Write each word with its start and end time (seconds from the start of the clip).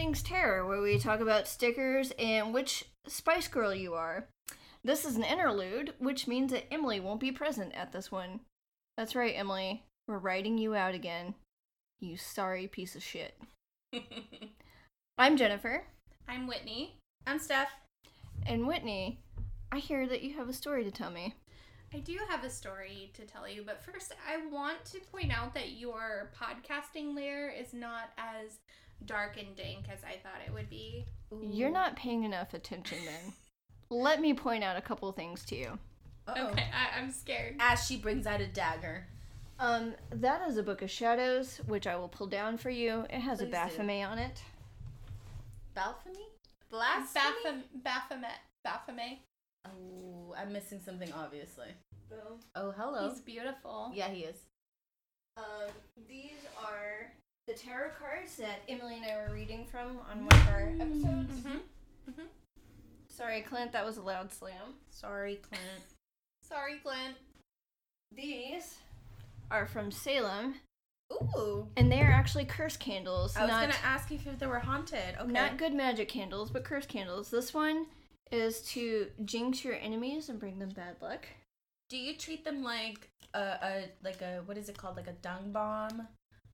Welcome 0.00 0.14
to 0.14 0.18
All 0.18 0.22
Things 0.22 0.22
Terror, 0.22 0.66
where 0.66 0.80
we 0.80 0.98
talk 0.98 1.20
about 1.20 1.46
stickers 1.46 2.10
and 2.18 2.54
which 2.54 2.86
Spice 3.06 3.48
Girl 3.48 3.74
you 3.74 3.92
are. 3.92 4.28
This 4.82 5.04
is 5.04 5.16
an 5.16 5.24
interlude, 5.24 5.92
which 5.98 6.26
means 6.26 6.52
that 6.52 6.72
Emily 6.72 6.98
won't 7.00 7.20
be 7.20 7.30
present 7.30 7.74
at 7.74 7.92
this 7.92 8.10
one. 8.10 8.40
That's 8.96 9.14
right, 9.14 9.34
Emily. 9.36 9.84
We're 10.08 10.16
writing 10.16 10.56
you 10.56 10.74
out 10.74 10.94
again. 10.94 11.34
You 12.00 12.16
sorry 12.16 12.66
piece 12.66 12.96
of 12.96 13.02
shit. 13.02 13.38
I'm 15.18 15.36
Jennifer. 15.36 15.84
I'm 16.26 16.46
Whitney. 16.46 16.96
I'm 17.26 17.38
Steph. 17.38 17.68
And 18.46 18.66
Whitney, 18.66 19.20
I 19.70 19.80
hear 19.80 20.08
that 20.08 20.22
you 20.22 20.34
have 20.38 20.48
a 20.48 20.54
story 20.54 20.82
to 20.82 20.90
tell 20.90 21.10
me. 21.10 21.34
I 21.92 21.98
do 21.98 22.16
have 22.30 22.42
a 22.42 22.50
story 22.50 23.10
to 23.14 23.26
tell 23.26 23.46
you, 23.46 23.64
but 23.66 23.84
first 23.84 24.14
I 24.26 24.46
want 24.50 24.82
to 24.86 25.00
point 25.12 25.30
out 25.30 25.52
that 25.52 25.72
your 25.72 26.30
podcasting 26.40 27.14
layer 27.14 27.50
is 27.50 27.74
not 27.74 28.12
as 28.16 28.60
dark 29.06 29.36
and 29.38 29.54
dank 29.56 29.86
as 29.92 30.00
I 30.04 30.18
thought 30.22 30.40
it 30.46 30.52
would 30.52 30.68
be. 30.70 31.04
You're 31.42 31.70
not 31.70 31.96
paying 31.96 32.24
enough 32.24 32.54
attention 32.54 32.98
then. 33.04 33.32
Let 33.90 34.20
me 34.20 34.34
point 34.34 34.62
out 34.64 34.76
a 34.76 34.80
couple 34.80 35.10
things 35.12 35.44
to 35.46 35.56
you. 35.56 35.78
Uh-oh. 36.28 36.48
Okay, 36.48 36.66
I- 36.72 36.98
I'm 37.00 37.10
scared. 37.10 37.56
As 37.58 37.84
she 37.86 37.96
brings 37.96 38.26
out 38.26 38.40
a 38.40 38.46
dagger. 38.46 39.06
Um, 39.58 39.94
that 40.10 40.48
is 40.48 40.56
a 40.56 40.62
Book 40.62 40.80
of 40.82 40.90
Shadows, 40.90 41.58
which 41.66 41.86
I 41.86 41.96
will 41.96 42.08
pull 42.08 42.26
down 42.26 42.56
for 42.56 42.70
you. 42.70 43.04
It 43.10 43.20
has 43.20 43.40
a 43.40 43.44
Please 43.44 43.48
do. 43.50 43.52
Baphomet 43.52 44.06
on 44.06 44.18
it. 44.18 44.42
Baphomet? 45.74 46.16
Blasphemy? 46.70 47.24
Baphom- 47.44 47.82
Baphomet. 47.82 48.38
Baphomet. 48.64 49.18
Oh, 49.66 50.34
I'm 50.38 50.52
missing 50.52 50.80
something, 50.84 51.12
obviously. 51.12 51.68
Boom. 52.08 52.40
Oh, 52.54 52.70
hello. 52.72 53.08
He's 53.10 53.20
beautiful. 53.20 53.90
Yeah, 53.94 54.08
he 54.08 54.22
is. 54.24 54.36
Um, 55.36 55.70
these 56.08 56.44
are 56.62 57.12
the 57.46 57.54
tarot 57.54 57.90
cards 57.98 58.36
that 58.36 58.60
Emily 58.68 58.96
and 58.96 59.04
I 59.04 59.16
were 59.16 59.34
reading 59.34 59.64
from 59.64 59.98
on 60.10 60.24
one 60.24 60.40
of 60.40 60.48
our 60.48 60.72
episodes. 60.80 61.32
Mm-hmm. 61.40 62.22
Sorry, 63.08 63.42
Clint, 63.42 63.72
that 63.72 63.84
was 63.84 63.98
a 63.98 64.02
loud 64.02 64.32
slam. 64.32 64.74
Sorry, 64.90 65.36
Clint. 65.36 65.84
Sorry, 66.42 66.78
Clint. 66.82 67.16
These 68.16 68.78
are 69.50 69.66
from 69.66 69.90
Salem, 69.90 70.54
Ooh. 71.12 71.68
and 71.76 71.90
they 71.90 72.00
are 72.00 72.10
actually 72.10 72.44
curse 72.44 72.76
candles. 72.76 73.36
I 73.36 73.42
was 73.42 73.50
not, 73.50 73.60
gonna 73.62 73.74
ask 73.84 74.10
if 74.10 74.38
they 74.38 74.46
were 74.46 74.58
haunted. 74.58 75.16
Okay. 75.20 75.30
not 75.30 75.58
good 75.58 75.74
magic 75.74 76.08
candles, 76.08 76.50
but 76.50 76.64
curse 76.64 76.86
candles. 76.86 77.30
This 77.30 77.52
one 77.52 77.86
is 78.30 78.62
to 78.62 79.08
jinx 79.24 79.64
your 79.64 79.74
enemies 79.74 80.28
and 80.28 80.38
bring 80.38 80.58
them 80.58 80.70
bad 80.70 80.96
luck. 81.02 81.26
Do 81.88 81.96
you 81.96 82.16
treat 82.16 82.44
them 82.44 82.62
like 82.62 83.10
a, 83.34 83.38
a 83.38 83.84
like 84.02 84.22
a 84.22 84.42
what 84.46 84.56
is 84.56 84.68
it 84.68 84.78
called? 84.78 84.96
Like 84.96 85.08
a 85.08 85.12
dung 85.12 85.52
bomb? 85.52 86.08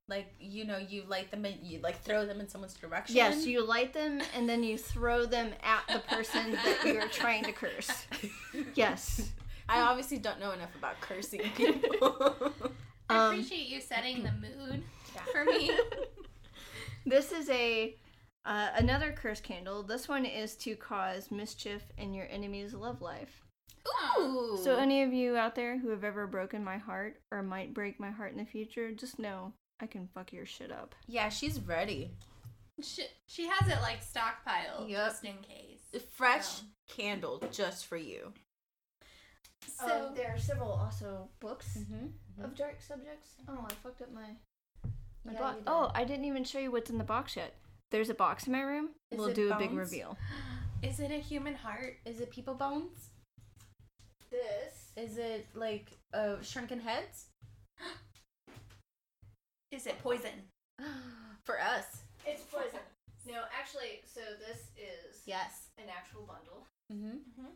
Like 0.08 0.32
you 0.38 0.64
know, 0.64 0.78
you 0.78 1.02
light 1.08 1.30
them 1.32 1.44
and 1.44 1.56
you 1.62 1.80
like 1.82 2.00
throw 2.02 2.24
them 2.26 2.38
in 2.40 2.48
someone's 2.48 2.74
direction. 2.74 3.16
Yes, 3.16 3.44
you 3.44 3.66
light 3.66 3.92
them 3.92 4.20
and 4.36 4.48
then 4.48 4.62
you 4.62 4.78
throw 4.78 5.26
them 5.26 5.50
at 5.62 5.82
the 5.92 5.98
person 6.08 6.52
that 6.52 6.78
you're 6.84 7.08
trying 7.08 7.44
to 7.44 7.52
curse. 7.52 7.90
Yes. 8.74 9.30
I 9.68 9.80
obviously 9.80 10.18
don't 10.18 10.38
know 10.38 10.52
enough 10.52 10.74
about 10.76 11.00
cursing 11.00 11.40
people. 11.56 12.52
I 13.10 13.16
Um, 13.16 13.32
appreciate 13.32 13.66
you 13.66 13.80
setting 13.80 14.22
the 14.22 14.30
mood 14.32 14.82
for 15.32 15.44
me. 15.44 15.70
This 17.04 17.30
is 17.32 17.48
a 17.50 17.96
uh, 18.44 18.68
another 18.76 19.12
curse 19.12 19.40
candle. 19.40 19.82
This 19.82 20.08
one 20.08 20.24
is 20.24 20.54
to 20.56 20.74
cause 20.76 21.30
mischief 21.30 21.82
in 21.98 22.14
your 22.14 22.26
enemy's 22.30 22.74
love 22.74 23.00
life. 23.02 23.42
Ooh. 24.18 24.58
So 24.62 24.76
any 24.76 25.02
of 25.02 25.12
you 25.12 25.36
out 25.36 25.54
there 25.54 25.78
who 25.78 25.90
have 25.90 26.04
ever 26.04 26.26
broken 26.26 26.64
my 26.64 26.78
heart 26.78 27.20
or 27.30 27.42
might 27.42 27.74
break 27.74 28.00
my 28.00 28.10
heart 28.10 28.32
in 28.32 28.38
the 28.38 28.44
future, 28.44 28.90
just 28.92 29.18
know 29.18 29.52
I 29.80 29.86
can 29.86 30.08
fuck 30.14 30.32
your 30.32 30.46
shit 30.46 30.72
up. 30.72 30.94
yeah, 31.06 31.28
she's 31.28 31.60
ready. 31.60 32.10
She, 32.82 33.04
she 33.26 33.46
has 33.48 33.68
it 33.68 33.80
like 33.80 34.00
stockpiled 34.04 34.88
Yep. 34.88 34.98
just 35.06 35.24
in 35.24 35.36
case. 35.38 36.02
Fresh 36.14 36.46
So- 36.46 36.62
candle 36.88 37.42
just 37.50 37.86
for 37.86 37.96
you. 37.96 38.32
So 39.66 40.08
Um, 40.08 40.14
there 40.14 40.32
are 40.34 40.38
several 40.38 40.70
also 40.72 41.28
books 41.40 41.76
Mm-hmm. 41.78 42.42
of 42.44 42.54
dark 42.54 42.80
subjects. 42.80 43.30
Oh, 43.48 43.66
I 43.68 43.72
fucked 43.82 44.02
up 44.02 44.12
my 44.12 44.36
my 45.24 45.32
Yeah, 45.32 45.38
box. 45.40 45.62
Oh, 45.66 45.90
I 45.94 46.04
didn't 46.04 46.26
even 46.26 46.44
show 46.44 46.58
you 46.58 46.70
what's 46.70 46.90
in 46.90 46.98
the 46.98 47.04
box 47.04 47.34
yet. 47.36 47.54
There's 47.90 48.10
a 48.10 48.14
box 48.14 48.46
in 48.46 48.52
my 48.52 48.60
room. 48.60 48.90
Is 49.10 49.18
we'll 49.18 49.28
it 49.28 49.34
do 49.34 49.52
a 49.52 49.56
big 49.58 49.72
reveal. 49.72 50.16
is 50.82 51.00
it 51.00 51.10
a 51.10 51.18
human 51.18 51.54
heart? 51.54 51.96
Is 52.04 52.20
it 52.20 52.30
people 52.30 52.54
bones? 52.54 53.10
This 54.30 54.92
Is 54.96 55.18
it 55.18 55.46
like 55.54 55.90
uh, 56.12 56.40
shrunken 56.42 56.80
heads? 56.80 57.26
Is 59.76 59.86
it 59.86 59.98
poison? 60.02 60.30
For 61.44 61.60
us. 61.60 61.84
it's 62.26 62.42
poison. 62.44 62.80
No, 63.28 63.42
actually, 63.56 64.00
so 64.06 64.20
this 64.40 64.70
is 64.76 65.20
Yes. 65.26 65.68
an 65.76 65.84
actual 65.94 66.22
bundle. 66.22 66.66
Mm-hmm. 66.90 67.50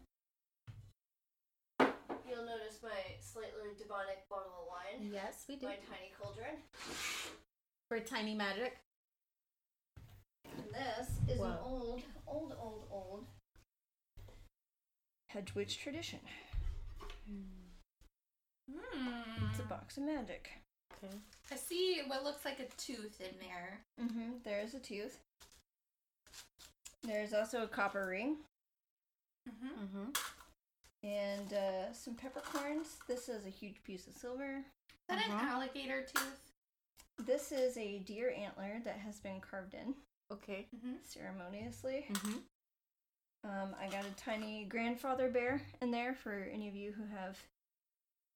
You'll 2.28 2.44
notice 2.44 2.78
my 2.82 2.90
slightly 3.20 3.72
demonic 3.78 4.28
bottle 4.28 4.52
of 4.60 4.66
wine, 4.68 5.10
Yes, 5.12 5.44
we 5.48 5.56
do. 5.56 5.64
my 5.66 5.76
tiny 5.76 6.12
cauldron, 6.20 6.56
For 7.88 7.98
tiny 8.00 8.34
magic. 8.34 8.76
and 10.44 10.64
this 10.74 11.08
is 11.26 11.40
an 11.40 11.46
Whoa. 11.46 11.58
old, 11.64 12.02
old, 12.26 12.52
old, 12.60 12.84
old 12.92 13.24
hedge 15.30 15.54
witch 15.54 15.78
tradition. 15.78 16.20
Hmm. 17.26 18.76
It's 19.50 19.58
a 19.60 19.62
box 19.64 19.96
of 19.96 20.02
magic. 20.04 20.50
Okay. 20.92 21.14
I 21.52 21.56
see 21.56 22.00
what 22.06 22.24
looks 22.24 22.44
like 22.44 22.60
a 22.60 22.66
tooth 22.76 23.20
in 23.20 23.34
there. 23.40 23.80
Mm-hmm. 24.00 24.30
There's 24.44 24.74
a 24.74 24.78
tooth. 24.78 25.18
There's 27.02 27.32
also 27.32 27.62
a 27.62 27.68
copper 27.68 28.06
ring 28.06 28.36
Mm-hmm. 29.48 29.84
Mm-hmm. 29.84 30.10
and 31.08 31.52
uh, 31.54 31.92
some 31.94 32.14
peppercorns. 32.14 32.98
This 33.08 33.28
is 33.30 33.46
a 33.46 33.48
huge 33.48 33.82
piece 33.84 34.06
of 34.06 34.12
silver. 34.14 34.58
Is 34.58 34.94
that 35.08 35.24
an 35.26 35.32
Uh-huh. 35.32 35.46
alligator 35.56 36.02
tooth? 36.02 36.52
This 37.26 37.50
is 37.52 37.76
a 37.78 37.98
deer 38.00 38.34
antler 38.38 38.80
that 38.84 38.98
has 38.98 39.18
been 39.18 39.40
carved 39.40 39.72
in 39.74 39.94
Okay. 40.30 40.66
Mm-hmm. 40.76 40.96
ceremoniously. 41.02 42.04
Mm-hmm. 42.12 42.38
Um, 43.50 43.74
I 43.80 43.88
got 43.88 44.04
a 44.04 44.14
tiny 44.22 44.64
grandfather 44.66 45.30
bear 45.30 45.62
in 45.80 45.90
there 45.90 46.14
for 46.14 46.46
any 46.52 46.68
of 46.68 46.74
you 46.74 46.92
who 46.92 47.04
have 47.16 47.38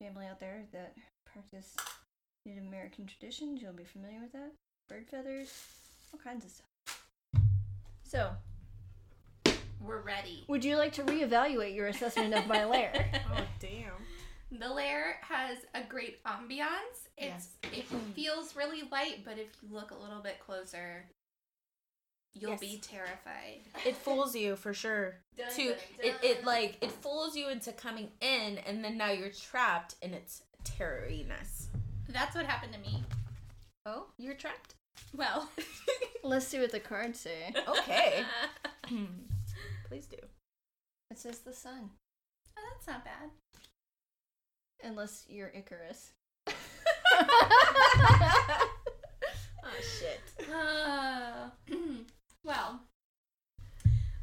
family 0.01 0.27
out 0.27 0.41
there 0.41 0.63
that 0.73 0.95
practice 1.31 1.77
Native 2.45 2.65
American 2.67 3.07
traditions. 3.07 3.63
You'll 3.63 3.73
be 3.73 3.85
familiar 3.85 4.21
with 4.21 4.33
that. 4.33 4.53
Bird 4.89 5.07
feathers, 5.09 5.51
all 6.13 6.21
kinds 6.23 6.45
of 6.45 6.51
stuff. 6.51 7.01
So, 8.05 8.31
We're 9.81 10.03
ready. 10.03 10.45
would 10.49 10.65
you 10.65 10.77
like 10.77 10.93
to 10.95 11.03
reevaluate 11.05 11.75
your 11.75 11.87
assessment 11.89 12.35
of 12.35 12.47
my 12.47 12.65
lair? 12.65 13.07
Oh 13.37 13.45
damn. 13.61 14.59
The 14.61 14.69
lair 14.69 15.17
has 15.23 15.59
a 15.75 15.83
great 15.83 16.23
ambiance. 16.25 17.09
It's 17.17 17.49
it 17.73 17.87
feels 18.15 18.55
really 18.55 18.83
light, 18.93 19.25
but 19.25 19.39
if 19.39 19.49
you 19.63 19.75
look 19.75 19.91
a 19.91 19.97
little 19.97 20.21
bit 20.23 20.39
closer, 20.39 21.07
you'll 22.35 22.51
Yes. 22.53 22.61
be 22.61 22.79
terrified. 22.81 23.63
It 23.87 23.97
fools 23.97 24.37
you 24.37 24.55
for 24.57 24.73
sure. 24.75 25.17
To 25.57 25.63
it, 25.63 26.15
it 26.23 26.45
like 26.45 26.77
it 26.83 26.93
fools 26.93 27.35
you 27.35 27.49
into 27.49 27.73
coming 27.73 28.11
in 28.21 28.59
and 28.59 28.85
then 28.85 28.97
now 28.97 29.11
you're 29.11 29.31
trapped 29.31 29.97
in 30.03 30.15
its 30.15 30.43
terroriness. 30.63 31.64
That's 32.15 32.35
what 32.37 32.47
happened 32.47 32.73
to 32.73 32.79
me. 32.79 33.03
Oh, 33.85 34.07
you're 34.17 34.35
trapped? 34.35 34.77
Well, 35.15 35.51
Let's 36.23 36.47
see 36.47 36.59
what 36.61 36.73
the 36.73 36.81
cards 36.81 37.21
say. 37.21 37.53
Okay. 37.69 38.23
Please 39.89 40.07
do. 40.07 40.17
It 41.11 41.19
says 41.19 41.41
the 41.41 41.53
sun, 41.53 41.91
Oh, 42.57 42.63
that's 42.73 42.87
not 42.87 43.05
bad. 43.05 43.31
unless 44.83 45.27
you're 45.29 45.49
Icarus. 45.55 46.13
Oh 49.67 49.81
shit. 49.99 50.21
Uh, 50.53 51.51
well, 52.45 52.81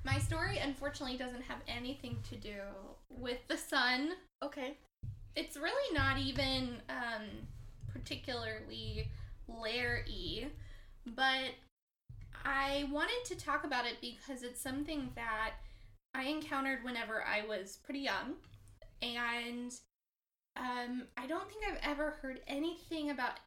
my 0.04 0.18
story 0.20 0.58
unfortunately 0.60 1.18
doesn't 1.18 1.44
have 1.44 1.60
anything 1.68 2.18
to 2.30 2.36
do 2.36 2.56
with 3.10 3.40
the 3.48 3.58
sun. 3.58 4.12
Okay. 4.44 4.78
It's 5.36 5.56
really 5.58 5.94
not 5.96 6.18
even 6.18 6.78
um, 6.90 7.24
particularly 7.94 9.10
lair 9.48 10.06
y, 10.08 10.48
but 11.06 11.52
I 12.46 12.88
wanted 12.92 13.24
to 13.26 13.36
talk 13.36 13.64
about 13.64 13.86
it 13.86 13.98
because 14.02 14.44
it's 14.44 14.62
something 14.62 15.12
that 15.16 15.54
I 16.14 16.24
encountered 16.24 16.84
whenever 16.84 17.24
I 17.24 17.46
was 17.48 17.80
pretty 17.84 18.02
young, 18.02 18.36
and 19.02 19.72
um, 20.58 21.04
I 21.18 21.28
don't 21.28 21.50
think 21.50 21.64
I've 21.66 21.92
ever 21.92 22.12
heard 22.22 22.42
anything 22.48 23.10
about 23.12 23.40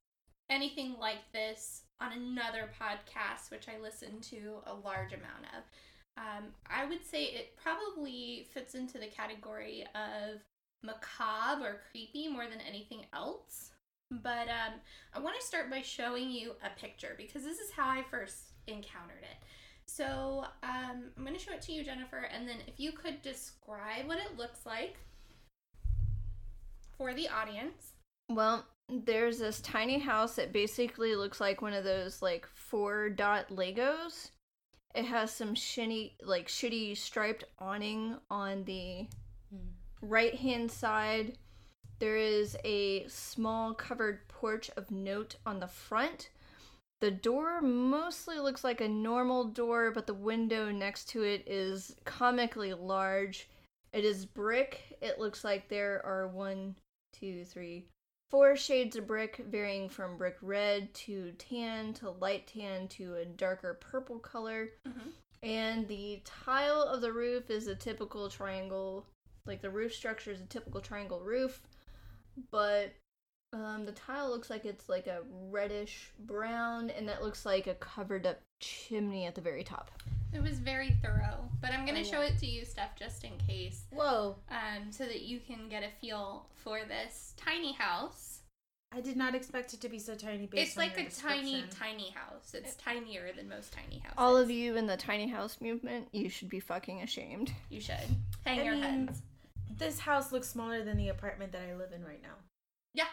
anything 0.50 0.96
like 1.00 1.32
this 1.32 1.82
on 2.00 2.12
another 2.12 2.70
podcast, 2.80 3.50
which 3.50 3.66
I 3.68 3.80
listen 3.80 4.20
to 4.22 4.58
a 4.66 4.74
large 4.74 5.12
amount 5.12 5.44
of. 5.56 5.64
Um, 6.16 6.44
I 6.70 6.84
would 6.84 7.04
say 7.04 7.24
it 7.24 7.56
probably 7.56 8.46
fits 8.52 8.74
into 8.74 8.98
the 8.98 9.06
category 9.06 9.84
of 9.94 10.40
macabre 10.82 11.66
or 11.66 11.80
creepy 11.90 12.28
more 12.28 12.46
than 12.46 12.60
anything 12.60 13.06
else. 13.12 13.70
But 14.22 14.48
um, 14.48 14.74
I 15.14 15.18
want 15.20 15.38
to 15.38 15.46
start 15.46 15.70
by 15.70 15.82
showing 15.82 16.30
you 16.30 16.52
a 16.64 16.78
picture 16.78 17.14
because 17.16 17.42
this 17.44 17.58
is 17.58 17.70
how 17.70 17.88
I 17.88 18.02
first 18.10 18.52
encountered 18.66 19.22
it. 19.22 19.36
So 19.86 20.44
um, 20.62 21.10
I'm 21.16 21.24
going 21.24 21.34
to 21.34 21.40
show 21.40 21.52
it 21.52 21.62
to 21.62 21.72
you, 21.72 21.84
Jennifer, 21.84 22.28
and 22.34 22.48
then 22.48 22.56
if 22.66 22.80
you 22.80 22.92
could 22.92 23.20
describe 23.22 24.06
what 24.06 24.18
it 24.18 24.36
looks 24.38 24.64
like 24.64 24.96
for 26.96 27.12
the 27.12 27.28
audience. 27.28 27.92
Well, 28.30 28.64
there's 28.88 29.38
this 29.38 29.60
tiny 29.60 29.98
house 29.98 30.36
that 30.36 30.52
basically 30.52 31.14
looks 31.16 31.40
like 31.40 31.62
one 31.62 31.72
of 31.74 31.84
those 31.84 32.22
like 32.22 32.46
four 32.54 33.10
dot 33.10 33.48
Legos. 33.48 34.30
It 34.94 35.04
has 35.04 35.30
some 35.32 35.54
shitty 35.54 36.12
like 36.22 36.48
shitty 36.48 36.96
striped 36.96 37.44
awning 37.58 38.16
on 38.30 38.64
the 38.64 39.06
Hmm. 39.50 39.68
right 40.00 40.34
hand 40.34 40.70
side. 40.70 41.36
There 42.04 42.18
is 42.18 42.54
a 42.64 43.08
small 43.08 43.72
covered 43.72 44.28
porch 44.28 44.70
of 44.76 44.90
note 44.90 45.36
on 45.46 45.60
the 45.60 45.66
front. 45.66 46.28
The 47.00 47.10
door 47.10 47.62
mostly 47.62 48.38
looks 48.38 48.62
like 48.62 48.82
a 48.82 48.88
normal 48.88 49.44
door, 49.44 49.90
but 49.90 50.06
the 50.06 50.12
window 50.12 50.70
next 50.70 51.08
to 51.08 51.22
it 51.22 51.44
is 51.48 51.96
comically 52.04 52.74
large. 52.74 53.48
It 53.94 54.04
is 54.04 54.26
brick. 54.26 54.98
It 55.00 55.18
looks 55.18 55.44
like 55.44 55.70
there 55.70 56.04
are 56.04 56.28
one, 56.28 56.76
two, 57.14 57.42
three, 57.46 57.86
four 58.30 58.54
shades 58.54 58.96
of 58.96 59.06
brick, 59.06 59.38
varying 59.38 59.88
from 59.88 60.18
brick 60.18 60.36
red 60.42 60.92
to 61.06 61.32
tan 61.38 61.94
to 61.94 62.10
light 62.10 62.46
tan 62.48 62.86
to 62.88 63.14
a 63.14 63.24
darker 63.24 63.78
purple 63.80 64.18
color. 64.18 64.74
Mhm. 64.86 65.12
And 65.42 65.88
the 65.88 66.20
tile 66.26 66.82
of 66.82 67.00
the 67.00 67.14
roof 67.14 67.48
is 67.48 67.66
a 67.66 67.74
typical 67.74 68.28
triangle, 68.28 69.06
like 69.46 69.62
the 69.62 69.70
roof 69.70 69.94
structure 69.94 70.32
is 70.32 70.42
a 70.42 70.46
typical 70.46 70.82
triangle 70.82 71.20
roof, 71.20 71.62
but 72.50 72.92
um, 73.52 73.84
the 73.86 73.92
tile 73.92 74.30
looks 74.30 74.50
like 74.50 74.64
it's 74.64 74.88
like 74.88 75.06
a 75.06 75.20
reddish 75.50 76.10
brown, 76.18 76.90
and 76.90 77.08
that 77.08 77.22
looks 77.22 77.46
like 77.46 77.66
a 77.66 77.74
covered 77.74 78.26
up 78.26 78.40
chimney 78.60 79.26
at 79.26 79.34
the 79.34 79.40
very 79.40 79.62
top. 79.64 79.90
It 80.32 80.42
was 80.42 80.58
very 80.58 80.90
thorough, 81.00 81.48
but 81.60 81.70
I'm 81.70 81.84
going 81.86 82.02
to 82.02 82.08
Oh, 82.08 82.12
show 82.12 82.20
it 82.20 82.36
to 82.38 82.46
you, 82.46 82.64
Steph, 82.64 82.96
just 82.98 83.22
in 83.22 83.30
case, 83.46 83.84
Whoa. 83.92 84.36
um, 84.50 84.90
so 84.90 85.04
that 85.04 85.22
you 85.22 85.38
can 85.38 85.68
get 85.68 85.84
a 85.84 85.90
feel 86.00 86.46
for 86.54 86.80
this 86.88 87.34
tiny 87.36 87.72
house. 87.72 88.40
I 88.92 89.00
did 89.00 89.16
not 89.16 89.34
expect 89.34 89.74
it 89.74 89.80
to 89.82 89.88
be 89.88 89.98
so 90.00 90.14
tiny. 90.16 90.46
Based 90.46 90.68
it's 90.70 90.76
on 90.78 90.84
like 90.84 90.96
your 90.96 91.06
a 91.06 91.10
tiny, 91.10 91.64
tiny 91.70 92.10
house. 92.10 92.52
It's 92.54 92.74
tinier 92.76 93.32
than 93.36 93.48
most 93.48 93.72
tiny 93.72 93.98
houses. 93.98 94.14
All 94.18 94.36
of 94.36 94.50
you 94.50 94.76
in 94.76 94.86
the 94.86 94.96
tiny 94.96 95.28
house 95.28 95.60
movement, 95.60 96.08
you 96.12 96.28
should 96.28 96.48
be 96.48 96.60
fucking 96.60 97.02
ashamed. 97.02 97.52
You 97.70 97.80
should 97.80 97.96
hang 98.44 98.60
I 98.60 98.62
your 98.64 98.74
mean- 98.74 99.06
heads. 99.06 99.22
This 99.70 99.98
house 100.00 100.32
looks 100.32 100.48
smaller 100.48 100.84
than 100.84 100.96
the 100.96 101.08
apartment 101.08 101.52
that 101.52 101.62
I 101.68 101.74
live 101.74 101.92
in 101.92 102.04
right 102.04 102.22
now. 102.22 102.36
Yeah, 102.94 103.08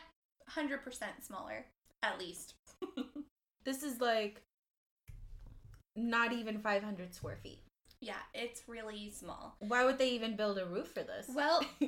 100% 0.50 0.80
smaller, 1.22 1.66
at 2.04 2.20
least. 2.20 2.56
This 3.64 3.84
is 3.84 4.02
like 4.02 4.42
not 5.96 6.34
even 6.34 6.58
500 6.62 7.14
square 7.14 7.38
feet. 7.44 7.62
yeah, 8.00 8.16
it's 8.34 8.64
really 8.68 9.12
small. 9.12 9.56
Why 9.60 9.86
would 9.86 10.00
they 10.00 10.10
even 10.10 10.36
build 10.36 10.58
a 10.58 10.66
roof 10.66 10.88
for 10.88 11.04
this? 11.04 11.28
Well, 11.32 11.64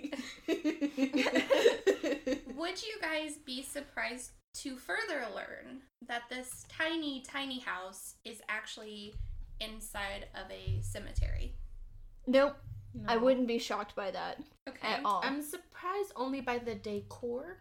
would 2.56 2.84
you 2.84 2.96
guys 3.02 3.38
be 3.44 3.64
surprised 3.64 4.32
to 4.56 4.78
further 4.78 5.26
learn 5.36 5.82
that 6.08 6.24
this 6.30 6.66
tiny, 6.70 7.22
tiny 7.22 7.60
house 7.60 8.16
is 8.24 8.40
actually 8.50 9.16
inside 9.60 10.28
of 10.36 10.52
a 10.52 10.80
cemetery? 10.82 11.56
Nope, 12.28 12.56
I 13.08 13.16
No. 13.16 13.22
wouldn't 13.22 13.48
be 13.48 13.58
shocked 13.60 13.96
by 13.96 14.12
that 14.12 14.40
Okay. 14.68 14.88
at 14.88 15.04
all. 15.06 15.22
I'm 15.24 15.42
surprised 15.42 16.12
only 16.16 16.42
by 16.42 16.58
the 16.60 16.76
decor. 16.76 17.58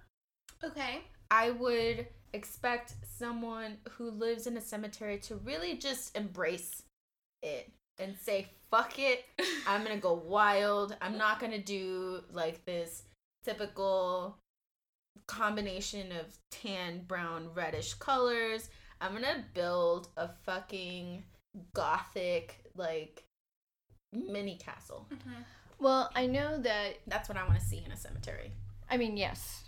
Okay. 0.63 1.05
I 1.31 1.51
would 1.51 2.07
expect 2.35 2.95
someone 3.05 3.79
who 3.93 4.11
lives 4.11 4.47
in 4.47 4.57
a 4.57 4.61
cemetery 4.61 5.19
to 5.21 5.37
really 5.37 5.77
just 5.77 6.17
embrace 6.17 6.83
it 7.43 7.73
and 7.99 8.17
say, 8.19 8.49
fuck 8.71 8.99
it, 8.99 9.25
I'm 9.67 9.83
gonna 9.83 9.97
go 9.99 10.13
wild. 10.15 10.97
I'm 11.01 11.17
not 11.19 11.41
gonna 11.41 11.59
do 11.59 12.23
like 12.31 12.65
this 12.65 13.05
typical 13.45 14.39
combination 15.27 16.13
of 16.13 16.39
tan, 16.51 17.05
brown, 17.07 17.51
reddish 17.55 17.95
colors. 17.95 18.69
I'm 19.01 19.13
gonna 19.13 19.45
build 19.55 20.09
a 20.17 20.29
fucking 20.29 21.25
gothic, 21.75 22.65
like, 22.77 23.25
mini 24.13 24.57
castle. 24.57 25.07
Mhm. 25.11 25.45
well, 25.79 26.11
I 26.15 26.27
know 26.27 26.59
that 26.59 26.99
That's 27.07 27.29
what 27.29 27.39
I 27.39 27.47
wanna 27.47 27.61
see 27.61 27.83
in 27.85 27.91
a 27.91 27.97
cemetery. 27.97 28.53
I 28.89 28.97
mean, 28.99 29.17
yes, 29.17 29.65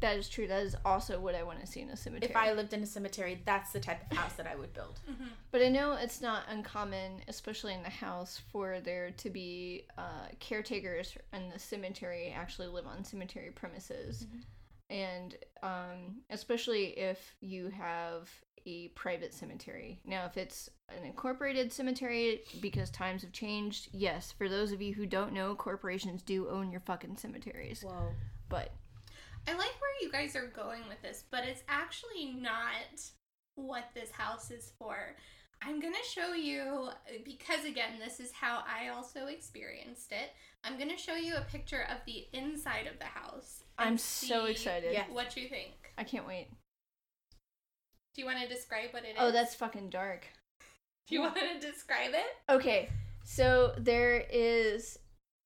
that 0.00 0.16
is 0.16 0.28
true. 0.28 0.46
That 0.46 0.62
is 0.62 0.76
also 0.84 1.20
what 1.20 1.34
I 1.34 1.42
want 1.42 1.60
to 1.60 1.66
see 1.66 1.80
in 1.80 1.90
a 1.90 1.96
cemetery. 1.96 2.30
If 2.30 2.36
I 2.36 2.52
lived 2.52 2.72
in 2.72 2.82
a 2.82 2.86
cemetery, 2.86 3.42
that's 3.44 3.72
the 3.72 3.80
type 3.80 4.10
of 4.10 4.16
house 4.16 4.32
that 4.34 4.46
I 4.46 4.54
would 4.54 4.72
build. 4.72 5.00
Mhm. 5.10 5.28
but 5.50 5.60
I 5.60 5.68
know 5.68 5.94
it's 5.94 6.20
not 6.22 6.44
uncommon, 6.48 7.22
especially 7.28 7.74
in 7.74 7.82
the 7.82 7.90
house, 7.90 8.38
for 8.50 8.80
there 8.80 9.10
to 9.10 9.28
be 9.30 9.86
uh, 9.98 10.28
caretakers 10.38 11.18
in 11.32 11.50
the 11.50 11.58
cemetery 11.58 12.30
actually 12.30 12.68
live 12.68 12.86
on 12.86 13.04
cemetery 13.04 13.50
premises, 13.50 14.24
Mhm. 14.24 14.44
and 14.90 15.36
um, 15.62 16.22
especially 16.30 16.96
if 16.98 17.34
you 17.40 17.68
have 17.68 18.30
a 18.66 18.88
private 18.88 19.34
cemetery. 19.34 20.00
Now, 20.04 20.26
if 20.26 20.36
it's 20.36 20.68
an 20.88 21.04
incorporated 21.04 21.72
cemetery, 21.72 22.42
because 22.60 22.90
times 22.90 23.22
have 23.22 23.32
changed, 23.32 23.88
yes. 23.92 24.32
For 24.32 24.48
those 24.48 24.72
of 24.72 24.80
you 24.82 24.94
who 24.94 25.06
don't 25.06 25.32
know, 25.32 25.54
corporations 25.54 26.22
do 26.22 26.48
own 26.48 26.70
your 26.70 26.80
fucking 26.80 27.16
cemeteries, 27.16 27.82
Whoa. 27.82 28.10
but 28.48 28.72
I 29.48 29.52
like 29.52 29.58
where 29.58 30.00
you 30.00 30.10
guys 30.12 30.36
are 30.36 30.46
going 30.46 30.82
with 30.88 31.02
this, 31.02 31.24
but 31.30 31.44
it's 31.44 31.62
actually 31.68 32.32
not 32.32 33.02
what 33.56 33.90
this 33.94 34.10
house 34.10 34.50
is 34.50 34.72
for. 34.78 35.16
I'm 35.64 35.80
going 35.80 35.94
to 35.94 36.10
show 36.10 36.32
you, 36.32 36.88
because 37.24 37.64
again, 37.64 37.92
this 38.04 38.18
is 38.18 38.32
how 38.32 38.64
I 38.66 38.88
also 38.88 39.26
experienced 39.26 40.10
it. 40.10 40.30
I'm 40.64 40.76
going 40.76 40.90
to 40.90 40.96
show 40.96 41.14
you 41.14 41.36
a 41.36 41.42
picture 41.42 41.86
of 41.90 41.98
the 42.06 42.26
inside 42.32 42.86
of 42.86 42.98
the 42.98 43.04
house. 43.04 43.62
I'm 43.78 43.98
so 43.98 44.46
excited. 44.46 44.96
What 45.12 45.30
do 45.34 45.40
you 45.40 45.48
think? 45.48 45.72
I 45.98 46.04
can't 46.04 46.26
wait. 46.26 46.48
Do 48.14 48.20
you 48.20 48.26
want 48.26 48.40
to 48.40 48.48
describe 48.48 48.92
what 48.92 49.04
it 49.04 49.10
is? 49.10 49.16
Oh, 49.18 49.30
that's 49.30 49.54
fucking 49.54 49.90
dark. 49.90 50.26
Do 51.08 51.14
you 51.14 51.20
want 51.22 51.36
to 51.36 51.66
describe 51.66 52.12
it? 52.12 52.52
Okay, 52.52 52.88
so 53.24 53.72
there 53.78 54.24
is 54.30 54.98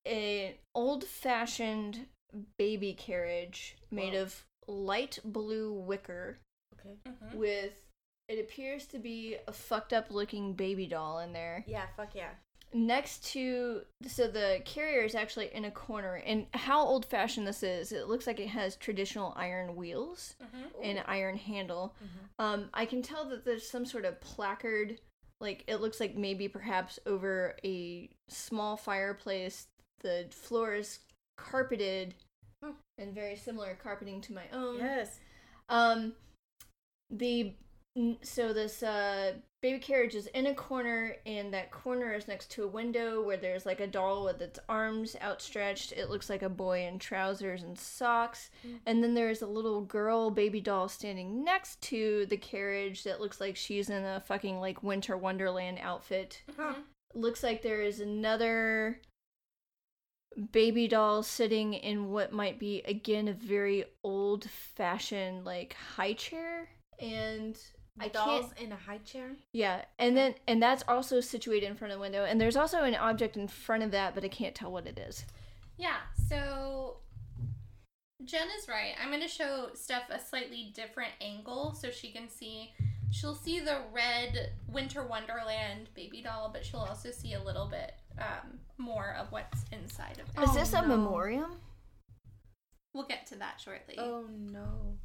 an 0.04 0.52
old-fashioned 0.74 2.06
baby 2.58 2.92
carriage 2.92 3.76
made 3.90 4.12
Whoa. 4.14 4.22
of 4.22 4.44
light 4.68 5.18
blue 5.24 5.72
wicker 5.72 6.38
Okay. 6.78 6.96
Mm-hmm. 7.08 7.38
with 7.38 7.72
it 8.28 8.40
appears 8.40 8.86
to 8.86 8.98
be 8.98 9.36
a 9.46 9.52
fucked 9.52 9.92
up 9.92 10.10
looking 10.10 10.52
baby 10.54 10.86
doll 10.86 11.20
in 11.20 11.32
there. 11.32 11.64
Yeah, 11.66 11.86
fuck 11.96 12.14
yeah. 12.14 12.30
Next 12.74 13.24
to 13.32 13.82
so 14.06 14.26
the 14.28 14.60
carrier 14.64 15.02
is 15.02 15.14
actually 15.14 15.54
in 15.54 15.64
a 15.64 15.70
corner 15.70 16.16
and 16.26 16.46
how 16.52 16.84
old 16.84 17.06
fashioned 17.06 17.46
this 17.46 17.62
is, 17.62 17.92
it 17.92 18.08
looks 18.08 18.26
like 18.26 18.38
it 18.40 18.48
has 18.48 18.76
traditional 18.76 19.32
iron 19.36 19.76
wheels 19.76 20.34
Mm-hmm. 20.42 20.80
and 20.82 21.02
iron 21.06 21.36
handle. 21.36 21.94
Mhm. 22.02 22.44
Um, 22.44 22.68
I 22.74 22.84
can 22.84 23.00
tell 23.02 23.24
that 23.30 23.44
there's 23.44 23.66
some 23.68 23.86
sort 23.86 24.04
of 24.04 24.20
placard, 24.20 24.98
like 25.40 25.64
it 25.66 25.76
looks 25.80 26.00
like 26.00 26.16
maybe 26.16 26.48
perhaps 26.48 26.98
over 27.06 27.56
a 27.64 28.10
small 28.28 28.76
fireplace. 28.76 29.68
The 30.00 30.26
floor 30.30 30.74
is 30.74 30.98
carpeted 31.38 32.14
Hmm. 32.62 32.72
and 32.98 33.14
very 33.14 33.36
similar 33.36 33.74
carpeting 33.82 34.20
to 34.22 34.32
my 34.34 34.44
own. 34.52 34.78
Yes. 34.78 35.18
Um, 35.68 36.14
the 37.10 37.54
so 38.22 38.52
this 38.52 38.82
uh 38.82 39.34
baby 39.66 39.78
carriage 39.80 40.14
is 40.14 40.28
in 40.28 40.46
a 40.46 40.54
corner, 40.54 41.16
and 41.26 41.52
that 41.52 41.72
corner 41.72 42.12
is 42.14 42.28
next 42.28 42.52
to 42.52 42.62
a 42.62 42.68
window 42.68 43.20
where 43.20 43.36
there's 43.36 43.66
like 43.66 43.80
a 43.80 43.86
doll 43.88 44.22
with 44.24 44.40
its 44.40 44.60
arms 44.68 45.16
outstretched. 45.20 45.90
It 45.90 46.08
looks 46.08 46.30
like 46.30 46.42
a 46.42 46.48
boy 46.48 46.86
in 46.86 47.00
trousers 47.00 47.64
and 47.64 47.76
socks, 47.76 48.50
Mm. 48.64 48.78
and 48.86 49.02
then 49.02 49.14
there's 49.14 49.42
a 49.42 49.46
little 49.48 49.80
girl 49.80 50.30
baby 50.30 50.60
doll 50.60 50.88
standing 50.88 51.42
next 51.42 51.80
to 51.82 52.26
the 52.26 52.36
carriage 52.36 53.02
that 53.02 53.20
looks 53.20 53.40
like 53.40 53.56
she's 53.56 53.90
in 53.90 54.04
a 54.04 54.20
fucking 54.20 54.60
like 54.60 54.84
winter 54.84 55.16
wonderland 55.16 55.78
outfit. 55.82 56.44
Huh. 56.56 56.74
Looks 57.12 57.42
like 57.42 57.62
there 57.62 57.82
is 57.82 57.98
another 57.98 59.00
baby 60.52 60.86
doll 60.86 61.24
sitting 61.24 61.74
in 61.74 62.12
what 62.12 62.30
might 62.32 62.60
be 62.60 62.82
again 62.82 63.26
a 63.26 63.32
very 63.32 63.84
old 64.04 64.44
fashioned 64.48 65.44
like 65.44 65.74
high 65.96 66.12
chair 66.12 66.68
and 67.00 67.58
I 67.98 68.08
Dolls 68.08 68.46
can't 68.56 68.66
in 68.66 68.72
a 68.72 68.76
high 68.76 68.98
chair. 68.98 69.30
yeah 69.52 69.84
and 69.98 70.16
then 70.16 70.34
and 70.46 70.62
that's 70.62 70.82
also 70.86 71.20
situated 71.20 71.66
in 71.66 71.76
front 71.76 71.92
of 71.92 71.98
the 71.98 72.00
window 72.02 72.24
and 72.24 72.40
there's 72.40 72.56
also 72.56 72.82
an 72.82 72.94
object 72.94 73.36
in 73.36 73.48
front 73.48 73.82
of 73.82 73.90
that 73.92 74.14
but 74.14 74.24
I 74.24 74.28
can't 74.28 74.54
tell 74.54 74.70
what 74.72 74.86
it 74.86 74.98
is. 74.98 75.24
Yeah, 75.78 75.96
so 76.28 76.98
Jen 78.24 78.48
is 78.58 78.66
right. 78.68 78.92
I'm 79.02 79.10
going 79.10 79.20
to 79.22 79.28
show 79.28 79.68
Steph 79.74 80.08
a 80.10 80.18
slightly 80.18 80.72
different 80.74 81.12
angle 81.20 81.74
so 81.74 81.90
she 81.90 82.10
can 82.10 82.28
see. 82.30 82.72
She'll 83.12 83.34
see 83.34 83.60
the 83.60 83.78
red 83.92 84.50
Winter 84.68 85.04
Wonderland 85.06 85.90
baby 85.94 86.22
doll, 86.22 86.50
but 86.52 86.64
she'll 86.64 86.80
also 86.80 87.10
see 87.10 87.34
a 87.34 87.42
little 87.42 87.66
bit 87.66 87.92
um, 88.18 88.58
more 88.78 89.14
of 89.20 89.30
what's 89.32 89.64
inside 89.70 90.18
of 90.18 90.28
it. 90.34 90.42
Is 90.42 90.50
Oh, 90.50 90.54
this 90.54 90.72
a 90.72 90.80
no. 90.82 90.88
memoriam? 90.88 91.52
We'll 92.94 93.06
get 93.06 93.26
to 93.26 93.36
that 93.36 93.60
shortly. 93.60 93.96
Oh 93.98 94.24
no. 94.30 94.96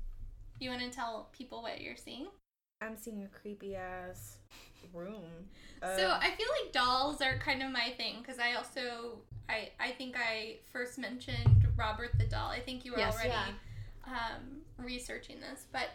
You 0.59 0.69
want 0.69 0.81
to 0.81 0.89
tell 0.89 1.29
people 1.33 1.61
what 1.61 1.81
you're 1.81 1.97
seeing? 1.97 2.27
I'm 2.81 2.97
seeing 2.97 3.23
a 3.23 3.27
creepy 3.27 3.75
ass 3.75 4.37
room. 4.93 5.49
so 5.81 6.07
Uh, 6.09 6.19
I 6.21 6.31
feel 6.31 6.47
like 6.63 6.73
dolls 6.73 7.21
are 7.21 7.37
kind 7.37 7.61
of 7.63 7.71
my 7.71 7.93
thing 7.97 8.17
because 8.21 8.39
I 8.39 8.53
also 8.53 9.21
I 9.47 9.71
I 9.79 9.91
think 9.91 10.15
I 10.17 10.59
first 10.71 10.97
mentioned 10.97 11.67
Robert 11.77 12.11
the 12.17 12.25
doll. 12.25 12.49
I 12.49 12.59
think 12.59 12.83
you 12.85 12.91
were 12.93 12.99
Yes. 12.99 13.13
already 13.15 13.29
Yeah. 13.29 13.53
um, 14.35 14.61
researching 14.77 15.39
this, 15.39 15.65
but 15.71 15.89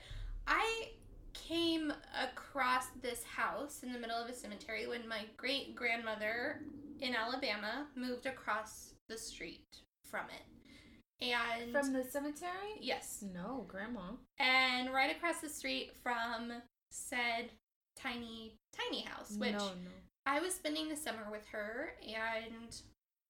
I 0.46 0.90
came 1.34 1.92
across 2.22 2.86
this 3.02 3.22
house 3.24 3.82
in 3.82 3.92
the 3.92 3.98
middle 3.98 4.16
of 4.16 4.28
a 4.30 4.32
cemetery 4.32 4.86
when 4.86 5.06
my 5.06 5.26
great 5.36 5.74
grandmother 5.74 6.62
in 7.00 7.14
Alabama 7.14 7.86
moved 7.94 8.26
across 8.26 8.94
the 9.08 9.18
street 9.18 9.66
from 10.04 10.26
it. 10.30 11.24
And 11.24 11.72
from 11.72 11.92
the 11.92 12.04
cemetery? 12.04 12.78
yes, 12.80 13.22
No, 13.22 13.64
grandma. 13.68 14.12
and 14.38 14.92
right 14.92 15.14
across 15.14 15.40
the 15.40 15.48
street 15.48 15.92
from 16.02 16.62
said 16.90 17.50
tiny 17.96 18.54
tiny 18.76 19.02
house, 19.02 19.32
which 19.38 19.52
no, 19.52 19.58
no. 19.58 19.90
I 20.26 20.40
was 20.40 20.54
spending 20.54 20.88
the 20.88 20.96
summer 20.96 21.28
with 21.30 21.46
her, 21.52 21.94
and 22.06 22.74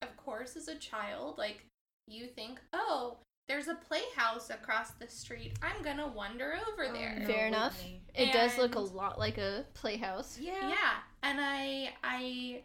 of 0.02 0.16
course, 0.16 0.56
as 0.56 0.68
a 0.68 0.74
child, 0.76 1.38
like 1.38 1.64
you 2.08 2.26
think, 2.26 2.60
oh, 2.72 3.18
there's 3.48 3.68
a 3.68 3.74
playhouse 3.74 4.50
across 4.50 4.90
the 4.92 5.06
street. 5.08 5.52
I'm 5.62 5.82
gonna 5.82 6.08
wander 6.08 6.54
over 6.68 6.86
Oh, 6.88 6.92
there. 6.92 7.16
no, 7.20 7.26
Fair 7.26 7.46
enough. 7.46 7.76
Whitney. 7.78 8.00
It 8.14 8.32
does 8.32 8.56
look 8.58 8.74
a 8.74 8.80
lot 8.80 9.18
like 9.18 9.38
a 9.38 9.64
playhouse. 9.74 10.38
Yeah. 10.40 10.68
Yeah, 10.68 10.94
and 11.22 11.38
I 11.40 11.90
I 12.02 12.62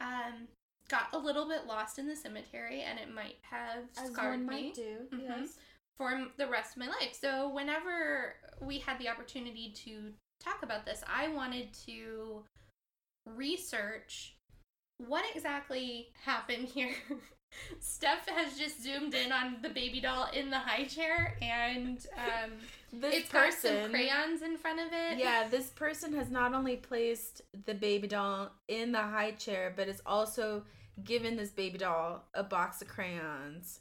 um 0.00 0.48
got 0.88 1.08
a 1.12 1.18
little 1.18 1.48
bit 1.48 1.66
lost 1.66 1.98
in 1.98 2.06
the 2.06 2.16
cemetery, 2.16 2.82
and 2.82 2.98
it 2.98 3.12
might 3.12 3.36
have 3.42 3.84
As 3.98 4.10
scarred 4.10 4.30
one 4.40 4.46
me 4.46 4.62
might 4.64 4.74
do. 4.74 4.98
Mhm. 5.12 5.22
Yes. 5.22 5.58
for 5.96 6.26
the 6.36 6.46
rest 6.46 6.72
of 6.76 6.80
my 6.80 6.88
life. 6.88 7.14
So 7.18 7.48
whenever 7.48 8.34
we 8.60 8.78
had 8.78 8.98
the 8.98 9.08
opportunity 9.08 9.72
to 9.84 10.12
talk 10.42 10.62
about 10.62 10.84
this, 10.84 11.02
I 11.06 11.28
wanted 11.28 11.72
to 11.86 12.42
research 13.26 14.36
what 14.98 15.24
exactly 15.34 16.08
happened 16.24 16.68
here. 16.68 16.94
Steph 17.80 18.28
has 18.28 18.58
just 18.58 18.82
zoomed 18.82 19.14
in 19.14 19.32
on 19.32 19.56
the 19.62 19.70
baby 19.70 20.00
doll 20.00 20.28
in 20.32 20.50
the 20.50 20.58
high 20.58 20.84
chair, 20.84 21.36
and 21.40 22.04
um, 22.16 22.50
This 22.92 23.14
it's 23.14 23.32
got 23.32 23.52
some 23.52 23.72
person. 23.72 23.90
crayons 23.90 24.42
in 24.42 24.56
front 24.56 24.80
of 24.80 24.86
it. 24.92 25.18
Yeah, 25.18 25.48
this 25.50 25.70
person 25.70 26.14
has 26.14 26.30
not 26.30 26.54
only 26.54 26.76
placed 26.76 27.42
the 27.66 27.74
baby 27.74 28.08
doll 28.08 28.50
in 28.68 28.92
the 28.92 29.02
high 29.02 29.32
chair, 29.32 29.72
but 29.76 29.86
has 29.88 30.00
also 30.06 30.64
given 31.04 31.36
this 31.36 31.50
baby 31.50 31.78
doll 31.78 32.24
a 32.34 32.42
box 32.42 32.80
of 32.80 32.88
crayons 32.88 33.80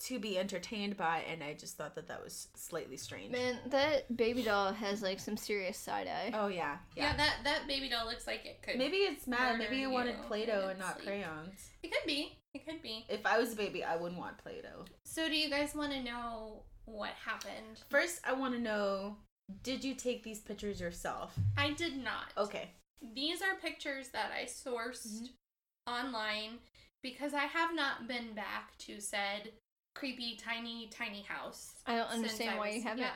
to 0.00 0.18
be 0.18 0.38
entertained 0.38 0.96
by, 0.96 1.24
and 1.30 1.42
I 1.42 1.54
just 1.54 1.76
thought 1.76 1.94
that 1.96 2.06
that 2.08 2.22
was 2.22 2.48
slightly 2.54 2.96
strange. 2.96 3.32
Man, 3.32 3.58
that 3.70 4.16
baby 4.16 4.42
doll 4.42 4.72
has 4.72 5.02
like 5.02 5.18
some 5.18 5.36
serious 5.36 5.76
side 5.76 6.06
eye. 6.06 6.30
Oh 6.34 6.46
yeah, 6.48 6.76
yeah, 6.96 7.10
yeah. 7.10 7.16
that 7.16 7.34
that 7.44 7.66
baby 7.66 7.88
doll 7.88 8.06
looks 8.06 8.26
like 8.26 8.44
it 8.46 8.62
could. 8.62 8.76
Maybe 8.78 8.98
it's 8.98 9.26
mad. 9.26 9.58
Maybe 9.58 9.76
it 9.76 9.80
you 9.80 9.90
wanted 9.90 10.16
Play-Doh 10.28 10.68
and 10.70 10.78
not 10.78 10.96
sleep. 10.96 11.06
crayons. 11.08 11.70
it 11.82 11.90
could 11.92 12.06
be. 12.06 12.38
It 12.54 12.66
could 12.66 12.80
be. 12.82 13.04
If 13.08 13.26
I 13.26 13.38
was 13.38 13.52
a 13.52 13.56
baby, 13.56 13.82
I 13.84 13.96
wouldn't 13.96 14.18
want 14.20 14.38
Play-Doh. 14.38 14.84
So, 15.04 15.28
do 15.28 15.36
you 15.36 15.50
guys 15.50 15.74
want 15.74 15.92
to 15.92 16.02
know 16.02 16.62
what 16.86 17.10
happened? 17.24 17.80
First, 17.90 18.20
I 18.24 18.32
want 18.34 18.54
to 18.54 18.60
know: 18.60 19.16
Did 19.62 19.82
you 19.84 19.94
take 19.94 20.22
these 20.22 20.40
pictures 20.40 20.80
yourself? 20.80 21.34
I 21.56 21.72
did 21.72 21.96
not. 21.96 22.32
Okay. 22.36 22.70
These 23.14 23.42
are 23.42 23.54
pictures 23.60 24.08
that 24.10 24.30
I 24.32 24.44
sourced 24.44 25.06
Mm-hmm. 25.06 25.92
online 25.92 26.58
because 27.02 27.32
I 27.34 27.44
have 27.44 27.74
not 27.74 28.08
been 28.08 28.34
back 28.34 28.76
to 28.78 29.00
said 29.00 29.52
creepy 29.98 30.36
tiny 30.36 30.88
tiny 30.88 31.22
house. 31.22 31.72
I 31.86 31.96
don't 31.96 32.10
understand 32.10 32.50
I 32.50 32.58
why 32.58 32.70
you 32.70 32.82
haven't. 32.82 33.06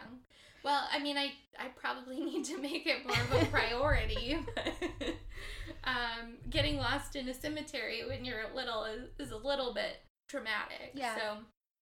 Well, 0.64 0.84
I 0.92 0.98
mean, 0.98 1.16
I 1.16 1.32
I 1.58 1.68
probably 1.76 2.20
need 2.24 2.44
to 2.46 2.58
make 2.58 2.86
it 2.86 3.06
more 3.06 3.16
of 3.16 3.42
a 3.42 3.46
priority. 3.46 4.38
um, 5.84 6.34
getting 6.50 6.76
lost 6.76 7.16
in 7.16 7.28
a 7.28 7.34
cemetery 7.34 8.02
when 8.06 8.24
you're 8.24 8.42
little 8.54 8.84
is, 8.84 9.08
is 9.18 9.32
a 9.32 9.36
little 9.36 9.74
bit 9.74 10.00
traumatic. 10.28 10.92
Yeah. 10.94 11.16
So 11.16 11.38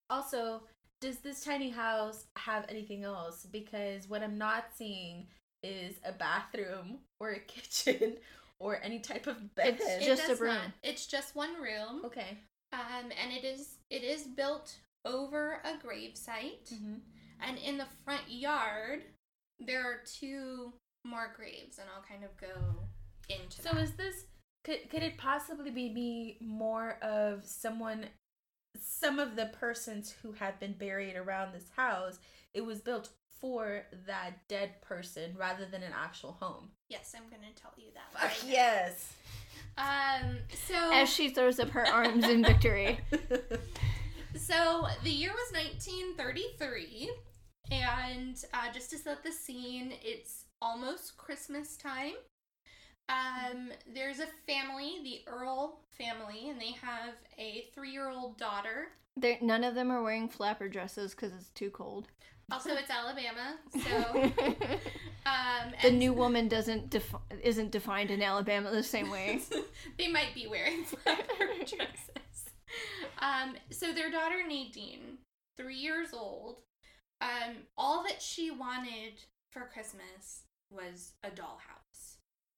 Also, 0.09 0.63
does 0.99 1.19
this 1.19 1.43
tiny 1.43 1.69
house 1.69 2.25
have 2.37 2.65
anything 2.69 3.03
else? 3.03 3.47
Because 3.51 4.07
what 4.07 4.23
I'm 4.23 4.37
not 4.37 4.65
seeing 4.75 5.27
is 5.63 5.95
a 6.03 6.11
bathroom 6.11 6.99
or 7.19 7.31
a 7.31 7.39
kitchen 7.47 8.17
or 8.59 8.79
any 8.83 8.99
type 8.99 9.27
of 9.27 9.55
bed. 9.55 9.77
It's 9.79 10.03
it 10.03 10.05
just 10.05 10.29
a 10.29 10.35
room. 10.35 10.55
not. 10.55 10.65
It's 10.83 11.07
just 11.07 11.35
one 11.35 11.55
room. 11.55 12.01
okay. 12.05 12.37
Um, 12.73 13.11
and 13.21 13.33
it 13.33 13.43
is 13.43 13.77
it 13.89 14.03
is 14.03 14.23
built 14.23 14.77
over 15.05 15.61
a 15.63 15.73
gravesite. 15.85 16.73
Mm-hmm. 16.73 16.95
And 17.47 17.57
in 17.57 17.77
the 17.77 17.87
front 18.05 18.23
yard, 18.29 19.01
there 19.59 19.81
are 19.83 20.01
two 20.05 20.73
more 21.03 21.33
graves, 21.35 21.79
and 21.79 21.87
I'll 21.95 22.03
kind 22.03 22.23
of 22.23 22.37
go 22.37 22.83
into 23.29 23.61
So 23.61 23.73
that. 23.73 23.83
is 23.83 23.91
this 23.93 24.25
could 24.63 24.89
could 24.91 25.01
it 25.01 25.17
possibly 25.17 25.71
be 25.71 25.89
me 25.91 26.37
more 26.39 26.97
of 27.01 27.45
someone 27.45 28.05
some 28.79 29.17
of 29.19 29.35
the 29.35 29.47
persons 29.59 30.13
who 30.21 30.31
have 30.33 30.59
been 30.59 30.73
buried 30.73 31.15
around 31.15 31.53
this 31.53 31.65
house, 31.75 32.19
it 32.53 32.61
was 32.65 32.79
built 32.79 33.09
for 33.39 33.83
that 34.07 34.47
dead 34.47 34.79
person 34.81 35.35
rather 35.37 35.65
than 35.65 35.81
an 35.83 35.91
actual 35.99 36.37
home. 36.39 36.69
yes, 36.89 37.13
I'm 37.17 37.23
gonna 37.29 37.51
tell 37.55 37.73
you 37.75 37.87
that. 37.95 38.13
Fuck 38.13 38.29
right 38.29 38.43
now. 38.45 38.49
yes. 38.51 39.13
Um. 39.77 40.37
So 40.67 40.75
As 40.93 41.09
she 41.09 41.29
throws 41.31 41.59
up 41.59 41.69
her 41.69 41.87
arms 41.87 42.25
in 42.29 42.43
victory. 42.43 42.99
So 44.35 44.87
the 45.03 45.09
year 45.09 45.31
was 45.31 45.53
1933, 45.53 47.11
and 47.71 48.43
uh, 48.53 48.71
just 48.73 48.89
to 48.91 48.97
set 48.97 49.23
the 49.23 49.31
scene, 49.31 49.93
it's 50.01 50.45
almost 50.61 51.17
Christmas 51.17 51.77
time. 51.77 52.13
Um, 53.09 53.71
there's 53.93 54.19
a 54.19 54.27
family, 54.47 54.99
the 55.03 55.21
Earl 55.29 55.81
family, 55.97 56.49
and 56.49 56.59
they 56.61 56.71
have 56.81 57.13
a 57.37 57.69
three-year-old 57.73 58.37
daughter. 58.37 58.89
They're, 59.17 59.37
none 59.41 59.63
of 59.63 59.75
them 59.75 59.91
are 59.91 60.01
wearing 60.01 60.29
flapper 60.29 60.69
dresses 60.69 61.11
because 61.11 61.33
it's 61.33 61.49
too 61.49 61.69
cold. 61.69 62.07
Also, 62.51 62.71
it's 62.71 62.89
Alabama, 62.89 63.55
so 63.81 64.23
um, 65.25 65.73
the 65.81 65.91
new 65.91 66.11
woman 66.11 66.49
doesn't 66.49 66.89
defi- 66.89 67.17
isn't 67.41 67.71
defined 67.71 68.11
in 68.11 68.21
Alabama 68.21 68.71
the 68.71 68.83
same 68.83 69.09
way. 69.09 69.39
they 69.97 70.09
might 70.09 70.33
be 70.35 70.47
wearing 70.47 70.83
flapper 70.85 71.47
dresses. 71.59 72.20
Um, 73.21 73.55
so 73.69 73.93
their 73.93 74.09
daughter 74.09 74.41
Nadine, 74.47 75.19
three 75.57 75.77
years 75.77 76.09
old, 76.13 76.61
um, 77.21 77.57
all 77.77 78.03
that 78.03 78.21
she 78.21 78.49
wanted 78.49 79.21
for 79.51 79.69
Christmas 79.71 80.43
was 80.71 81.13
a 81.23 81.29
dollhouse. 81.29 82.17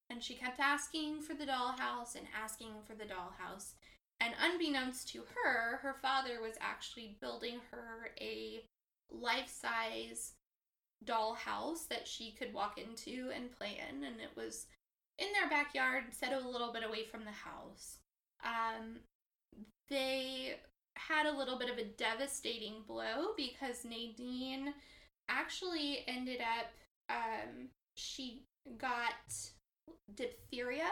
And 0.09 0.23
she 0.23 0.35
kept 0.35 0.59
asking 0.59 1.21
for 1.21 1.33
the 1.33 1.45
dollhouse 1.45 2.15
and 2.15 2.27
asking 2.41 2.71
for 2.87 2.93
the 2.93 3.03
dollhouse. 3.03 3.73
And 4.21 4.33
unbeknownst 4.41 5.09
to 5.09 5.23
her, 5.33 5.77
her 5.77 5.95
father 6.01 6.41
was 6.41 6.55
actually 6.61 7.17
building 7.19 7.59
her 7.71 8.11
a 8.21 8.63
life 9.11 9.49
size 9.49 10.33
dollhouse 11.03 11.87
that 11.89 12.07
she 12.07 12.31
could 12.31 12.53
walk 12.53 12.77
into 12.77 13.31
and 13.35 13.51
play 13.57 13.81
in. 13.89 14.03
And 14.03 14.21
it 14.21 14.31
was 14.37 14.67
in 15.19 15.27
their 15.33 15.49
backyard, 15.49 16.03
set 16.11 16.31
a 16.31 16.47
little 16.47 16.71
bit 16.71 16.83
away 16.83 17.05
from 17.05 17.25
the 17.25 17.31
house. 17.31 17.97
Um, 18.45 18.99
they 19.89 20.55
had 20.95 21.25
a 21.25 21.37
little 21.37 21.57
bit 21.57 21.69
of 21.69 21.77
a 21.77 21.85
devastating 21.85 22.83
blow 22.87 23.33
because 23.35 23.85
Nadine 23.85 24.73
actually 25.29 26.03
ended 26.07 26.41
up, 26.41 26.67
um, 27.09 27.69
she 27.95 28.43
got 28.77 29.13
diphtheria. 30.15 30.89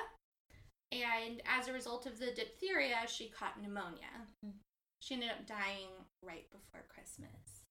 And 0.92 1.42
as 1.46 1.68
a 1.68 1.74
result 1.74 2.06
of 2.06 2.20
the 2.20 2.32
diphtheria, 2.32 2.98
she 3.08 3.30
caught 3.30 3.62
pneumonia. 3.62 4.28
Mm. 4.46 4.52
She 5.00 5.14
ended 5.16 5.30
up 5.30 5.48
dying 5.48 5.88
right 6.22 6.46
before 6.52 6.84
Christmas. 6.90 7.62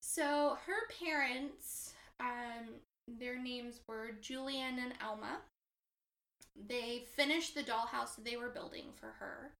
So 0.00 0.56
her 0.66 0.88
parents, 1.04 1.92
um, 2.20 2.76
their 3.06 3.38
names 3.38 3.80
were 3.86 4.12
Julian 4.20 4.78
and 4.78 4.94
Alma. 5.04 5.38
They 6.68 7.04
finished 7.16 7.54
the 7.54 7.62
dollhouse 7.62 8.16
they 8.16 8.36
were 8.36 8.48
building 8.48 8.86
for 8.94 9.08
her, 9.18 9.52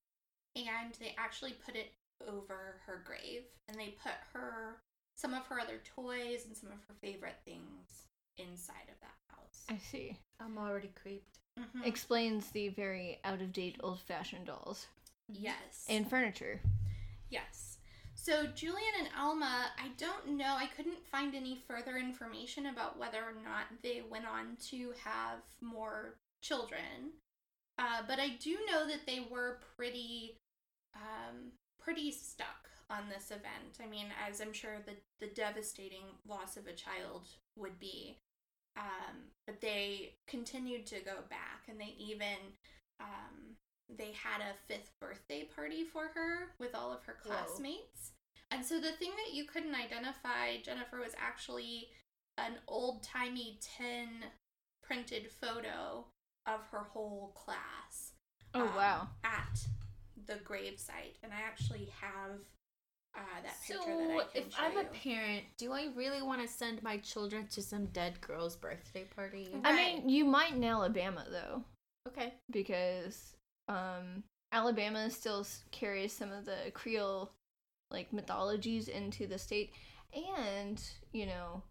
and 0.56 0.94
they 0.98 1.14
actually 1.18 1.52
put 1.64 1.76
it 1.76 1.92
over 2.26 2.80
her 2.86 3.02
grave, 3.04 3.42
and 3.68 3.78
they 3.78 3.94
put 4.02 4.14
her 4.32 4.78
some 5.16 5.34
of 5.34 5.46
her 5.46 5.60
other 5.60 5.80
toys 5.94 6.44
and 6.46 6.56
some 6.56 6.70
of 6.70 6.78
her 6.88 6.94
favorite 7.00 7.36
things 7.44 8.06
inside 8.38 8.88
of 8.88 9.00
that 9.00 9.16
house. 9.30 9.64
I 9.68 9.78
see. 9.78 10.18
I'm 10.40 10.58
already 10.58 10.90
creeped. 11.00 11.38
Mhm. 11.58 11.86
Explains 11.86 12.50
the 12.50 12.68
very 12.68 13.18
out 13.24 13.40
of 13.40 13.52
date 13.52 13.76
old 13.80 14.00
fashioned 14.00 14.46
dolls 14.46 14.86
yes. 15.28 15.86
and 15.88 16.08
furniture. 16.08 16.60
Yes. 17.30 17.78
So 18.14 18.46
Julian 18.46 18.92
and 18.98 19.08
Alma, 19.16 19.70
I 19.78 19.88
don't 19.96 20.36
know. 20.36 20.56
I 20.56 20.66
couldn't 20.66 21.06
find 21.06 21.34
any 21.34 21.62
further 21.68 21.96
information 21.96 22.66
about 22.66 22.98
whether 22.98 23.22
or 23.22 23.34
not 23.44 23.66
they 23.82 24.02
went 24.02 24.26
on 24.26 24.56
to 24.70 24.92
have 25.04 25.38
more 25.60 26.16
children. 26.42 27.12
Uh, 27.78 28.02
but 28.08 28.18
I 28.18 28.30
do 28.30 28.58
know 28.70 28.86
that 28.88 29.06
they 29.06 29.26
were 29.30 29.60
pretty, 29.76 30.38
um, 30.96 31.52
pretty 31.80 32.10
stuck 32.10 32.68
on 32.90 33.04
this 33.08 33.30
event. 33.30 33.78
I 33.82 33.86
mean, 33.86 34.06
as 34.28 34.40
I'm 34.40 34.52
sure 34.52 34.76
the 34.84 34.94
the 35.20 35.32
devastating 35.32 36.04
loss 36.26 36.56
of 36.56 36.66
a 36.66 36.72
child 36.72 37.28
would 37.56 37.78
be. 37.78 38.18
Um, 38.76 39.30
but 39.46 39.62
they 39.62 40.12
continued 40.26 40.86
to 40.86 40.96
go 41.00 41.16
back, 41.30 41.64
and 41.68 41.80
they 41.80 41.94
even 41.98 42.36
um, 43.00 43.56
they 43.88 44.12
had 44.12 44.40
a 44.40 44.56
fifth 44.66 44.90
birthday 45.00 45.44
party 45.44 45.84
for 45.84 46.08
her 46.14 46.52
with 46.58 46.74
all 46.74 46.92
of 46.92 47.02
her 47.04 47.16
Whoa. 47.24 47.32
classmates. 47.32 48.12
And 48.50 48.64
so 48.64 48.76
the 48.76 48.92
thing 48.92 49.10
that 49.16 49.34
you 49.34 49.44
couldn't 49.44 49.74
identify, 49.74 50.58
Jennifer, 50.62 50.98
was 50.98 51.14
actually 51.18 51.88
an 52.38 52.52
old 52.68 53.02
timey 53.02 53.58
tin 53.60 54.08
printed 54.82 55.30
photo 55.30 56.04
of 56.46 56.60
her 56.70 56.86
whole 56.92 57.32
class. 57.34 58.12
Oh 58.54 58.62
um, 58.62 58.74
wow. 58.76 59.08
At 59.24 59.66
the 60.26 60.34
gravesite, 60.34 61.16
and 61.22 61.32
I 61.32 61.40
actually 61.46 61.88
have 62.00 62.38
uh, 63.16 63.42
that 63.42 63.56
So 63.66 63.74
picture 63.74 63.96
that 63.96 64.10
I 64.10 64.24
can 64.32 64.42
if 64.46 64.54
show 64.54 64.62
I'm 64.62 64.76
a 64.78 64.84
parent, 64.84 65.44
do 65.56 65.72
I 65.72 65.88
really 65.96 66.22
want 66.22 66.42
to 66.42 66.48
send 66.48 66.82
my 66.82 66.98
children 66.98 67.46
to 67.48 67.62
some 67.62 67.86
dead 67.86 68.20
girl's 68.20 68.56
birthday 68.56 69.04
party? 69.04 69.48
Mm. 69.54 69.60
I 69.64 69.74
mean, 69.74 70.08
you 70.08 70.24
might 70.24 70.52
in 70.52 70.64
Alabama 70.64 71.24
though, 71.30 71.62
Okay. 72.08 72.34
because 72.50 73.36
um, 73.68 74.22
Alabama 74.52 75.10
still 75.10 75.46
carries 75.70 76.12
some 76.12 76.32
of 76.32 76.44
the 76.44 76.70
Creole 76.74 77.30
like 77.90 78.12
mythologies 78.12 78.88
into 78.88 79.26
the 79.26 79.38
state, 79.38 79.72
and 80.14 80.82
you 81.12 81.26
know, 81.26 81.62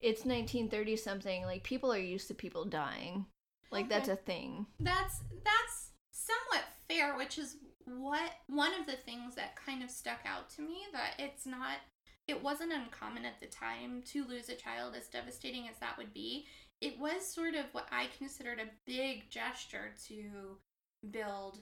it's 0.00 0.24
1930 0.24 0.96
something. 0.96 1.44
Like 1.44 1.62
people 1.62 1.92
are 1.92 1.98
used 1.98 2.28
to 2.28 2.34
people 2.34 2.64
dying. 2.64 3.26
Like 3.70 3.88
that's 3.88 4.08
a 4.08 4.16
thing. 4.16 4.66
That's 4.80 5.20
that's 5.44 5.90
somewhat 6.10 6.64
fair, 6.90 7.16
which 7.16 7.38
is 7.38 7.56
what 7.84 8.30
one 8.46 8.72
of 8.78 8.86
the 8.86 8.92
things 8.92 9.34
that 9.34 9.56
kind 9.56 9.82
of 9.82 9.90
stuck 9.90 10.20
out 10.24 10.50
to 10.50 10.62
me 10.62 10.78
that 10.92 11.14
it's 11.18 11.46
not 11.46 11.78
it 12.28 12.42
wasn't 12.42 12.72
uncommon 12.72 13.24
at 13.24 13.40
the 13.40 13.46
time 13.46 14.02
to 14.06 14.24
lose 14.24 14.48
a 14.48 14.54
child 14.54 14.94
as 14.96 15.08
devastating 15.08 15.66
as 15.68 15.76
that 15.80 15.98
would 15.98 16.14
be. 16.14 16.46
It 16.80 16.98
was 16.98 17.26
sort 17.26 17.54
of 17.54 17.64
what 17.72 17.88
I 17.90 18.06
considered 18.16 18.60
a 18.60 18.70
big 18.86 19.28
gesture 19.30 19.92
to 20.06 20.58
build 21.10 21.58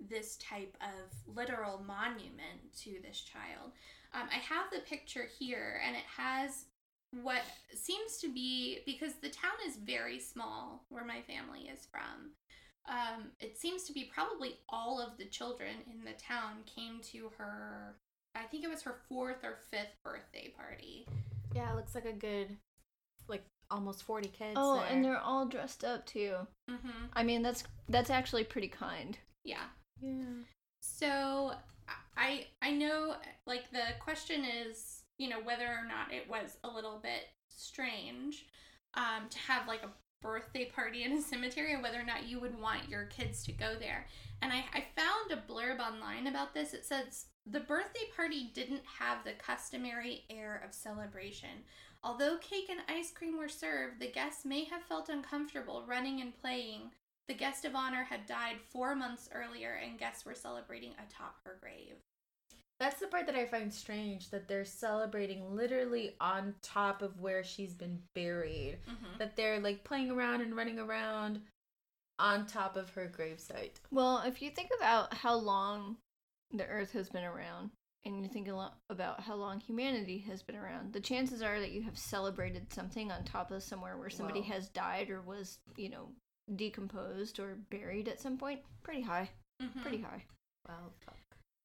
this 0.00 0.36
type 0.38 0.76
of 0.80 1.36
literal 1.36 1.84
monument 1.86 2.74
to 2.80 2.96
this 3.02 3.20
child. 3.20 3.72
Um, 4.12 4.28
I 4.30 4.38
have 4.38 4.66
the 4.72 4.80
picture 4.80 5.28
here, 5.38 5.80
and 5.86 5.94
it 5.94 6.02
has 6.16 6.64
what 7.22 7.42
seems 7.72 8.16
to 8.18 8.32
be 8.32 8.80
because 8.84 9.14
the 9.14 9.28
town 9.28 9.52
is 9.68 9.76
very 9.76 10.18
small 10.18 10.84
where 10.88 11.04
my 11.04 11.20
family 11.20 11.68
is 11.72 11.86
from. 11.90 12.32
Um, 12.88 13.30
it 13.40 13.56
seems 13.58 13.84
to 13.84 13.92
be 13.92 14.10
probably 14.12 14.58
all 14.68 15.00
of 15.00 15.16
the 15.16 15.24
children 15.24 15.76
in 15.86 16.04
the 16.04 16.18
town 16.18 16.64
came 16.66 17.00
to 17.12 17.30
her. 17.38 17.94
I 18.34 18.42
think 18.44 18.64
it 18.64 18.70
was 18.70 18.82
her 18.82 18.96
fourth 19.08 19.44
or 19.44 19.58
fifth 19.70 19.94
birthday 20.04 20.52
party. 20.56 21.06
Yeah, 21.54 21.70
it 21.70 21.76
looks 21.76 21.94
like 21.94 22.06
a 22.06 22.12
good, 22.12 22.56
like 23.28 23.44
almost 23.70 24.02
40 24.02 24.28
kids. 24.28 24.54
Oh, 24.56 24.76
there. 24.76 24.86
and 24.90 25.04
they're 25.04 25.20
all 25.20 25.46
dressed 25.46 25.84
up 25.84 26.06
too. 26.06 26.34
Mm-hmm. 26.68 27.06
I 27.12 27.22
mean, 27.22 27.42
that's 27.42 27.64
that's 27.88 28.10
actually 28.10 28.44
pretty 28.44 28.68
kind. 28.68 29.16
Yeah. 29.44 29.64
Yeah. 30.00 30.42
So 30.80 31.52
I 32.16 32.46
I 32.60 32.72
know 32.72 33.16
like 33.46 33.70
the 33.70 33.94
question 34.00 34.44
is 34.44 35.02
you 35.18 35.28
know 35.28 35.40
whether 35.42 35.66
or 35.66 35.86
not 35.86 36.12
it 36.12 36.28
was 36.28 36.56
a 36.64 36.68
little 36.68 36.98
bit 37.02 37.28
strange 37.48 38.46
um, 38.94 39.28
to 39.30 39.38
have 39.38 39.68
like 39.68 39.82
a 39.82 39.90
birthday 40.22 40.66
party 40.66 41.02
in 41.02 41.12
a 41.12 41.20
cemetery 41.20 41.74
and 41.74 41.82
whether 41.82 42.00
or 42.00 42.04
not 42.04 42.28
you 42.28 42.40
would 42.40 42.58
want 42.58 42.88
your 42.88 43.04
kids 43.06 43.44
to 43.44 43.52
go 43.52 43.74
there. 43.78 44.06
And 44.40 44.52
I, 44.52 44.64
I 44.72 44.84
found 44.96 45.30
a 45.30 45.52
blurb 45.52 45.80
online 45.80 46.26
about 46.26 46.54
this. 46.54 46.72
It 46.72 46.84
says 46.86 47.26
the 47.46 47.60
birthday 47.60 48.08
party 48.14 48.50
didn't 48.54 48.82
have 48.98 49.24
the 49.24 49.32
customary 49.32 50.24
air 50.30 50.62
of 50.66 50.74
celebration. 50.74 51.64
Although 52.04 52.38
cake 52.38 52.70
and 52.70 52.80
ice 52.88 53.12
cream 53.12 53.36
were 53.36 53.48
served, 53.48 54.00
the 54.00 54.10
guests 54.10 54.44
may 54.44 54.64
have 54.64 54.82
felt 54.82 55.08
uncomfortable 55.08 55.84
running 55.86 56.20
and 56.20 56.36
playing 56.40 56.90
the 57.28 57.34
guest 57.34 57.64
of 57.64 57.74
honor 57.74 58.04
had 58.04 58.26
died 58.26 58.56
four 58.70 58.94
months 58.94 59.28
earlier, 59.32 59.78
and 59.82 59.98
guests 59.98 60.24
were 60.24 60.34
celebrating 60.34 60.92
atop 60.94 61.36
her 61.44 61.56
grave. 61.60 61.96
That's 62.82 62.98
the 62.98 63.06
part 63.06 63.26
that 63.26 63.36
I 63.36 63.46
find 63.46 63.72
strange 63.72 64.30
that 64.30 64.48
they're 64.48 64.64
celebrating 64.64 65.54
literally 65.54 66.16
on 66.20 66.56
top 66.62 67.00
of 67.00 67.20
where 67.20 67.44
she's 67.44 67.74
been 67.74 68.00
buried. 68.12 68.78
Mm-hmm. 68.90 69.18
That 69.18 69.36
they're 69.36 69.60
like 69.60 69.84
playing 69.84 70.10
around 70.10 70.40
and 70.40 70.56
running 70.56 70.80
around 70.80 71.42
on 72.18 72.44
top 72.44 72.76
of 72.76 72.90
her 72.90 73.08
gravesite. 73.16 73.76
Well, 73.92 74.24
if 74.26 74.42
you 74.42 74.50
think 74.50 74.70
about 74.76 75.14
how 75.14 75.36
long 75.36 75.98
the 76.50 76.66
Earth 76.66 76.90
has 76.94 77.08
been 77.08 77.22
around, 77.22 77.70
and 78.04 78.20
you 78.20 78.28
think 78.28 78.48
a 78.48 78.52
lot 78.52 78.78
about 78.90 79.20
how 79.20 79.36
long 79.36 79.60
humanity 79.60 80.18
has 80.26 80.42
been 80.42 80.56
around, 80.56 80.92
the 80.92 80.98
chances 80.98 81.40
are 81.40 81.60
that 81.60 81.70
you 81.70 81.82
have 81.82 81.96
celebrated 81.96 82.72
something 82.72 83.12
on 83.12 83.22
top 83.22 83.52
of 83.52 83.62
somewhere 83.62 83.96
where 83.96 84.10
somebody 84.10 84.40
Wow. 84.40 84.46
has 84.46 84.68
died 84.70 85.08
or 85.08 85.20
was, 85.20 85.60
you 85.76 85.88
know, 85.88 86.08
decomposed 86.56 87.38
or 87.38 87.54
buried 87.70 88.08
at 88.08 88.20
some 88.20 88.36
point. 88.36 88.60
Pretty 88.82 89.02
high. 89.02 89.30
Mhm. 89.62 89.82
Pretty 89.82 90.00
high. 90.00 90.24
Wow. 90.68 90.90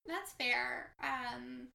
That's 0.08 0.32
fair. 0.34 0.91
Um, 1.04 1.67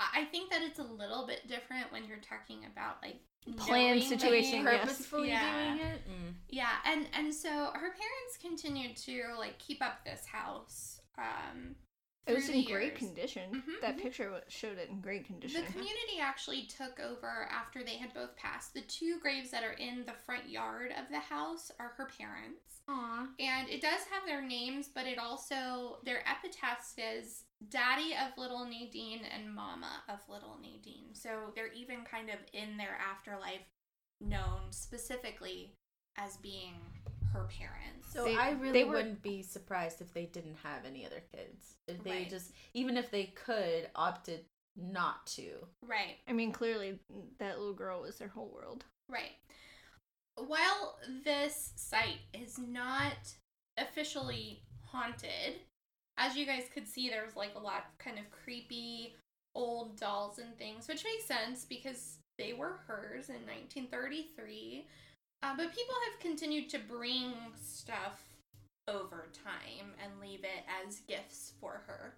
I 0.00 0.24
think 0.30 0.50
that 0.50 0.62
it's 0.62 0.78
a 0.78 0.82
little 0.84 1.26
bit 1.26 1.46
different 1.48 1.90
when 1.92 2.04
you're 2.04 2.18
talking 2.18 2.64
about 2.70 2.96
like 3.02 3.20
Planned 3.58 4.02
situation. 4.02 4.64
Purposefully 4.64 5.28
Yeah. 5.28 5.74
doing 5.74 5.86
it? 5.86 6.00
Mm. 6.08 6.34
Yeah, 6.48 6.76
and 6.86 7.06
and 7.12 7.34
so 7.34 7.48
her 7.74 7.90
parents 7.90 8.38
continued 8.40 8.96
to 8.98 9.34
like 9.38 9.58
keep 9.58 9.82
up 9.82 10.02
this 10.04 10.24
house. 10.24 11.00
Um, 11.18 11.76
It 12.26 12.32
was 12.32 12.48
in 12.48 12.54
the 12.54 12.64
great 12.64 12.86
years. 12.94 12.98
condition. 12.98 13.62
Mhm, 13.62 13.80
That 13.82 13.96
mhm. 13.98 14.02
picture 14.02 14.42
showed 14.48 14.78
it 14.78 14.88
in 14.88 15.02
great 15.02 15.26
condition. 15.26 15.62
The 15.62 15.70
community 15.72 16.20
actually 16.20 16.64
took 16.64 16.98
over 16.98 17.46
after 17.50 17.84
they 17.84 17.98
had 17.98 18.14
both 18.14 18.34
passed. 18.36 18.72
The 18.72 18.80
two 18.80 19.20
graves 19.20 19.50
that 19.50 19.62
are 19.62 19.72
in 19.74 20.06
the 20.06 20.14
front 20.24 20.48
yard 20.48 20.92
of 20.92 21.10
the 21.10 21.20
house 21.20 21.70
are 21.78 21.88
her 21.98 22.06
parents. 22.16 22.80
Aw. 22.88 23.28
And 23.38 23.68
it 23.68 23.82
does 23.82 24.04
have 24.06 24.24
their 24.24 24.40
names, 24.40 24.88
but 24.88 25.06
it 25.06 25.18
also, 25.18 25.98
their 26.02 26.26
epitaph 26.26 26.82
says 26.82 27.43
Daddy 27.70 28.14
of 28.14 28.36
Little 28.38 28.64
Nadine 28.64 29.20
and 29.24 29.54
Mama 29.54 30.02
of 30.08 30.18
Little 30.28 30.58
Nadine. 30.60 31.14
So 31.14 31.52
they're 31.54 31.72
even 31.72 32.04
kind 32.04 32.28
of 32.30 32.36
in 32.52 32.76
their 32.76 32.96
afterlife 33.00 33.66
known 34.20 34.70
specifically 34.70 35.72
as 36.16 36.36
being 36.38 36.74
her 37.32 37.48
parents. 37.58 38.12
So 38.12 38.24
They- 38.24 38.36
I 38.36 38.50
really 38.50 38.72
they 38.72 38.84
were- 38.84 38.94
wouldn't 38.94 39.22
be 39.22 39.42
surprised 39.42 40.00
if 40.00 40.12
they 40.12 40.26
didn't 40.26 40.56
have 40.56 40.84
any 40.84 41.04
other 41.04 41.20
kids. 41.20 41.76
If 41.88 42.02
they 42.04 42.10
Right. 42.22 42.30
just, 42.30 42.52
even 42.74 42.96
if 42.96 43.10
they 43.10 43.26
could, 43.26 43.90
opted 43.94 44.46
not 44.76 45.26
to. 45.28 45.68
right. 45.82 46.18
I 46.26 46.32
mean, 46.32 46.52
clearly 46.52 46.98
that 47.38 47.58
little 47.58 47.74
girl 47.74 48.00
was 48.00 48.18
their 48.18 48.28
whole 48.28 48.48
world. 48.48 48.84
Right. 49.08 49.36
While 50.36 50.98
this 51.24 51.72
site 51.76 52.20
is 52.32 52.58
not 52.58 53.36
officially 53.76 54.64
haunted, 54.82 55.60
as 56.18 56.36
you 56.36 56.46
guys 56.46 56.64
could 56.72 56.86
see, 56.88 57.08
there's 57.08 57.36
like 57.36 57.54
a 57.56 57.58
lot 57.60 57.78
of 57.86 57.98
kind 57.98 58.18
of 58.18 58.30
creepy 58.30 59.14
old 59.54 59.96
dolls 59.98 60.38
and 60.38 60.56
things, 60.58 60.88
which 60.88 61.04
makes 61.04 61.24
sense 61.24 61.64
because 61.64 62.18
they 62.38 62.52
were 62.52 62.80
hers 62.86 63.28
in 63.28 63.36
1933. 63.46 64.86
Uh, 65.42 65.54
but 65.56 65.74
people 65.74 65.94
have 66.10 66.20
continued 66.20 66.68
to 66.70 66.78
bring 66.78 67.32
stuff 67.62 68.22
over 68.88 69.26
time 69.44 69.92
and 70.02 70.20
leave 70.20 70.40
it 70.44 70.64
as 70.86 71.00
gifts 71.00 71.52
for 71.60 71.82
her. 71.86 72.14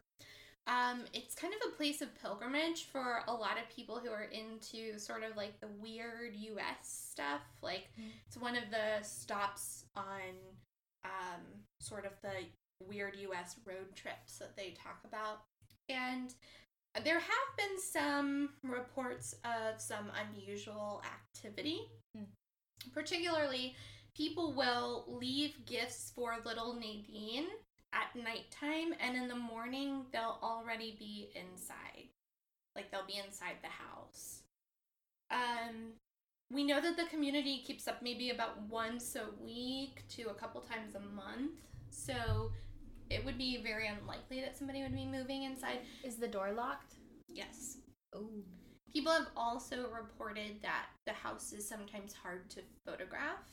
Um, 0.69 1.05
it's 1.13 1.35
kind 1.35 1.55
of 1.55 1.61
a 1.73 1.77
place 1.77 2.03
of 2.03 2.09
pilgrimage 2.21 2.87
for 2.91 3.21
a 3.29 3.33
lot 3.33 3.57
of 3.57 3.75
people 3.75 4.01
who 4.03 4.11
are 4.11 4.25
into 4.33 4.99
sort 4.99 5.23
of 5.23 5.37
like 5.37 5.61
the 5.61 5.69
weird 5.81 6.35
US 6.35 7.09
stuff. 7.13 7.43
Like, 7.63 7.89
Mm. 8.01 8.11
it's 8.27 8.37
one 8.37 8.57
of 8.57 8.65
the 8.71 9.03
stops 9.07 9.85
on 9.95 10.35
um, 11.05 11.43
sort 11.81 12.05
of 12.05 12.13
the 12.23 12.33
weird 12.81 13.17
US 13.17 13.57
road 13.65 13.95
trips 13.95 14.39
that 14.39 14.57
they 14.57 14.75
talk 14.83 15.01
about. 15.05 15.43
And 15.89 16.35
there 17.05 17.19
have 17.19 17.57
been 17.57 17.81
some 17.81 18.51
reports 18.63 19.35
of 19.45 19.81
some 19.81 20.11
unusual 20.29 21.03
activity. 21.05 21.81
Hmm. 22.17 22.25
Particularly, 22.93 23.75
people 24.17 24.55
will 24.55 25.05
leave 25.07 25.67
gifts 25.67 26.13
for 26.15 26.37
little 26.45 26.75
Nadine 26.75 27.47
at 27.93 28.15
nighttime, 28.15 28.95
and 29.01 29.17
in 29.17 29.29
the 29.29 29.37
morning, 29.37 30.05
they'll 30.13 30.39
already 30.43 30.97
be 30.99 31.31
inside. 31.35 32.09
Like, 32.75 32.91
they'll 32.91 33.07
be 33.07 33.21
inside 33.25 33.57
the 33.63 33.69
house. 33.69 34.43
Um, 35.31 35.93
we 36.51 36.63
know 36.63 36.81
that 36.81 36.97
the 36.97 37.07
community 37.07 37.63
keeps 37.67 37.89
up 37.89 38.03
maybe 38.03 38.31
about 38.31 38.63
once 38.69 39.17
a 39.17 39.27
week 39.43 40.05
to 40.11 40.29
a 40.29 40.35
couple 40.35 40.61
times 40.61 40.95
a 40.95 41.01
month. 41.01 41.53
So 41.91 42.53
it 43.11 43.25
would 43.25 43.39
be 43.39 43.63
very 43.63 43.89
unlikely 43.89 44.41
that 44.41 44.57
somebody 44.57 44.83
would 44.83 44.95
be 44.95 45.07
moving 45.07 45.45
inside. 45.45 45.79
Is 46.03 46.17
the 46.17 46.29
door 46.29 46.53
locked? 46.53 46.95
Yes. 47.29 47.79
Oh. 48.15 48.31
People 48.93 49.13
have 49.13 49.29
also 49.37 49.89
reported 49.91 50.63
that 50.63 50.87
the 51.07 51.13
house 51.13 51.53
is 51.53 51.69
sometimes 51.69 52.13
hard 52.15 52.49
to 52.51 52.61
photograph. 52.87 53.53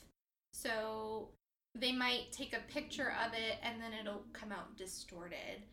So 0.53 1.29
they 1.75 1.91
might 1.91 2.31
take 2.31 2.53
a 2.55 2.71
picture 2.71 3.13
of 3.25 3.33
it 3.33 3.57
and 3.61 3.81
then 3.81 3.93
it'll 3.93 4.23
come 4.31 4.51
out 4.51 4.77
distorted. 4.77 5.63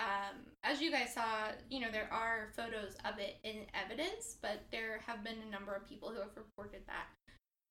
um, 0.00 0.36
as 0.64 0.80
you 0.80 0.90
guys 0.90 1.12
saw, 1.12 1.48
you 1.68 1.80
know, 1.80 1.90
there 1.92 2.08
are 2.10 2.52
photos 2.56 2.94
of 3.04 3.18
it 3.18 3.36
in 3.44 3.66
evidence, 3.74 4.36
but 4.40 4.62
there 4.72 5.00
have 5.06 5.22
been 5.22 5.36
a 5.46 5.50
number 5.50 5.74
of 5.74 5.86
people 5.86 6.08
who 6.08 6.20
have 6.20 6.36
reported 6.36 6.80
that 6.86 7.06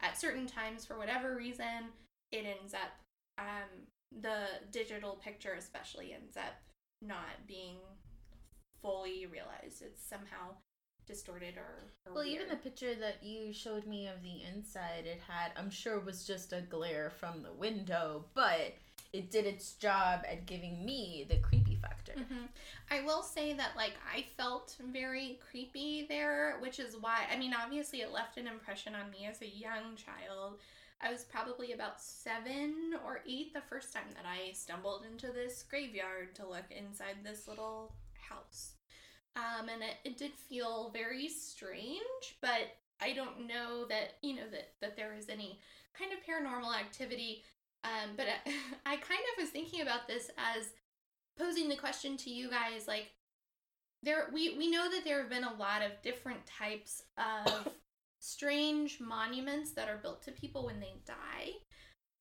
at 0.02 0.20
certain 0.20 0.46
times, 0.46 0.86
for 0.86 0.98
whatever 0.98 1.36
reason, 1.36 1.90
it 2.32 2.46
ends 2.46 2.74
up, 2.74 2.92
um, 3.40 3.88
the 4.12 4.46
digital 4.72 5.16
picture 5.24 5.54
especially 5.54 6.14
ends 6.14 6.38
up 6.38 6.56
not 7.02 7.48
being 7.48 7.78
fully 8.82 9.26
realized. 9.26 9.82
It's 9.82 10.04
somehow 10.04 10.56
distorted 11.08 11.58
or, 11.58 11.92
or 12.06 12.14
Well, 12.14 12.26
even 12.26 12.48
the 12.48 12.56
picture 12.56 12.96
that 12.96 13.24
you 13.24 13.52
showed 13.54 13.86
me 13.88 14.08
of 14.08 14.22
the 14.22 14.44
inside, 14.54 15.06
it 15.06 15.20
had, 15.28 15.52
I'm 15.58 15.70
sure, 15.70 16.00
was 16.00 16.26
just 16.26 16.54
a 16.54 16.62
glare 16.62 17.10
from 17.10 17.42
the 17.42 17.52
window, 17.54 18.26
but 18.36 18.76
it 19.12 19.32
did 19.32 19.46
its 19.46 19.74
job 19.74 20.22
at 20.30 20.46
giving 20.46 20.86
me 20.86 21.26
the 21.28 21.38
creepy 21.38 21.76
factor. 21.76 22.14
Mhm. 22.14 22.48
I 22.92 23.02
will 23.02 23.24
say 23.24 23.54
that 23.54 23.76
like 23.76 23.96
I 24.14 24.24
felt 24.38 24.76
very 24.80 25.40
creepy 25.50 26.06
there, 26.08 26.58
which 26.60 26.80
is 26.80 26.96
why 26.96 27.26
I 27.32 27.36
mean 27.38 27.54
obviously 27.54 28.02
it 28.02 28.12
left 28.12 28.38
an 28.38 28.46
impression 28.48 28.94
on 28.94 29.10
me 29.10 29.26
as 29.26 29.42
a 29.42 29.48
young 29.48 29.96
child. 29.96 30.60
I 31.02 31.12
was 31.12 31.24
probably 31.24 31.72
about 31.72 32.02
seven 32.02 32.94
or 33.06 33.22
eight 33.28 33.54
the 33.54 33.62
first 33.62 33.94
time 33.94 34.10
that 34.16 34.26
I 34.26 34.52
stumbled 34.52 35.06
into 35.10 35.28
this 35.28 35.64
graveyard 35.70 36.36
to 36.36 36.48
look 36.48 36.66
inside 36.70 37.18
this 37.24 37.48
little 37.48 37.94
house. 38.14 38.74
Um, 39.36 39.70
and 39.70 39.82
it, 39.82 39.96
it 40.04 40.18
did 40.18 40.34
feel 40.34 40.92
very 40.94 41.30
strange, 41.30 42.38
but 42.42 42.76
I 43.02 43.14
don't 43.14 43.48
know 43.48 43.86
that, 43.88 44.16
you 44.22 44.36
know, 44.36 44.50
that, 44.52 44.74
that 44.82 44.98
there 44.98 45.14
is 45.14 45.30
any 45.30 45.60
kind 45.98 46.12
of 46.12 46.20
paranormal 46.20 46.78
activity. 46.78 47.44
Um, 47.86 48.12
but 48.18 48.28
I, 48.28 48.52
I 48.86 48.96
kind 48.98 49.22
of 49.38 49.42
was 49.42 49.50
thinking 49.50 49.82
about 49.82 50.08
this 50.08 50.30
as 50.38 50.66
posing 51.38 51.70
the 51.70 51.76
question 51.76 52.18
to 52.18 52.30
you 52.30 52.50
guys 52.50 52.86
like 52.86 53.12
there 54.04 54.28
we 54.34 54.58
we 54.58 54.70
know 54.70 54.90
that 54.92 55.04
there 55.06 55.22
have 55.22 55.30
been 55.30 55.46
a 55.46 55.54
lot 55.54 55.82
of 55.82 55.92
different 56.04 56.40
types 56.46 57.04
of 57.18 57.70
strange 58.20 59.00
monuments 59.00 59.72
that 59.72 59.90
are 59.90 59.98
built 59.98 60.22
to 60.24 60.32
people 60.32 60.66
when 60.66 60.80
they 60.80 60.94
die. 61.06 61.52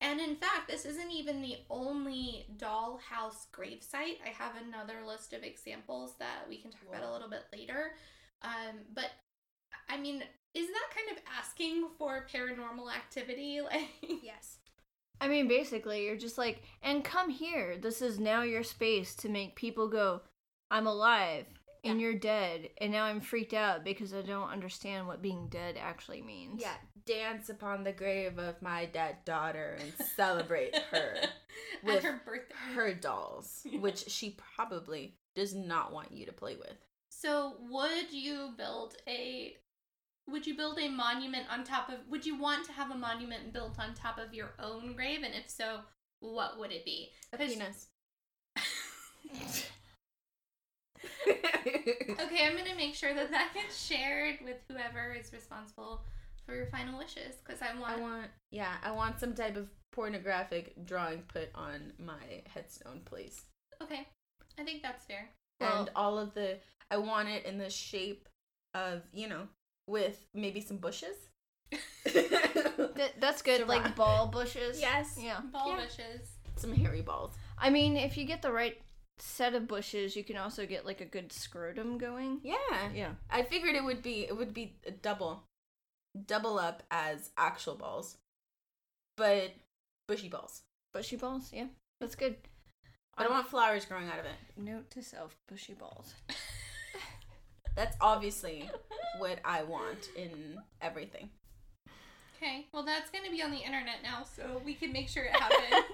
And 0.01 0.21
in 0.21 0.37
fact 0.37 0.69
this 0.69 0.85
isn't 0.85 1.11
even 1.11 1.43
the 1.43 1.57
only 1.71 2.47
dollhouse 2.57 3.47
gravesite 3.53 4.19
i 4.25 4.29
have 4.29 4.53
another 4.57 5.05
list 5.05 5.33
of 5.33 5.43
examples 5.43 6.15
that 6.21 6.49
we 6.49 6.59
can 6.59 6.71
talk 6.71 6.83
about 6.89 7.03
a 7.03 7.13
little 7.13 7.29
bit 7.29 7.45
later. 7.53 7.93
Um 8.43 8.81
but 8.95 9.11
i 9.89 9.97
mean 9.99 10.23
is 10.55 10.67
that 10.67 10.95
kind 10.95 11.17
of 11.17 11.23
asking 11.39 11.89
for 11.99 12.27
paranormal 12.33 12.95
activity? 12.95 13.61
Like 13.71 13.89
Yes. 14.23 14.59
I 15.21 15.27
mean, 15.27 15.49
basically, 15.49 16.05
you're 16.05 16.17
just 16.17 16.39
like, 16.39 16.63
and 16.81 17.03
come 17.03 17.29
here. 17.29 17.77
This 17.77 18.01
is 18.01 18.21
now 18.21 18.43
your 18.43 18.63
space 18.63 19.17
to 19.17 19.29
make 19.29 19.57
people 19.57 19.89
go, 19.89 20.23
I'm 20.71 20.87
alive 20.87 21.47
and 21.85 22.01
you're 22.01 22.15
dead. 22.15 22.71
And 22.81 22.93
now 22.93 23.05
I'm 23.05 23.21
freaked 23.21 23.55
out 23.55 23.85
because 23.85 24.13
I 24.15 24.23
don't 24.23 24.51
understand 24.51 25.07
what 25.07 25.23
being 25.23 25.49
dead 25.49 25.77
actually 25.81 26.23
means. 26.23 26.61
Yeah, 26.61 26.75
dance 27.07 27.49
upon 27.49 27.85
the 27.85 27.93
grave 27.93 28.39
of 28.39 28.61
my 28.63 28.87
dead 28.87 29.17
daughter 29.25 29.77
and 29.81 29.93
celebrate 30.17 30.77
her 30.91 31.17
with 31.83 32.03
her 32.03 32.21
birthday 32.25 32.55
her 32.75 32.95
dolls, 32.95 33.67
which 33.81 34.09
she 34.09 34.37
probably 34.57 35.15
does 35.35 35.55
not 35.55 35.93
want 35.93 36.13
you 36.13 36.27
to 36.27 36.33
play 36.33 36.57
with. 36.57 36.77
So 37.11 37.55
would 37.71 38.13
you 38.13 38.51
build 38.57 38.97
a 39.09 39.55
would 40.29 40.47
you 40.47 40.55
build 40.57 40.79
a 40.79 40.89
monument 40.89 41.47
on 41.51 41.65
top 41.65 41.89
of 41.89 41.97
would 42.11 42.27
you 42.27 42.39
want 42.39 42.67
to 42.67 42.73
have 42.73 42.91
a 42.91 42.97
monument 42.97 43.53
built 43.53 43.79
on 43.79 43.95
top 43.95 44.19
of 44.19 44.35
your 44.35 44.51
own 44.59 44.95
grave 44.95 45.21
and 45.25 45.35
if 45.35 45.49
so 45.49 45.81
what 46.21 46.59
would 46.59 46.71
it 46.73 46.85
be? 46.85 47.11
A 47.33 47.39
'Cause- 47.39 47.53
penis. 47.55 47.87
Okay, 52.21 52.47
I'm 52.47 52.53
going 52.53 52.65
to 52.71 52.75
make 52.77 52.95
sure 52.95 53.15
that 53.15 53.31
that 53.31 53.51
gets 53.55 53.85
shared 53.87 54.37
with 54.45 54.57
whoever 54.69 55.13
is 55.13 55.33
responsible 55.33 56.03
for 56.47 56.55
your 56.55 56.67
final 56.67 56.99
wishes 56.99 57.37
cuz 57.45 57.59
I 57.63 57.79
want 57.79 57.99
I 57.99 58.01
want, 58.01 58.27
yeah, 58.51 58.77
I 58.83 58.91
want 58.93 59.21
some 59.21 59.35
type 59.35 59.57
of 59.57 59.69
pornographic 59.93 60.85
drawing 60.85 61.23
put 61.23 61.51
on 61.55 61.93
my 61.99 62.43
headstone, 62.53 63.03
please. 63.05 63.45
Okay. 63.83 64.07
I 64.59 64.65
think 64.65 64.83
that's 64.83 65.05
fair. 65.05 65.31
and 65.61 65.69
Well- 65.71 65.89
all 65.97 66.19
of 66.19 66.35
the, 66.35 66.59
I 66.91 66.97
want 66.99 67.29
it 67.29 67.45
in 67.45 67.59
the 67.59 67.71
shape 67.71 68.29
of, 68.75 69.03
you 69.13 69.29
know, 69.29 69.49
with 69.87 70.27
maybe 70.35 70.61
some 70.61 70.79
bushes. 70.79 71.17
Th- 72.05 73.13
that's 73.19 73.43
good. 73.43 73.61
Survive. 73.61 73.85
Like 73.85 73.97
ball 73.97 74.27
bushes. 74.29 74.81
Yes. 74.81 75.17
Yeah. 75.21 75.41
Ball 75.53 75.71
Yeah. 75.71 75.77
wishes. 75.85 76.29
Some 76.57 76.73
hairy 76.73 77.03
balls. 77.03 77.35
I 77.59 77.71
mean, 77.71 77.97
if 77.97 78.17
you 78.17 78.25
get 78.25 78.43
the 78.43 78.53
right 78.53 78.81
set 79.23 79.55
of 79.55 79.69
bushes, 79.69 80.17
you 80.17 80.25
can 80.25 80.37
also 80.37 80.67
get 80.67 80.87
like 80.87 81.01
a 81.01 81.05
good 81.05 81.33
scrotum 81.33 81.99
going. 81.99 82.41
Yeah. 82.43 82.91
Yeah. 82.95 83.11
I 83.31 83.43
figured 83.43 83.75
it 83.75 83.85
would 83.85 84.03
be 84.03 84.27
it 84.27 84.37
would 84.37 84.55
be 84.55 84.75
a 84.87 84.91
double 84.91 85.45
double 86.27 86.59
up 86.59 86.83
as 86.91 87.31
actual 87.37 87.75
balls. 87.75 88.17
But 89.17 89.53
bushy 90.07 90.29
balls. 90.29 90.63
Bushy 90.93 91.17
balls. 91.17 91.51
Yeah. 91.53 91.67
That's 92.01 92.15
good. 92.15 92.37
I 93.17 93.23
don't 93.23 93.33
um, 93.33 93.39
want 93.39 93.49
flowers 93.49 93.85
growing 93.85 94.09
out 94.09 94.19
of 94.19 94.25
it. 94.25 94.37
Note 94.57 94.91
to 94.93 95.03
self 95.03 95.37
bushy 95.49 95.75
balls. 95.75 96.15
That's 97.77 97.97
obviously 98.01 98.69
what 99.19 99.39
I 99.45 99.63
want 99.63 100.11
in 100.17 100.59
everything. 100.81 101.31
Okay. 102.37 102.67
Well, 102.73 102.85
that's 102.85 103.11
going 103.11 103.25
to 103.25 103.31
be 103.31 103.43
on 103.43 103.51
the 103.51 103.59
internet 103.59 103.97
now 104.03 104.25
so 104.25 104.61
we 104.65 104.75
can 104.75 104.93
make 104.93 105.09
sure 105.09 105.25
it 105.25 105.35
happens. 105.35 105.85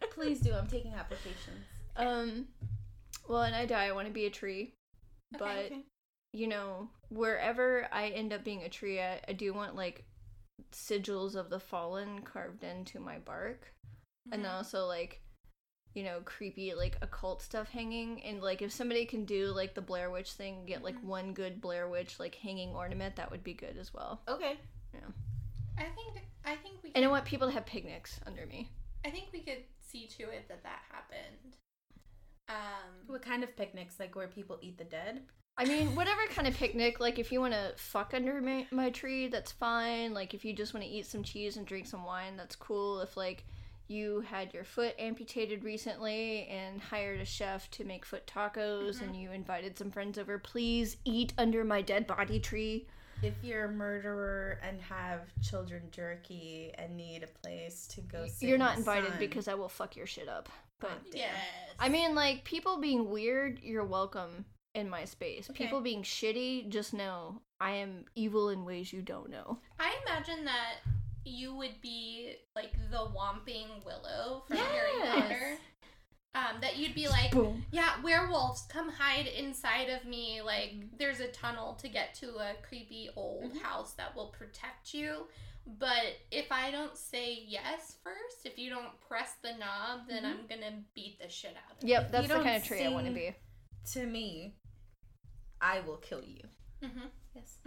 Please 0.14 0.40
do. 0.40 0.52
I'm 0.52 0.68
taking 0.68 0.94
applications. 0.94 1.66
Um, 1.96 2.48
well, 3.28 3.42
and 3.42 3.54
I 3.54 3.66
die. 3.66 3.86
I 3.86 3.92
want 3.92 4.06
to 4.06 4.12
be 4.12 4.26
a 4.26 4.30
tree, 4.30 4.72
but 5.32 5.46
Okay. 5.66 5.82
you 6.32 6.46
know, 6.48 6.88
wherever 7.10 7.86
I 7.92 8.08
end 8.08 8.32
up 8.32 8.44
being 8.44 8.62
a 8.62 8.68
tree, 8.68 9.00
I, 9.00 9.20
I 9.28 9.32
do 9.32 9.52
want 9.54 9.76
like 9.76 10.04
sigils 10.72 11.34
of 11.34 11.50
the 11.50 11.60
fallen 11.60 12.22
carved 12.22 12.64
into 12.64 13.00
my 13.00 13.18
bark, 13.18 13.72
and 14.32 14.44
Mhm. 14.44 14.50
also 14.56 14.86
like 14.86 15.20
you 15.94 16.02
know 16.02 16.20
creepy 16.24 16.74
like 16.74 16.96
occult 17.02 17.40
stuff 17.40 17.68
hanging 17.68 18.20
and 18.24 18.42
like 18.42 18.60
if 18.62 18.72
somebody 18.72 19.04
can 19.06 19.24
do 19.24 19.46
like 19.52 19.74
the 19.74 19.80
blair 19.80 20.10
witch 20.10 20.32
thing 20.32 20.66
get 20.66 20.82
like 20.82 20.96
Mhm. 20.96 21.04
one 21.04 21.32
good 21.32 21.60
blair 21.60 21.88
witch 21.88 22.18
like 22.18 22.34
hanging 22.34 22.74
ornament 22.74 23.14
that 23.14 23.30
would 23.30 23.44
be 23.44 23.54
good 23.54 23.76
as 23.78 23.94
well 23.94 24.20
Okay. 24.26 24.58
Yeah. 24.92 25.00
I 25.78 25.84
think 25.84 26.20
I 26.44 26.56
think 26.56 26.82
we 26.82 26.90
and 26.96 27.04
i 27.04 27.08
want 27.08 27.24
people 27.24 27.46
to 27.46 27.54
have 27.54 27.64
picnics 27.64 28.18
under 28.26 28.44
me 28.46 28.70
I 29.04 29.10
think 29.10 29.26
we 29.32 29.40
could 29.42 29.62
see 29.78 30.08
to 30.18 30.24
it 30.24 30.48
that 30.48 30.64
that 30.64 30.80
happened. 30.90 31.54
Um, 32.48 32.54
What 33.06 33.22
kind 33.22 33.42
of 33.42 33.56
picnics? 33.56 33.98
Like 34.00 34.14
where 34.16 34.28
people 34.28 34.58
eat 34.60 34.78
the 34.78 34.84
dead? 34.84 35.22
I 35.56 35.64
mean, 35.66 35.94
whatever 35.94 36.20
kind 36.30 36.48
of 36.48 36.54
picnic, 36.54 36.98
like 36.98 37.18
if 37.20 37.30
you 37.30 37.40
want 37.40 37.52
to 37.52 37.72
fuck 37.76 38.12
under 38.12 38.40
my, 38.40 38.66
my 38.72 38.90
tree, 38.90 39.28
that's 39.28 39.52
fine. 39.52 40.12
Like 40.12 40.34
if 40.34 40.44
you 40.44 40.52
just 40.52 40.74
want 40.74 40.84
to 40.84 40.90
eat 40.90 41.06
some 41.06 41.22
cheese 41.22 41.56
and 41.56 41.64
drink 41.64 41.86
some 41.86 42.04
wine, 42.04 42.36
that's 42.36 42.56
cool. 42.56 43.00
If 43.00 43.16
like 43.16 43.44
you 43.86 44.20
had 44.22 44.52
your 44.52 44.64
foot 44.64 44.94
amputated 44.98 45.62
recently 45.62 46.46
and 46.48 46.80
hired 46.80 47.20
a 47.20 47.24
chef 47.24 47.70
to 47.72 47.84
make 47.84 48.04
foot 48.04 48.26
tacos 48.26 49.00
and 49.00 49.14
you 49.14 49.30
invited 49.30 49.78
some 49.78 49.90
friends 49.92 50.18
over, 50.18 50.38
please 50.38 50.96
eat 51.04 51.32
under 51.38 51.62
my 51.62 51.82
dead 51.82 52.06
body 52.06 52.40
tree. 52.40 52.88
If 53.22 53.34
you're 53.44 53.66
a 53.66 53.72
murderer 53.72 54.58
and 54.62 54.80
have 54.82 55.20
children 55.40 55.82
jerky 55.92 56.72
and 56.76 56.96
need 56.96 57.22
a 57.22 57.46
place 57.46 57.86
to 57.88 58.00
go 58.00 58.26
sit 58.26 58.48
You're 58.48 58.58
not 58.58 58.76
invited 58.76 59.10
sun. 59.10 59.18
because 59.20 59.46
I 59.46 59.54
will 59.54 59.68
fuck 59.68 59.94
your 59.96 60.06
shit 60.06 60.28
up. 60.28 60.48
But 60.80 61.00
yes. 61.12 61.32
I 61.78 61.88
mean, 61.88 62.14
like 62.14 62.44
people 62.44 62.80
being 62.80 63.10
weird, 63.10 63.60
you're 63.62 63.84
welcome 63.84 64.44
in 64.74 64.88
my 64.88 65.04
space. 65.04 65.48
Okay. 65.50 65.64
People 65.64 65.80
being 65.80 66.02
shitty, 66.02 66.68
just 66.68 66.92
know 66.94 67.40
I 67.60 67.72
am 67.72 68.04
evil 68.14 68.48
in 68.50 68.64
ways 68.64 68.92
you 68.92 69.02
don't 69.02 69.30
know. 69.30 69.58
I 69.78 69.94
imagine 70.06 70.44
that 70.44 70.76
you 71.24 71.54
would 71.54 71.80
be 71.80 72.34
like 72.54 72.72
the 72.90 72.98
Whomping 72.98 73.84
Willow 73.86 74.44
from 74.46 74.56
Harry 74.58 74.90
Potter. 75.20 75.56
Um, 76.36 76.60
that 76.62 76.76
you'd 76.76 76.96
be 76.96 77.06
like, 77.06 77.30
Boom. 77.30 77.64
yeah, 77.70 77.92
werewolves, 78.02 78.66
come 78.68 78.90
hide 78.90 79.28
inside 79.28 79.88
of 79.88 80.04
me. 80.04 80.42
Like, 80.42 80.74
there's 80.98 81.20
a 81.20 81.28
tunnel 81.28 81.74
to 81.74 81.88
get 81.88 82.12
to 82.14 82.26
a 82.38 82.54
creepy 82.68 83.08
old 83.14 83.44
Mm-hmm. 83.44 83.58
house 83.58 83.92
that 83.92 84.16
will 84.16 84.34
protect 84.36 84.92
you. 84.92 85.28
But 85.66 86.18
if 86.30 86.52
I 86.52 86.70
don't 86.70 86.96
say 86.96 87.42
yes 87.46 87.96
first, 88.04 88.44
if 88.44 88.58
you 88.58 88.68
don't 88.68 89.00
press 89.08 89.32
the 89.42 89.52
knob, 89.52 90.08
then 90.08 90.24
I'm 90.24 90.46
gonna 90.48 90.82
beat 90.94 91.18
the 91.20 91.28
shit 91.28 91.54
out 91.56 91.72
of 91.72 91.78
Mm-hmm. 91.78 91.88
Yep, 91.88 92.12
that's 92.12 92.28
you 92.28 92.34
the 92.34 92.42
kind 92.42 92.56
of 92.56 92.64
tree 92.64 92.84
I 92.84 92.90
want 92.90 93.06
to 93.06 93.12
be. 93.12 93.34
To 93.92 94.06
me, 94.06 94.56
I 95.60 95.80
will 95.80 95.96
kill 95.96 96.22
you. 96.22 96.42
you. 96.82 96.88
hmm 96.88 97.06
Yes. 97.34 97.58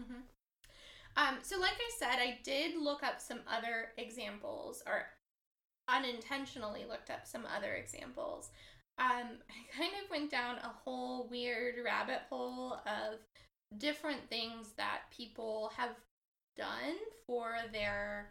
Um, 1.18 1.40
so, 1.42 1.60
like 1.60 1.72
I 1.72 1.92
said, 1.98 2.20
I 2.20 2.38
did 2.44 2.78
look 2.80 3.02
up 3.02 3.20
some 3.20 3.40
other 3.52 3.90
examples, 3.98 4.84
or 4.86 5.08
unintentionally 5.90 6.86
looked 6.88 7.10
up 7.10 7.26
some 7.26 7.46
other 7.58 7.74
examples. 7.74 8.52
Um, 9.00 9.40
I 9.50 9.78
kind 9.78 9.92
of 10.04 10.12
went 10.12 10.30
down 10.30 10.58
a 10.58 10.72
whole 10.84 11.28
weird 11.30 11.76
rabbit 11.84 12.22
hole 12.30 12.74
of 12.86 13.20
different 13.78 14.30
things 14.30 14.74
that 14.78 15.02
people 15.16 15.72
have 15.76 15.96
done 16.58 16.96
for 17.26 17.56
their 17.72 18.30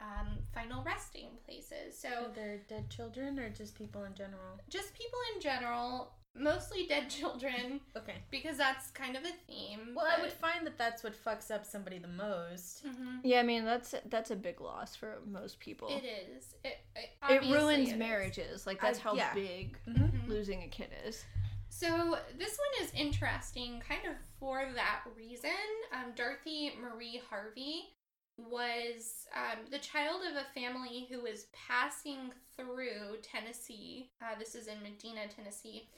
um, 0.00 0.28
final 0.54 0.82
resting 0.84 1.30
places. 1.44 1.98
So, 1.98 2.30
they're 2.34 2.58
dead 2.68 2.88
children 2.90 3.38
or 3.38 3.48
just 3.50 3.74
people 3.76 4.04
in 4.04 4.14
general? 4.14 4.58
just 4.68 4.92
people 4.94 5.18
in 5.34 5.40
general, 5.40 6.12
mostly 6.36 6.86
dead 6.86 7.08
children 7.18 7.80
Okay. 7.96 8.16
because 8.30 8.56
that's 8.56 8.90
kind 8.92 9.16
of 9.16 9.24
a 9.24 9.32
theme. 9.46 9.94
Well, 9.96 10.06
I 10.06 10.20
would 10.20 10.30
find 10.32 10.64
that 10.66 10.78
that's 10.78 11.02
what 11.02 11.14
fucks 11.24 11.50
up 11.50 11.64
somebody 11.66 11.98
the 11.98 12.06
most. 12.08 12.86
Mhm. 12.86 13.20
Yeah, 13.24 13.40
I 13.40 13.42
mean 13.42 13.64
that's 13.64 13.94
that's 14.08 14.30
a 14.30 14.36
big 14.36 14.60
loss 14.60 14.94
for 14.94 15.18
most 15.26 15.58
people. 15.58 15.88
It 15.88 16.04
is. 16.04 16.54
It, 16.64 16.78
it, 16.94 17.10
It 17.30 17.52
ruins 17.52 17.88
it 17.88 17.92
is. 17.92 17.98
marriages. 17.98 18.66
Like 18.66 18.82
I- 18.82 18.86
that's 18.88 18.98
how 19.00 19.14
yeah. 19.14 19.34
big 19.34 19.78
Mhm. 19.88 20.28
losing 20.28 20.62
a 20.62 20.68
kid 20.68 20.90
is. 21.06 21.24
So 21.68 22.18
this 22.38 22.58
one 22.58 22.86
is 22.86 22.92
interesting, 22.94 23.82
kind 23.86 24.00
of 24.06 24.14
for 24.40 24.66
that 24.74 25.00
reason. 25.16 25.50
Um, 25.92 26.12
Dorothy 26.16 26.72
Marie 26.80 27.20
Harvey 27.28 27.94
was 28.36 29.26
um, 29.34 29.66
the 29.70 29.78
child 29.78 30.22
of 30.30 30.36
a 30.36 30.60
family 30.60 31.06
who 31.10 31.22
was 31.22 31.46
passing 31.68 32.32
through 32.56 33.18
Tennessee. 33.22 34.10
Uh, 34.22 34.38
this 34.38 34.54
is 34.54 34.66
in 34.66 34.82
Medina, 34.82 35.28
Tennessee. 35.34 35.88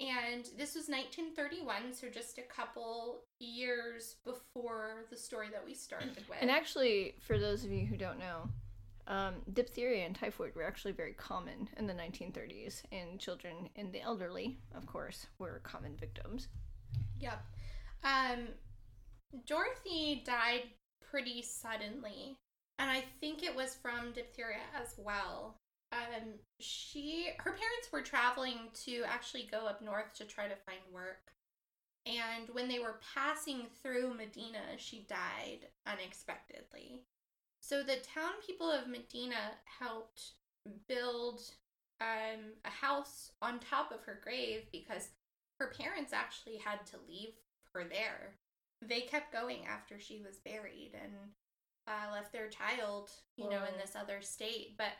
And 0.00 0.44
this 0.56 0.74
was 0.74 0.88
1931, 0.88 1.92
so 1.92 2.08
just 2.08 2.38
a 2.38 2.42
couple 2.42 3.24
years 3.38 4.16
before 4.24 5.04
the 5.10 5.16
story 5.16 5.48
that 5.52 5.64
we 5.64 5.74
started 5.74 6.24
with. 6.28 6.38
And 6.40 6.50
actually, 6.50 7.16
for 7.20 7.38
those 7.38 7.64
of 7.64 7.70
you 7.70 7.84
who 7.84 7.98
don't 7.98 8.18
know, 8.18 8.48
um, 9.10 9.34
diphtheria 9.52 10.06
and 10.06 10.14
typhoid 10.14 10.54
were 10.54 10.62
actually 10.62 10.92
very 10.92 11.14
common 11.14 11.68
in 11.76 11.88
the 11.88 11.92
1930s, 11.92 12.82
and 12.92 13.18
children 13.18 13.68
and 13.74 13.92
the 13.92 14.00
elderly, 14.00 14.56
of 14.72 14.86
course, 14.86 15.26
were 15.40 15.60
common 15.64 15.96
victims. 15.96 16.46
Yep. 17.18 17.44
Um, 18.04 18.46
Dorothy 19.46 20.22
died 20.24 20.62
pretty 21.10 21.42
suddenly, 21.42 22.38
and 22.78 22.88
I 22.88 23.02
think 23.20 23.42
it 23.42 23.54
was 23.54 23.74
from 23.74 24.12
diphtheria 24.12 24.60
as 24.80 24.94
well. 24.96 25.56
Um, 25.92 26.34
she, 26.60 27.30
her 27.38 27.50
parents 27.50 27.90
were 27.92 28.02
traveling 28.02 28.58
to 28.84 29.02
actually 29.06 29.48
go 29.50 29.66
up 29.66 29.82
north 29.82 30.14
to 30.14 30.24
try 30.24 30.46
to 30.46 30.54
find 30.54 30.78
work, 30.92 31.32
and 32.06 32.48
when 32.52 32.68
they 32.68 32.78
were 32.78 33.00
passing 33.12 33.66
through 33.82 34.14
Medina, 34.14 34.76
she 34.76 35.04
died 35.08 35.66
unexpectedly. 35.84 37.02
So 37.60 37.82
the 37.82 37.96
town 37.96 38.32
people 38.44 38.70
of 38.70 38.88
Medina 38.88 39.52
helped 39.78 40.32
build 40.88 41.40
um, 42.00 42.52
a 42.64 42.70
house 42.70 43.32
on 43.42 43.58
top 43.58 43.92
of 43.92 44.02
her 44.02 44.20
grave 44.22 44.62
because 44.72 45.10
her 45.58 45.72
parents 45.78 46.12
actually 46.12 46.56
had 46.56 46.84
to 46.86 46.96
leave 47.08 47.34
her 47.74 47.84
there. 47.84 48.34
They 48.82 49.02
kept 49.02 49.32
going 49.32 49.66
after 49.66 50.00
she 50.00 50.20
was 50.20 50.38
buried 50.38 50.92
and 50.94 51.12
uh, 51.86 52.12
left 52.12 52.32
their 52.32 52.48
child, 52.48 53.10
you 53.36 53.48
know, 53.48 53.64
in 53.64 53.78
this 53.78 53.94
other 53.94 54.22
state. 54.22 54.76
But 54.78 54.92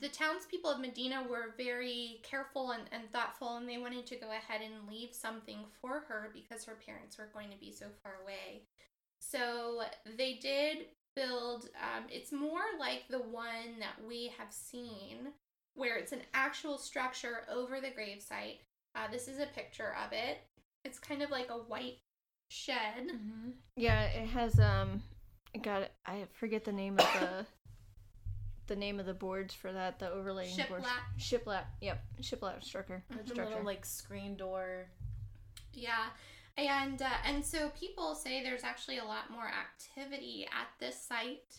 the 0.00 0.08
townspeople 0.08 0.70
of 0.70 0.80
Medina 0.80 1.24
were 1.28 1.54
very 1.56 2.20
careful 2.22 2.72
and, 2.72 2.82
and 2.92 3.10
thoughtful, 3.10 3.56
and 3.56 3.68
they 3.68 3.78
wanted 3.78 4.06
to 4.06 4.16
go 4.16 4.30
ahead 4.30 4.60
and 4.62 4.88
leave 4.88 5.14
something 5.14 5.60
for 5.80 6.04
her 6.08 6.30
because 6.34 6.64
her 6.64 6.78
parents 6.86 7.18
were 7.18 7.30
going 7.32 7.50
to 7.50 7.58
be 7.58 7.72
so 7.72 7.86
far 8.02 8.16
away. 8.22 8.62
So 9.20 9.82
they 10.18 10.34
did 10.34 10.86
build, 11.14 11.68
um, 11.80 12.04
it's 12.08 12.32
more 12.32 12.60
like 12.78 13.04
the 13.08 13.20
one 13.20 13.78
that 13.80 14.06
we 14.06 14.32
have 14.38 14.52
seen, 14.52 15.32
where 15.74 15.96
it's 15.96 16.12
an 16.12 16.22
actual 16.32 16.78
structure 16.78 17.42
over 17.52 17.80
the 17.80 17.88
gravesite. 17.88 18.58
Uh, 18.94 19.08
this 19.10 19.28
is 19.28 19.38
a 19.38 19.46
picture 19.46 19.94
of 20.04 20.12
it. 20.12 20.38
It's 20.84 20.98
kind 20.98 21.22
of 21.22 21.30
like 21.30 21.50
a 21.50 21.54
white 21.54 21.98
shed. 22.48 23.08
Mm-hmm. 23.08 23.50
Yeah, 23.76 24.02
it 24.02 24.28
has 24.28 24.58
um, 24.60 25.02
got 25.62 25.90
I 26.06 26.24
forget 26.32 26.64
the 26.64 26.72
name 26.72 26.98
of 26.98 27.06
the 27.20 27.46
the 28.66 28.76
name 28.76 29.00
of 29.00 29.06
the 29.06 29.14
boards 29.14 29.54
for 29.54 29.72
that. 29.72 29.98
The 29.98 30.10
overlaying 30.10 30.56
boards. 30.68 30.86
Shiplap. 30.86 31.18
Shiplap. 31.18 31.64
Yep, 31.80 32.04
shiplap 32.22 32.64
structure. 32.64 33.02
Mhm. 33.12 33.22
The 33.22 33.30
structure. 33.30 33.50
little 33.50 33.64
like 33.64 33.84
screen 33.84 34.36
door. 34.36 34.86
Yeah. 35.72 36.06
And 36.56 37.02
uh, 37.02 37.08
and 37.26 37.44
so 37.44 37.70
people 37.78 38.14
say 38.14 38.42
there's 38.42 38.62
actually 38.64 38.98
a 38.98 39.04
lot 39.04 39.30
more 39.30 39.46
activity 39.48 40.46
at 40.46 40.68
this 40.78 41.00
site. 41.00 41.58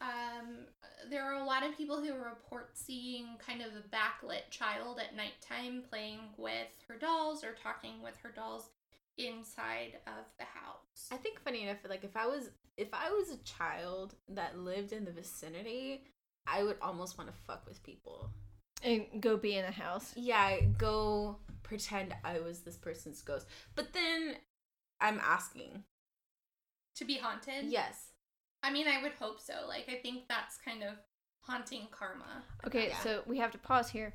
Um, 0.00 0.66
there 1.10 1.24
are 1.24 1.40
a 1.40 1.46
lot 1.46 1.64
of 1.64 1.74
people 1.76 2.02
who 2.02 2.12
report 2.12 2.76
seeing 2.76 3.38
kind 3.38 3.62
of 3.62 3.68
a 3.68 3.96
backlit 3.96 4.50
child 4.50 4.98
at 5.00 5.16
nighttime 5.16 5.84
playing 5.88 6.18
with 6.36 6.68
her 6.86 6.96
dolls 6.98 7.42
or 7.42 7.54
talking 7.62 8.02
with 8.02 8.14
her 8.22 8.30
dolls 8.30 8.68
inside 9.16 9.94
of 10.06 10.24
the 10.38 10.44
house. 10.44 11.08
I 11.10 11.16
think 11.16 11.40
funny 11.40 11.62
enough, 11.62 11.78
like 11.88 12.04
if 12.04 12.14
I 12.14 12.26
was 12.26 12.50
if 12.76 12.88
I 12.92 13.10
was 13.10 13.30
a 13.30 13.38
child 13.38 14.14
that 14.28 14.58
lived 14.58 14.92
in 14.92 15.06
the 15.06 15.12
vicinity, 15.12 16.02
I 16.46 16.62
would 16.62 16.76
almost 16.82 17.16
want 17.16 17.30
to 17.30 17.36
fuck 17.46 17.66
with 17.66 17.82
people. 17.82 18.30
and 18.82 19.06
go 19.20 19.36
be 19.38 19.56
in 19.56 19.64
a 19.64 19.70
house. 19.70 20.12
Yeah, 20.16 20.60
go 20.76 21.38
pretend 21.66 22.14
I 22.24 22.38
was 22.40 22.60
this 22.60 22.76
person's 22.76 23.20
ghost. 23.22 23.46
But 23.74 23.92
then 23.92 24.36
I'm 25.00 25.20
asking. 25.22 25.82
to 26.96 27.04
be 27.04 27.18
haunted? 27.18 27.66
Yes. 27.66 28.06
I 28.62 28.72
mean, 28.72 28.86
I 28.88 29.02
would 29.02 29.12
hope 29.12 29.38
so. 29.40 29.66
Like, 29.68 29.86
I 29.90 29.96
think 29.96 30.28
that's 30.28 30.56
kind 30.64 30.82
of 30.82 30.94
haunting 31.40 31.88
karma. 31.90 32.42
Okay, 32.66 32.88
Yeah. 32.88 32.98
so 33.00 33.22
we 33.26 33.36
have 33.38 33.50
to 33.52 33.58
pause 33.58 33.90
here. 33.90 34.14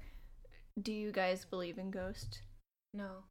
Do 0.82 0.92
you 0.92 1.12
guys 1.12 1.46
believe 1.46 1.78
in 1.78 1.92
ghosts? 1.92 2.40
No. 2.94 3.26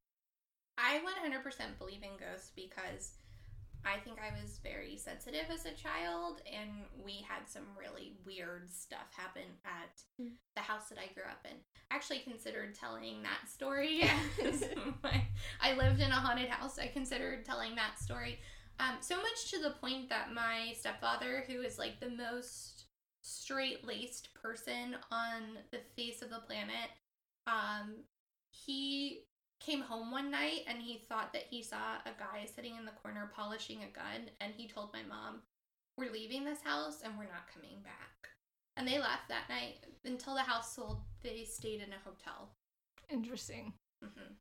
I 0.79 1.01
100% 1.01 1.79
believe 1.79 2.03
in 2.03 2.17
ghosts 2.19 2.53
because 2.55 3.15
I 3.85 3.99
think 4.01 4.19
I 4.21 4.31
was 4.43 4.59
very 4.63 4.97
sensitive 4.97 5.47
as 5.53 5.65
a 5.67 5.73
child 5.73 6.43
and 6.51 6.71
we 7.05 7.25
had 7.29 7.49
some 7.49 7.65
really 7.79 8.13
weird 8.27 8.71
stuff 8.71 9.13
happen 9.17 9.43
at 9.65 10.03
Mm. 10.21 10.33
the 10.55 10.61
house 10.63 10.89
that 10.91 10.99
I 10.99 11.13
grew 11.15 11.25
up 11.25 11.45
in. 11.45 11.57
I 11.91 11.95
actually 11.95 12.21
considered 12.21 12.75
telling 12.75 13.23
that 13.23 13.49
story. 13.49 14.03
my- 15.03 15.27
I 15.61 15.75
lived 15.75 16.01
in 16.01 16.11
a 16.11 16.15
haunted 16.15 16.49
house. 16.49 16.79
I 16.79 16.89
considered 16.89 17.45
telling 17.45 17.75
that 17.77 17.99
story. 17.99 18.39
Um, 18.79 18.97
so 19.01 19.17
much 19.17 19.51
to 19.51 19.59
the 19.61 19.71
point 19.81 20.09
that 20.09 20.33
my 20.33 20.73
stepfather, 20.79 21.45
who 21.47 21.61
is 21.63 21.79
like 21.79 22.01
the 22.01 22.11
most 22.11 22.85
straight 23.23 23.87
laced 23.87 24.33
person 24.35 24.97
on 25.11 25.59
the 25.71 25.81
face 25.97 26.23
of 26.23 26.31
the 26.31 26.41
planet, 26.47 26.91
um, 27.47 28.05
he 28.51 29.25
came 29.61 29.83
home 29.83 30.11
one 30.11 30.31
night 30.31 30.61
and 30.67 30.79
he 30.81 30.99
thought 30.99 31.33
that 31.33 31.45
he 31.51 31.63
saw 31.63 31.97
a 32.07 32.11
guy 32.19 32.47
sitting 32.47 32.77
in 32.77 32.85
the 32.85 32.91
corner 33.03 33.31
polishing 33.35 33.83
a 33.83 33.95
gun 33.95 34.29
and 34.41 34.53
he 34.57 34.67
told 34.67 34.93
my 34.93 35.03
mom 35.03 35.41
we're 35.97 36.11
leaving 36.13 36.45
this 36.45 36.63
house 36.63 37.03
and 37.05 37.13
we're 37.17 37.25
not 37.25 37.53
coming 37.55 37.81
back 37.85 38.29
and 38.77 38.89
they 38.89 38.99
left 38.99 39.29
that 39.29 39.49
night 39.51 39.75
until 40.05 40.35
the 40.35 40.41
house 40.41 40.75
sold 40.75 41.01
they 41.23 41.45
stayed 41.45 41.81
in 41.83 41.93
a 41.93 42.05
hotel 42.05 42.51
Interesting. 43.11 43.73
hmm 44.03 44.33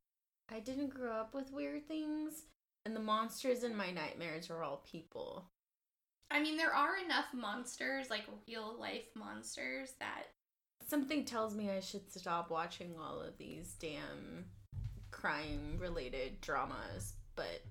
I 0.52 0.60
didn't 0.60 0.94
grow 0.96 1.12
up 1.12 1.36
with 1.36 1.54
weird 1.54 1.88
things, 1.88 2.46
and 2.84 2.96
the 2.96 3.00
monsters 3.00 3.64
in 3.64 3.76
my 3.76 3.92
nightmares 3.92 4.50
were 4.50 4.64
all 4.64 4.84
people. 4.90 5.46
i 6.32 6.40
mean 6.40 6.56
there 6.58 6.74
are 6.74 6.98
enough 7.04 7.26
monsters 7.34 8.10
like 8.10 8.24
real 8.48 8.76
life 8.80 9.06
monsters 9.16 9.92
that 10.00 10.24
Something 10.88 11.24
tells 11.26 11.54
me 11.56 11.70
I 11.70 11.82
should 11.82 12.12
stop 12.12 12.50
watching 12.50 12.96
all 13.00 13.20
of 13.22 13.38
these 13.38 13.76
damn 13.80 14.46
crime 15.20 15.78
related 15.80 16.40
dramas, 16.42 17.16
but 17.36 17.64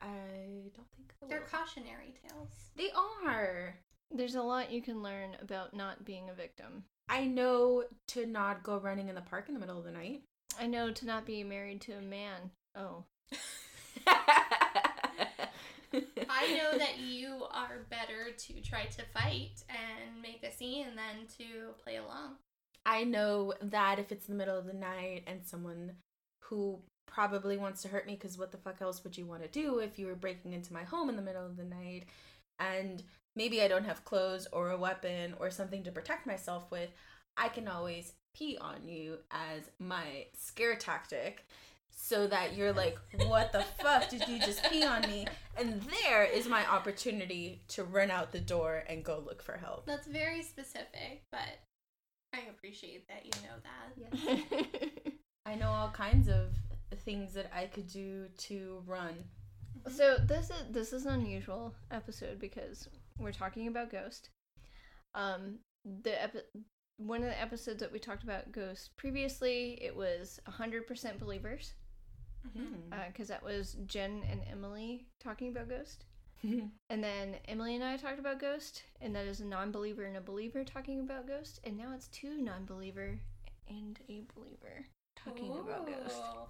I 0.00 0.70
don't 0.74 0.90
think 0.96 1.12
I 1.22 1.26
they're 1.28 1.40
will. 1.40 1.46
cautionary 1.46 2.14
tales 2.22 2.48
They 2.76 2.90
are. 3.24 3.74
There's 4.10 4.34
a 4.34 4.42
lot 4.42 4.72
you 4.72 4.82
can 4.82 5.02
learn 5.02 5.36
about 5.42 5.74
not 5.74 6.04
being 6.04 6.30
a 6.30 6.34
victim. 6.34 6.84
I 7.08 7.26
know 7.26 7.84
to 8.08 8.26
not 8.26 8.62
go 8.62 8.78
running 8.78 9.08
in 9.08 9.14
the 9.14 9.20
park 9.20 9.46
in 9.48 9.54
the 9.54 9.60
middle 9.60 9.78
of 9.78 9.84
the 9.84 9.90
night. 9.90 10.22
I 10.58 10.66
know 10.66 10.90
to 10.90 11.06
not 11.06 11.26
be 11.26 11.44
married 11.44 11.80
to 11.82 11.92
a 11.92 12.02
man. 12.02 12.50
Oh. 12.74 13.04
i 16.28 16.56
know 16.56 16.78
that 16.78 16.98
you 17.00 17.42
are 17.52 17.86
better 17.90 18.30
to 18.38 18.60
try 18.60 18.84
to 18.84 19.02
fight 19.12 19.62
and 19.68 20.22
make 20.22 20.44
a 20.44 20.52
scene 20.52 20.86
than 20.94 21.26
to 21.36 21.72
play 21.82 21.96
along 21.96 22.36
I 22.86 23.04
know 23.04 23.52
that 23.60 23.98
if 23.98 24.10
it's 24.10 24.28
in 24.28 24.34
the 24.34 24.38
middle 24.38 24.58
of 24.58 24.66
the 24.66 24.72
night 24.72 25.24
and 25.26 25.44
someone 25.44 25.92
who 26.50 26.78
probably 27.06 27.56
wants 27.56 27.82
to 27.82 27.88
hurt 27.88 28.06
me, 28.06 28.14
because 28.14 28.36
what 28.36 28.52
the 28.52 28.58
fuck 28.58 28.82
else 28.82 29.02
would 29.02 29.16
you 29.16 29.24
want 29.24 29.42
to 29.42 29.48
do 29.48 29.78
if 29.78 29.98
you 29.98 30.06
were 30.06 30.14
breaking 30.14 30.52
into 30.52 30.72
my 30.72 30.82
home 30.82 31.08
in 31.08 31.16
the 31.16 31.22
middle 31.22 31.44
of 31.44 31.56
the 31.56 31.64
night 31.64 32.04
and 32.58 33.02
maybe 33.34 33.62
I 33.62 33.68
don't 33.68 33.86
have 33.86 34.04
clothes 34.04 34.46
or 34.52 34.70
a 34.70 34.76
weapon 34.76 35.34
or 35.40 35.50
something 35.50 35.82
to 35.84 35.90
protect 35.90 36.26
myself 36.26 36.70
with, 36.70 36.90
I 37.36 37.48
can 37.48 37.68
always 37.68 38.12
pee 38.36 38.58
on 38.60 38.86
you 38.86 39.18
as 39.30 39.70
my 39.78 40.26
scare 40.36 40.76
tactic 40.76 41.46
so 41.90 42.26
that 42.26 42.56
you're 42.56 42.72
like, 42.72 42.98
what 43.26 43.52
the 43.52 43.62
fuck 43.82 44.08
did 44.08 44.26
you 44.28 44.38
just 44.38 44.62
pee 44.64 44.84
on 44.84 45.02
me? 45.02 45.26
And 45.58 45.82
there 46.04 46.24
is 46.24 46.48
my 46.48 46.66
opportunity 46.66 47.62
to 47.68 47.84
run 47.84 48.10
out 48.10 48.32
the 48.32 48.40
door 48.40 48.84
and 48.88 49.04
go 49.04 49.22
look 49.24 49.42
for 49.42 49.56
help. 49.56 49.86
That's 49.86 50.06
very 50.06 50.42
specific, 50.42 51.22
but 51.30 51.60
I 52.32 52.40
appreciate 52.50 53.08
that 53.08 53.24
you 53.24 53.32
know 53.42 54.36
that. 54.36 55.12
I 55.46 55.54
know 55.54 55.70
all 55.70 55.90
kinds 55.90 56.28
of 56.28 56.48
things 57.04 57.32
that 57.34 57.50
I 57.54 57.66
could 57.66 57.88
do 57.88 58.26
to 58.38 58.82
run. 58.86 59.14
Mm-hmm. 59.78 59.96
so 59.96 60.16
this 60.16 60.50
is 60.50 60.64
this 60.70 60.92
is 60.92 61.06
an 61.06 61.20
unusual 61.20 61.74
episode 61.90 62.40
because 62.40 62.88
we're 63.18 63.32
talking 63.32 63.68
about 63.68 63.90
Ghost. 63.90 64.30
Um, 65.14 65.58
the 66.02 66.22
epi- 66.22 66.62
one 66.96 67.22
of 67.22 67.28
the 67.28 67.40
episodes 67.40 67.80
that 67.80 67.92
we 67.92 67.98
talked 67.98 68.22
about 68.22 68.52
Ghost 68.52 68.96
previously, 68.96 69.78
it 69.80 69.94
was 69.94 70.40
hundred 70.46 70.86
percent 70.86 71.18
believers, 71.18 71.74
mm-hmm. 72.46 72.92
uh, 72.92 73.06
because 73.08 73.28
that 73.28 73.42
was 73.42 73.76
Jen 73.86 74.22
and 74.30 74.42
Emily 74.50 75.06
talking 75.22 75.48
about 75.48 75.68
Ghost. 75.68 76.04
And 76.88 77.04
then 77.04 77.36
Emily 77.46 77.74
and 77.74 77.84
I 77.84 77.96
talked 77.96 78.18
about 78.18 78.40
Ghost, 78.40 78.82
and 79.00 79.14
that 79.14 79.26
is 79.26 79.40
a 79.40 79.44
non 79.44 79.70
believer 79.70 80.04
and 80.04 80.16
a 80.16 80.22
believer 80.22 80.64
talking 80.64 81.00
about 81.00 81.28
Ghost. 81.28 81.60
And 81.64 81.76
now 81.76 81.92
it's 81.94 82.08
two 82.08 82.40
non 82.40 82.64
believer 82.64 83.20
and 83.68 83.98
a 84.08 84.22
believer 84.34 84.86
talking 85.24 85.52
about 85.52 85.86
Ghost. 85.86 86.16
Ooh. 86.16 86.46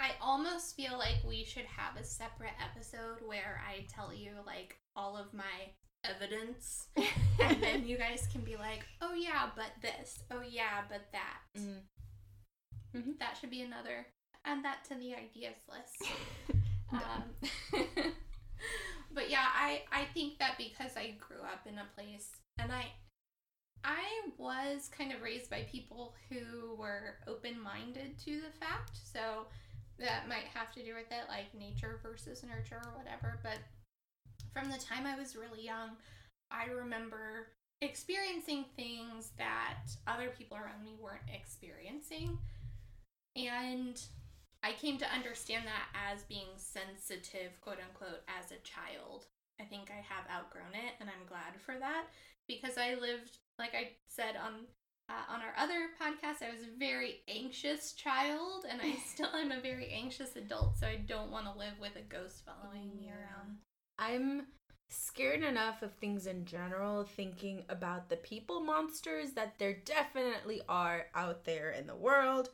I 0.00 0.10
almost 0.20 0.76
feel 0.76 0.96
like 0.96 1.16
we 1.26 1.44
should 1.44 1.64
have 1.64 2.00
a 2.00 2.04
separate 2.04 2.52
episode 2.62 3.18
where 3.26 3.60
I 3.68 3.84
tell 3.92 4.14
you 4.14 4.30
like 4.46 4.78
all 4.94 5.16
of 5.16 5.34
my 5.34 5.72
evidence 6.04 6.86
and 6.96 7.60
then 7.60 7.84
you 7.84 7.98
guys 7.98 8.28
can 8.30 8.42
be 8.42 8.56
like, 8.56 8.84
"Oh 9.02 9.14
yeah, 9.14 9.50
but 9.56 9.72
this. 9.82 10.20
Oh 10.30 10.42
yeah, 10.48 10.82
but 10.88 11.02
that." 11.12 11.40
Mm. 12.96 13.18
That 13.18 13.36
should 13.38 13.50
be 13.50 13.60
another. 13.60 14.06
Add 14.46 14.64
that 14.64 14.82
to 14.88 14.94
the 14.94 15.14
ideas 15.14 15.60
list. 15.68 16.10
Um, 16.90 17.24
but 19.12 19.28
yeah, 19.28 19.44
I 19.44 19.82
I 19.92 20.04
think 20.14 20.38
that 20.38 20.56
because 20.56 20.96
I 20.96 21.16
grew 21.20 21.42
up 21.42 21.66
in 21.66 21.74
a 21.74 21.86
place 21.94 22.30
and 22.58 22.72
I 22.72 22.86
I 23.84 24.04
was 24.36 24.90
kind 24.96 25.12
of 25.12 25.22
raised 25.22 25.50
by 25.50 25.66
people 25.70 26.14
who 26.28 26.74
were 26.76 27.16
open-minded 27.26 28.18
to 28.24 28.40
the 28.40 28.58
fact. 28.58 28.98
So 29.04 29.46
that 29.98 30.28
might 30.28 30.46
have 30.54 30.72
to 30.74 30.84
do 30.84 30.94
with 30.94 31.10
it 31.10 31.28
like 31.28 31.54
nature 31.58 31.98
versus 32.02 32.44
nurture 32.44 32.80
or 32.84 32.96
whatever, 32.96 33.40
but 33.42 33.58
from 34.52 34.70
the 34.70 34.78
time 34.78 35.06
I 35.06 35.18
was 35.18 35.36
really 35.36 35.64
young, 35.64 35.90
I 36.50 36.66
remember 36.66 37.48
experiencing 37.80 38.64
things 38.76 39.32
that 39.38 39.90
other 40.06 40.30
people 40.36 40.56
around 40.56 40.84
me 40.84 40.96
weren't 41.00 41.28
experiencing. 41.32 42.38
And 43.36 44.00
I 44.62 44.72
came 44.72 44.98
to 44.98 45.12
understand 45.12 45.64
that 45.66 45.88
as 45.94 46.22
being 46.24 46.48
sensitive, 46.56 47.60
quote 47.60 47.78
unquote, 47.78 48.22
as 48.28 48.50
a 48.50 48.62
child. 48.62 49.26
I 49.60 49.64
think 49.64 49.90
I 49.90 50.02
have 50.02 50.30
outgrown 50.30 50.74
it, 50.74 50.94
and 51.00 51.08
I'm 51.08 51.26
glad 51.28 51.60
for 51.64 51.74
that 51.78 52.06
because 52.46 52.78
I 52.78 52.94
lived, 52.94 53.38
like 53.58 53.74
I 53.74 53.90
said 54.08 54.36
on 54.36 54.66
uh, 55.10 55.32
on 55.32 55.40
our 55.40 55.54
other 55.56 55.88
podcast, 56.00 56.46
I 56.46 56.52
was 56.52 56.62
a 56.62 56.78
very 56.78 57.22
anxious 57.28 57.92
child, 57.92 58.66
and 58.68 58.80
I 58.80 58.94
still 59.06 59.34
am 59.34 59.52
a 59.52 59.60
very 59.60 59.90
anxious 59.90 60.36
adult. 60.36 60.78
So 60.78 60.86
I 60.86 60.96
don't 60.96 61.30
want 61.30 61.46
to 61.46 61.58
live 61.58 61.78
with 61.80 61.96
a 61.96 62.02
ghost 62.02 62.42
following 62.44 62.94
me 62.94 63.10
around. 63.10 63.56
I'm 63.98 64.48
scared 64.90 65.42
enough 65.42 65.82
of 65.82 65.94
things 65.94 66.26
in 66.26 66.44
general, 66.44 67.04
thinking 67.04 67.64
about 67.68 68.08
the 68.08 68.16
people 68.16 68.60
monsters 68.60 69.32
that 69.32 69.54
there 69.58 69.76
definitely 69.84 70.60
are 70.68 71.06
out 71.14 71.44
there 71.44 71.70
in 71.70 71.86
the 71.86 71.96
world. 71.96 72.50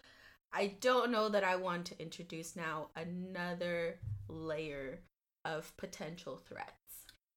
I 0.52 0.76
don't 0.80 1.10
know 1.10 1.28
that 1.28 1.44
I 1.44 1.56
want 1.56 1.86
to 1.86 2.00
introduce 2.00 2.54
now 2.54 2.88
another 2.94 3.98
layer 4.28 5.00
of 5.44 5.76
potential 5.76 6.40
threats. 6.48 6.83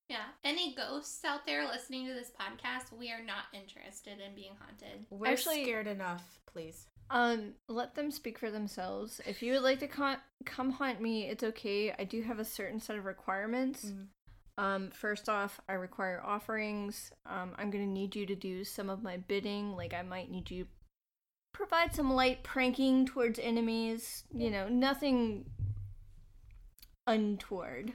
Yeah. 0.09 0.25
Any 0.43 0.73
ghosts 0.73 1.23
out 1.25 1.45
there 1.45 1.67
listening 1.67 2.07
to 2.07 2.13
this 2.13 2.31
podcast, 2.39 2.97
we 2.97 3.11
are 3.11 3.23
not 3.23 3.45
interested 3.53 4.19
in 4.19 4.35
being 4.35 4.53
haunted. 4.59 5.05
We're 5.09 5.27
Actually- 5.27 5.63
scared 5.63 5.87
enough, 5.87 6.39
please. 6.45 6.87
Um, 7.09 7.53
let 7.67 7.95
them 7.95 8.11
speak 8.11 8.37
for 8.37 8.51
themselves. 8.51 9.21
If 9.25 9.41
you 9.41 9.53
would 9.53 9.61
like 9.63 9.79
to 9.79 9.87
con- 9.87 10.21
come 10.45 10.71
haunt 10.71 11.01
me, 11.01 11.29
it's 11.29 11.43
okay. 11.43 11.93
I 11.97 12.03
do 12.03 12.21
have 12.21 12.39
a 12.39 12.45
certain 12.45 12.79
set 12.79 12.97
of 12.97 13.05
requirements. 13.05 13.85
Mm. 13.85 14.07
Um, 14.57 14.91
first 14.91 15.29
off, 15.29 15.61
I 15.69 15.73
require 15.73 16.21
offerings. 16.25 17.11
Um, 17.25 17.53
I'm 17.57 17.69
gonna 17.69 17.85
need 17.85 18.15
you 18.15 18.25
to 18.25 18.35
do 18.35 18.63
some 18.63 18.89
of 18.89 19.03
my 19.03 19.17
bidding. 19.17 19.75
Like 19.75 19.93
I 19.93 20.01
might 20.01 20.31
need 20.31 20.49
you 20.51 20.67
provide 21.53 21.93
some 21.95 22.13
light 22.13 22.43
pranking 22.43 23.05
towards 23.05 23.39
enemies. 23.39 24.23
You 24.33 24.49
know, 24.49 24.67
nothing 24.67 25.45
untoward. 27.05 27.93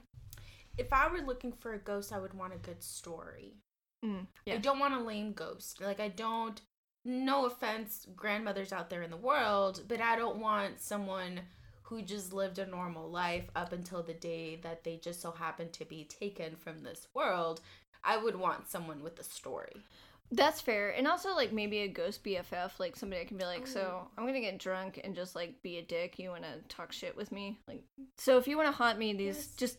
If 0.79 0.93
I 0.93 1.09
were 1.09 1.21
looking 1.21 1.53
for 1.53 1.75
a 1.75 1.79
ghost, 1.79 2.13
I 2.13 2.19
would 2.19 2.35
want 2.35 2.55
a 2.55 2.59
good 2.59 2.83
story. 2.83 3.57
Mm, 4.05 4.27
I 4.49 4.57
don't 4.57 4.79
want 4.79 4.95
a 4.95 5.01
lame 5.01 5.33
ghost. 5.33 5.81
Like 5.81 6.01
I 6.01 6.09
don't 6.09 6.61
no 7.05 7.47
offense 7.47 8.07
grandmothers 8.15 8.73
out 8.73 8.89
there 8.91 9.03
in 9.03 9.11
the 9.11 9.17
world, 9.17 9.83
but 9.89 10.01
I 10.01 10.17
don't 10.17 10.39
want 10.39 10.81
someone 10.81 11.41
who 11.83 12.01
just 12.01 12.33
lived 12.33 12.59
a 12.59 12.67
normal 12.67 13.11
life 13.11 13.51
up 13.57 13.73
until 13.73 14.03
the 14.03 14.15
day 14.15 14.57
that 14.63 14.85
they 14.85 14.97
just 14.97 15.21
so 15.21 15.33
happened 15.33 15.73
to 15.75 15.85
be 15.85 16.05
taken 16.05 16.57
from 16.57 16.83
this 16.83 17.09
world. 17.15 17.61
I 18.05 18.17
would 18.17 18.37
want 18.37 18.71
someone 18.71 19.03
with 19.03 19.19
a 19.19 19.25
story. 19.25 19.83
That's 20.31 20.61
fair. 20.61 20.91
And 20.91 21.07
also 21.07 21.35
like 21.35 21.53
maybe 21.53 21.81
a 21.81 21.89
ghost 21.89 22.25
BFF, 22.25 22.79
like 22.79 22.97
somebody 22.97 23.21
I 23.21 23.25
can 23.25 23.37
be 23.37 23.45
like, 23.45 23.67
so 23.67 24.09
I'm 24.17 24.25
gonna 24.27 24.41
get 24.41 24.59
drunk 24.59 25.01
and 25.05 25.15
just 25.15 25.35
like 25.35 25.61
be 25.63 25.79
a 25.79 25.83
dick. 25.83 26.19
You 26.19 26.31
wanna 26.31 26.57
talk 26.69 26.93
shit 26.93 27.17
with 27.17 27.31
me? 27.31 27.59
Like 27.69 27.83
so 28.17 28.39
if 28.39 28.49
you 28.49 28.57
wanna 28.57 28.73
haunt 28.73 28.99
me, 28.99 29.13
these 29.13 29.37
Yes. 29.37 29.49
just 29.57 29.79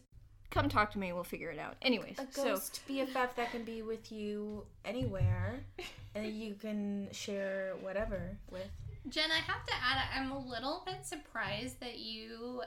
come 0.54 0.70
talk 0.70 0.92
to 0.92 1.00
me, 1.00 1.12
we'll 1.12 1.24
figure 1.24 1.50
it 1.50 1.60
out. 1.60 1.76
Anyways, 1.82 2.20
A 2.20 2.28
so 2.32 2.44
ghost 2.44 2.82
BFF 2.88 3.36
that 3.36 3.52
can 3.52 3.64
be 3.64 3.82
with 3.82 4.12
you 4.12 4.64
anywhere 4.86 5.60
and 6.16 6.28
you 6.28 6.56
can 6.56 7.10
share 7.12 7.74
whatever 7.82 8.38
with. 8.50 8.70
Jen, 9.10 9.32
I 9.32 9.40
have 9.40 9.66
to 9.66 9.74
add, 9.74 10.02
I'm 10.16 10.32
a 10.32 10.48
little 10.48 10.84
bit 10.86 11.06
surprised 11.06 11.80
that 11.82 12.00
you 12.00 12.62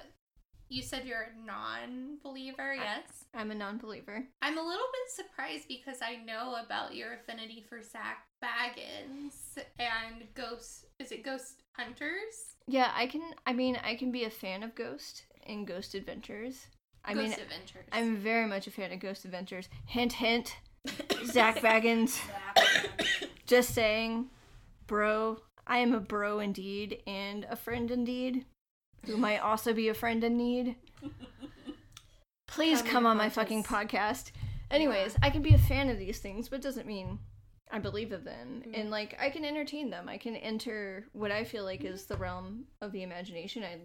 you 0.69 0.83
said 0.83 1.05
you're 1.05 1.29
a 1.33 1.47
non-believer. 1.47 2.75
Yes, 2.75 3.25
I'm 3.35 3.53
a 3.53 3.55
non 3.55 3.79
believer. 3.79 4.25
I'm 4.43 4.59
a 4.59 4.63
little 4.63 4.87
bit 4.93 5.27
surprised 5.27 5.69
because 5.69 5.99
I 6.03 6.17
know 6.17 6.57
about 6.65 6.97
your 6.97 7.15
affinity 7.15 7.65
for 7.69 7.81
Zak 7.83 8.27
Bagans 8.43 9.63
and 9.79 10.25
Ghost. 10.35 10.87
Is 10.99 11.13
it 11.13 11.23
Ghost 11.23 11.63
Hunters? 11.77 12.57
Yeah, 12.67 12.91
I 12.97 13.07
can 13.07 13.23
I 13.47 13.53
mean 13.53 13.79
I 13.83 13.95
can 13.95 14.11
be 14.11 14.25
a 14.25 14.31
fan 14.31 14.65
of 14.65 14.75
Ghost 14.75 15.23
and 15.47 15.67
Ghost 15.67 15.95
Adventures. 15.95 16.67
I 17.07 17.15
Ghost 17.15 17.25
mean 17.25 17.33
Adventures. 17.33 17.85
I'm 17.93 18.17
very 18.17 18.47
much 18.47 18.67
a 18.67 18.71
fan 18.71 18.93
of 18.93 19.01
Ghost 19.01 19.25
Adventures. 19.25 19.69
Hint 19.87 20.15
hint. 20.15 20.57
Zak 21.25 21.57
Bagans. 21.57 22.21
Just 23.47 23.75
saying, 23.75 24.27
bro. 24.87 25.39
I 25.67 25.79
am 25.79 25.95
a 25.95 26.01
bro 26.01 26.39
indeed, 26.39 27.03
and 27.09 27.45
a 27.51 27.57
friend 27.57 27.91
indeed, 27.91 28.45
who 29.05 29.17
might 29.17 29.39
also 29.39 29.73
be 29.73 29.89
a 29.89 29.95
friend 29.95 30.23
in 30.23 30.37
need. 30.37 30.77
Please 32.47 32.83
Come 32.83 32.91
come 32.91 33.07
on 33.07 33.17
my 33.17 33.29
fucking 33.29 33.65
podcast. 33.65 34.31
Anyways, 34.71 35.17
I 35.23 35.31
can 35.31 35.43
be 35.43 35.55
a 35.55 35.59
fan 35.59 35.91
of 35.91 35.99
these 35.99 36.21
things, 36.21 36.49
but 36.49 36.63
doesn't 36.63 36.87
mean 36.87 37.19
I 37.71 37.81
believe 37.81 38.13
of 38.13 38.25
them. 38.25 38.63
Mm. 38.67 38.81
And 38.81 38.91
like, 38.91 39.17
I 39.21 39.31
can 39.31 39.45
entertain 39.45 39.91
them. 39.91 40.09
I 40.09 40.19
can 40.19 40.37
enter 40.37 41.07
what 41.13 41.33
I 41.33 41.45
feel 41.45 41.65
like 41.65 41.85
is 41.85 42.07
the 42.07 42.17
realm 42.17 42.65
of 42.81 42.93
the 42.93 43.03
imagination. 43.03 43.65
I 43.65 43.81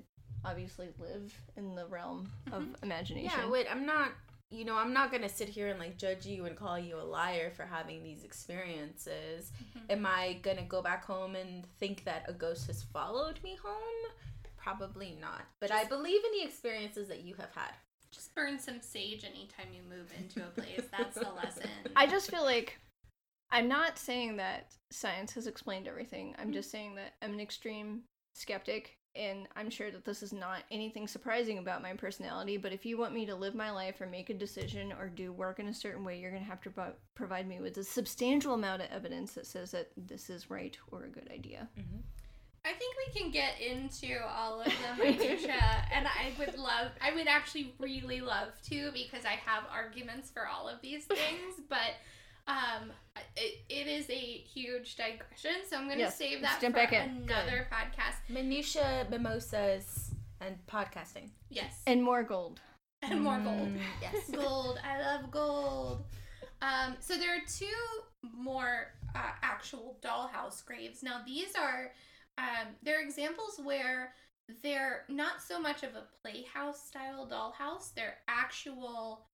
obviously 0.45 0.89
live 0.99 1.33
in 1.55 1.75
the 1.75 1.85
realm 1.85 2.29
of 2.51 2.63
mm-hmm. 2.63 2.83
imagination. 2.83 3.39
Yeah, 3.39 3.49
wait, 3.49 3.67
I'm 3.69 3.85
not 3.85 4.11
you 4.51 4.65
know, 4.65 4.75
I'm 4.75 4.91
not 4.91 5.11
gonna 5.11 5.29
sit 5.29 5.47
here 5.47 5.69
and 5.69 5.79
like 5.79 5.97
judge 5.97 6.25
you 6.25 6.45
and 6.45 6.57
call 6.57 6.77
you 6.77 6.99
a 6.99 7.01
liar 7.01 7.51
for 7.55 7.63
having 7.63 8.03
these 8.03 8.23
experiences. 8.23 9.51
Mm-hmm. 9.57 9.91
Am 9.91 10.05
I 10.05 10.39
gonna 10.41 10.63
go 10.63 10.81
back 10.81 11.05
home 11.05 11.35
and 11.35 11.65
think 11.79 12.03
that 12.03 12.25
a 12.27 12.33
ghost 12.33 12.67
has 12.67 12.83
followed 12.83 13.39
me 13.43 13.55
home? 13.63 14.11
Probably 14.57 15.17
not. 15.19 15.43
But 15.61 15.71
I 15.71 15.85
believe 15.85 16.21
in 16.23 16.39
the 16.39 16.45
experiences 16.45 17.07
that 17.07 17.21
you 17.21 17.33
have 17.35 17.49
had. 17.55 17.71
Just 18.11 18.35
burn 18.35 18.59
some 18.59 18.81
sage 18.81 19.23
anytime 19.23 19.67
you 19.73 19.81
move 19.89 20.11
into 20.19 20.45
a 20.45 20.51
place. 20.51 20.85
That's 20.95 21.15
the 21.15 21.31
lesson. 21.33 21.69
I 21.95 22.05
just 22.05 22.29
feel 22.29 22.43
like 22.43 22.77
I'm 23.51 23.69
not 23.69 23.97
saying 23.97 24.35
that 24.37 24.73
science 24.91 25.31
has 25.33 25.47
explained 25.47 25.87
everything. 25.87 26.35
I'm 26.37 26.47
mm-hmm. 26.47 26.53
just 26.53 26.71
saying 26.71 26.95
that 26.95 27.13
I'm 27.21 27.33
an 27.33 27.39
extreme 27.39 28.01
skeptic 28.35 28.97
and 29.15 29.47
I'm 29.55 29.69
sure 29.69 29.91
that 29.91 30.05
this 30.05 30.23
is 30.23 30.31
not 30.31 30.63
anything 30.71 31.07
surprising 31.07 31.57
about 31.57 31.81
my 31.81 31.93
personality, 31.93 32.57
but 32.57 32.71
if 32.71 32.85
you 32.85 32.97
want 32.97 33.13
me 33.13 33.25
to 33.25 33.35
live 33.35 33.55
my 33.55 33.71
life 33.71 33.99
or 33.99 34.07
make 34.07 34.29
a 34.29 34.33
decision 34.33 34.93
or 34.93 35.09
do 35.09 35.33
work 35.33 35.59
in 35.59 35.67
a 35.67 35.73
certain 35.73 36.03
way, 36.03 36.19
you're 36.19 36.31
going 36.31 36.43
to 36.43 36.49
have 36.49 36.61
to 36.61 36.69
pro- 36.69 36.93
provide 37.13 37.47
me 37.47 37.59
with 37.59 37.77
a 37.77 37.83
substantial 37.83 38.53
amount 38.53 38.81
of 38.81 38.89
evidence 38.89 39.33
that 39.33 39.45
says 39.45 39.71
that 39.71 39.91
this 39.97 40.29
is 40.29 40.49
right 40.49 40.77
or 40.91 41.03
a 41.03 41.09
good 41.09 41.29
idea. 41.31 41.67
Mm-hmm. 41.77 41.99
I 42.63 42.73
think 42.73 42.95
we 43.07 43.19
can 43.19 43.31
get 43.31 43.59
into 43.59 44.19
all 44.23 44.61
of 44.61 44.67
the 44.67 45.03
minutia, 45.03 45.85
and 45.93 46.07
I 46.07 46.31
would 46.37 46.57
love, 46.57 46.91
I 47.01 47.11
would 47.13 47.27
actually 47.27 47.73
really 47.79 48.21
love 48.21 48.49
to 48.69 48.91
because 48.93 49.25
I 49.25 49.39
have 49.45 49.63
arguments 49.71 50.29
for 50.29 50.47
all 50.47 50.69
of 50.69 50.79
these 50.81 51.05
things, 51.05 51.55
but 51.69 51.95
um, 52.47 52.91
it, 53.35 53.59
it 53.69 53.87
is 53.87 54.09
a 54.09 54.13
huge 54.13 54.95
digression, 54.95 55.51
so 55.69 55.77
I'm 55.77 55.85
going 55.85 55.97
to 55.97 56.03
Yes, 56.05 56.17
save 56.17 56.41
let's 56.41 56.55
that 56.55 56.61
jump 56.61 56.75
for 56.75 56.81
back 56.81 56.93
in. 56.93 57.23
another 57.29 57.67
podcast. 57.71 58.15
Minutia, 58.33 59.07
mimosas, 59.09 60.11
and 60.39 60.57
podcasting. 60.67 61.29
Yes, 61.49 61.81
And 61.87 62.03
more 62.03 62.23
gold. 62.23 62.59
and 63.03 63.21
more 63.21 63.39
gold. 63.39 63.69
Mm, 63.69 63.79
yes. 64.01 64.29
gold. 64.33 64.79
I 64.83 64.99
love 65.01 65.31
gold. 65.31 66.03
Um, 66.61 66.95
so 66.99 67.17
there 67.17 67.35
are 67.35 67.41
two 67.47 67.65
more 68.35 68.93
uh, 69.15 69.31
actual 69.41 69.97
dollhouse 70.03 70.63
graves. 70.63 71.01
Now 71.01 71.21
these 71.25 71.55
are 71.55 71.91
um, 72.37 72.67
they're 72.83 73.01
examples 73.01 73.59
where 73.63 74.13
they're 74.61 75.05
not 75.09 75.41
so 75.41 75.59
much 75.59 75.81
of 75.83 75.91
a 75.95 76.03
playhouse 76.21 76.81
style 76.87 77.27
dollhouse. 77.27 77.93
They're 77.95 78.17
actual 78.27 79.25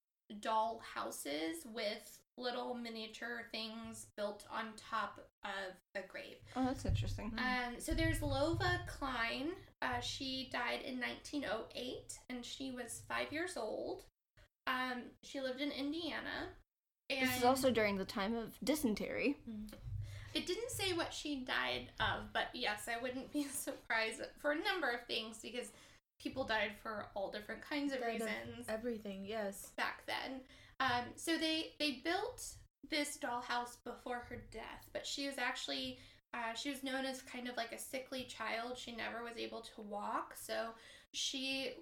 doll 0.41 0.81
houses 0.95 1.65
with 1.65 2.19
little 2.37 2.73
miniature 2.75 3.43
things 3.51 4.07
built 4.15 4.45
on 4.51 4.67
top 4.77 5.19
of 5.43 5.73
a 5.95 6.07
grave. 6.07 6.35
Oh, 6.55 6.65
that's 6.65 6.85
interesting. 6.85 7.31
Um, 7.37 7.75
so 7.79 7.93
there's 7.93 8.19
Lova 8.19 8.85
Klein. 8.87 9.49
Uh, 9.81 9.99
she 9.99 10.49
died 10.51 10.81
in 10.85 10.99
1908, 10.99 12.19
and 12.29 12.43
she 12.45 12.71
was 12.71 13.01
five 13.07 13.31
years 13.31 13.57
old. 13.57 14.03
Um, 14.67 15.03
she 15.23 15.39
lived 15.41 15.61
in 15.61 15.71
Indiana. 15.71 16.49
And 17.09 17.27
This 17.27 17.37
is 17.37 17.43
also 17.43 17.71
during 17.71 17.97
the 17.97 18.05
time 18.05 18.35
of 18.35 18.57
dysentery. 18.63 19.37
it 20.33 20.45
didn't 20.45 20.71
say 20.71 20.93
what 20.93 21.13
she 21.13 21.37
died 21.45 21.89
of, 21.99 22.33
but 22.33 22.47
yes, 22.53 22.87
I 22.87 23.01
wouldn't 23.01 23.31
be 23.33 23.43
surprised 23.45 24.21
for 24.39 24.51
a 24.51 24.63
number 24.63 24.89
of 24.89 25.05
things 25.07 25.37
because 25.41 25.71
people 26.19 26.43
died 26.43 26.71
for 26.83 27.05
all 27.15 27.31
different 27.31 27.61
kinds 27.61 27.93
of 27.93 27.99
Died 27.99 28.15
of 28.15 28.21
reasons 28.21 28.65
Everything, 28.67 29.25
yes. 29.25 29.71
back 29.77 30.03
then. 30.07 30.41
Um, 30.79 31.05
so 31.15 31.37
they 31.37 31.73
they 31.79 32.01
built 32.03 32.43
this 32.89 33.17
dollhouse 33.17 33.77
before 33.83 34.25
her 34.29 34.43
death, 34.51 34.89
but 34.93 35.05
she 35.05 35.27
was 35.27 35.37
actually 35.37 35.99
uh, 36.33 36.53
she 36.53 36.69
was 36.69 36.83
known 36.83 37.05
as 37.05 37.21
kind 37.21 37.47
of 37.47 37.57
like 37.57 37.71
a 37.71 37.79
sickly 37.79 38.23
child. 38.25 38.77
She 38.77 38.95
never 38.95 39.23
was 39.23 39.37
able 39.37 39.61
to 39.61 39.81
walk, 39.81 40.35
so 40.35 40.69
she 41.13 41.73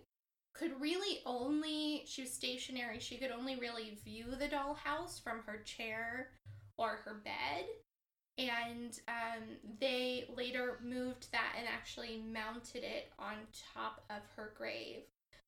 could 0.54 0.80
really 0.80 1.20
only 1.26 2.04
she 2.06 2.22
was 2.22 2.32
stationary. 2.34 3.00
She 3.00 3.18
could 3.18 3.32
only 3.32 3.58
really 3.58 3.98
view 4.04 4.28
the 4.38 4.48
dollhouse 4.48 5.22
from 5.22 5.42
her 5.46 5.58
chair 5.64 6.30
or 6.78 6.98
her 7.04 7.22
bed. 7.24 7.66
And 8.38 9.00
um, 9.08 9.44
they 9.80 10.26
later 10.36 10.80
moved 10.84 11.32
that 11.32 11.54
and 11.58 11.68
actually 11.68 12.22
mounted 12.34 12.84
it 12.84 13.12
on 13.18 13.36
top 13.74 14.04
of 14.10 14.22
her 14.36 14.54
grave. 14.58 15.04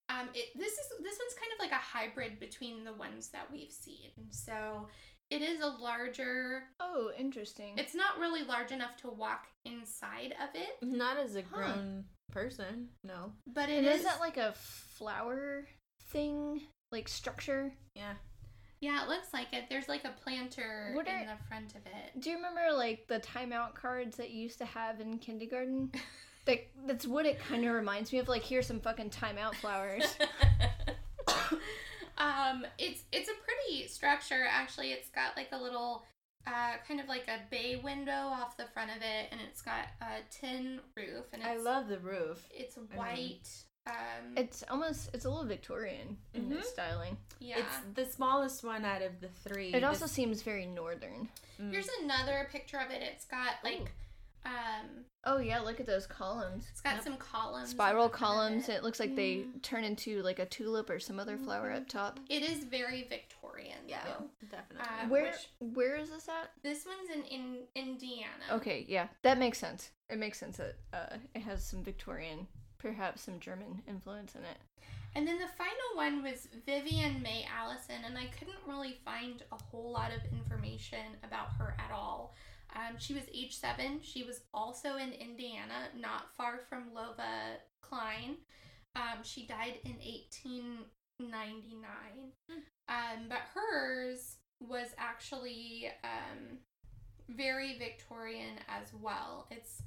Um, 0.10 0.30
it, 0.34 0.50
this 0.58 0.72
is 0.74 0.88
this 1.04 1.18
one's 1.20 1.34
kind 1.34 1.52
of 1.54 1.60
like 1.60 1.72
a 1.72 1.76
hybrid 1.76 2.40
between 2.40 2.84
the 2.84 2.94
ones 2.94 3.30
that 3.30 3.52
we've 3.52 3.72
seen. 3.72 4.12
So 4.30 4.88
it 5.30 5.42
is 5.42 5.60
a 5.60 5.68
larger. 5.68 6.64
Oh, 6.80 7.12
interesting. 7.18 7.74
It's 7.78 7.94
not 7.96 8.18
really 8.20 8.44
large 8.44 8.72
enough 8.72 8.96
to 9.02 9.10
walk 9.10 9.48
inside 9.66 10.34
of 10.42 10.50
it, 10.56 10.70
Not 10.82 11.18
as 11.18 11.36
a 11.36 11.42
Huh. 11.42 11.48
grown 11.58 12.06
person, 12.32 12.90
no. 13.04 13.34
but 13.48 13.70
it 13.70 13.80
and 13.80 13.88
is. 13.88 13.98
is 14.00 14.04
that 14.06 14.20
like 14.22 14.38
a 14.38 14.54
flower 14.56 15.68
thing, 16.12 16.62
like 16.92 17.08
structure? 17.10 17.74
Yeah. 17.96 18.14
yeah, 18.80 19.04
it 19.04 19.10
looks 19.10 19.34
like 19.34 19.48
it. 19.52 19.66
There's 19.70 19.90
like 19.90 20.06
a 20.06 20.14
planter 20.24 20.92
What 20.94 21.08
in 21.08 21.16
are- 21.16 21.26
the 21.38 21.44
front 21.50 21.76
of 21.76 21.86
it. 21.86 22.20
Do 22.22 22.30
you 22.30 22.38
remember 22.38 22.62
like 22.74 23.08
the 23.10 23.20
timeout 23.20 23.74
cards 23.76 24.16
that 24.18 24.30
you 24.32 24.44
used 24.44 24.60
to 24.60 24.66
have 24.66 25.02
in 25.02 25.18
kindergarten? 25.20 25.92
that, 26.48 26.68
that's 26.88 27.06
what 27.08 27.26
it 27.26 27.40
kind 27.40 27.64
of 27.66 27.74
reminds 27.74 28.12
me 28.12 28.20
of. 28.20 28.28
Like, 28.28 28.44
here's 28.44 28.66
some 28.68 28.80
fucking 28.80 29.12
timeout 29.12 29.54
flowers. 29.56 30.18
um, 32.18 32.66
it's 32.78 33.04
it's 33.12 33.30
a 33.30 33.34
pretty 33.46 33.88
structure. 33.88 34.46
Actually, 34.50 34.92
it's 34.92 35.10
got 35.10 35.36
like 35.38 35.50
a 35.52 35.58
little. 35.58 36.04
Uh, 36.46 36.78
kind 36.88 37.02
of 37.02 37.10
like 37.10 37.28
a 37.28 37.40
bay 37.52 37.76
window 37.84 38.14
off 38.14 38.56
the 38.56 38.64
front 38.74 38.90
of 38.90 38.96
it, 39.02 39.28
and 39.34 39.42
it's 39.50 39.62
got 39.62 39.88
a 40.02 40.22
tin 40.32 40.80
roof, 40.96 41.26
and 41.34 41.42
it's 41.42 41.52
I 41.52 41.58
love 41.58 41.90
the 41.90 42.00
roof. 42.00 42.42
it's 42.56 42.76
white. 42.96 43.50
Um, 43.86 44.32
it's 44.38 44.64
almost 44.70 45.10
it's 45.14 45.26
a 45.26 45.30
little 45.30 45.44
Victorian 45.44 46.16
in 46.34 46.50
Mhm. 46.50 46.60
its 46.60 46.70
styling. 46.70 47.18
yeah. 47.42 47.58
It's 47.60 47.78
the 47.96 48.06
smallest 48.06 48.64
one 48.64 48.86
out 48.86 49.02
of 49.02 49.20
the 49.20 49.28
three. 49.28 49.74
It 49.74 49.84
also 49.84 50.06
This- 50.06 50.14
seems 50.14 50.42
very 50.42 50.66
northern. 50.66 51.28
mm. 51.60 51.70
Here's 51.72 51.90
another 52.02 52.48
picture 52.50 52.78
of 52.80 52.92
it. 52.92 53.02
It's 53.02 53.26
got 53.26 53.56
like, 53.62 53.92
um, 54.46 55.04
Oh 55.30 55.40
yeah, 55.40 55.60
look 55.60 55.80
at 55.82 55.86
those 55.86 56.08
columns. 56.08 56.66
it's 56.72 56.80
got 56.82 56.96
Yep. 56.96 57.04
some 57.04 57.18
columns. 57.18 57.70
Spiral 57.72 58.06
on 58.06 58.12
the 58.12 58.18
front 58.18 58.32
of 58.32 58.36
columns. 58.38 58.70
it. 58.70 58.76
It 58.76 58.84
looks 58.84 59.00
like 59.00 59.16
they 59.16 59.46
turn 59.62 59.84
into 59.84 60.22
like 60.24 60.40
a 60.40 60.46
tulip 60.46 60.90
or 60.90 61.00
some 61.00 61.20
other 61.20 61.38
flower 61.38 61.72
up 61.72 61.88
top. 61.90 62.20
It 62.30 62.44
is 62.44 62.64
very 62.64 63.04
Victorian. 63.04 63.78
yeah, 63.88 64.04
though. 64.06 64.26
definitely. 64.50 64.88
Um, 65.04 65.10
Where 65.10 65.24
which- 65.26 65.50
where 65.76 65.96
is 65.98 66.10
this 66.10 66.30
at? 66.30 66.52
This 66.64 66.86
one's 66.86 67.10
in, 67.10 67.24
in 67.26 67.58
Indiana. 67.76 68.32
Okay, 68.52 68.86
yeah, 68.88 69.08
that 69.24 69.38
makes 69.38 69.58
sense. 69.60 69.92
It 70.10 70.18
makes 70.18 70.40
sense 70.40 70.58
that 70.58 70.76
uh, 70.94 71.18
it 71.36 71.42
has 71.42 71.64
some 71.64 71.84
Victorian, 71.84 72.48
perhaps 72.78 73.22
some 73.24 73.40
German 73.40 73.82
influence 73.88 74.34
in 74.36 74.42
it. 74.46 74.58
And 75.16 75.28
then 75.28 75.40
the 75.40 75.48
final 75.58 75.96
one 75.96 76.24
was 76.24 76.48
Vivian 76.66 77.22
May 77.22 77.46
Allison, 77.54 77.96
and 78.06 78.18
I 78.18 78.28
couldn't 78.38 78.58
really 78.68 79.00
find 79.04 79.44
a 79.52 79.56
whole 79.62 79.92
lot 79.92 80.12
of 80.12 80.22
information 80.32 81.00
about 81.24 81.50
her 81.58 81.76
at 81.80 81.92
all. 81.92 82.36
Um, 82.76 82.98
she 82.98 83.14
was 83.14 83.24
age 83.34 83.58
seven. 83.58 84.00
She 84.02 84.24
was 84.24 84.42
also 84.54 84.98
in 84.98 85.14
Indiana, 85.14 85.90
not 86.00 86.34
far 86.36 86.60
from 86.70 86.92
Lova 86.96 87.58
Klein. 87.82 88.38
Um, 88.96 89.24
she 89.24 89.46
died 89.46 89.80
in 89.84 89.96
1899. 91.20 92.32
Um, 92.90 93.28
but 93.30 93.40
hers 93.54 94.38
was 94.60 94.88
actually 94.98 95.90
um, 96.04 96.60
very 97.30 97.78
Victorian 97.78 98.58
as 98.68 98.94
well. 98.94 99.48
It's 99.52 99.82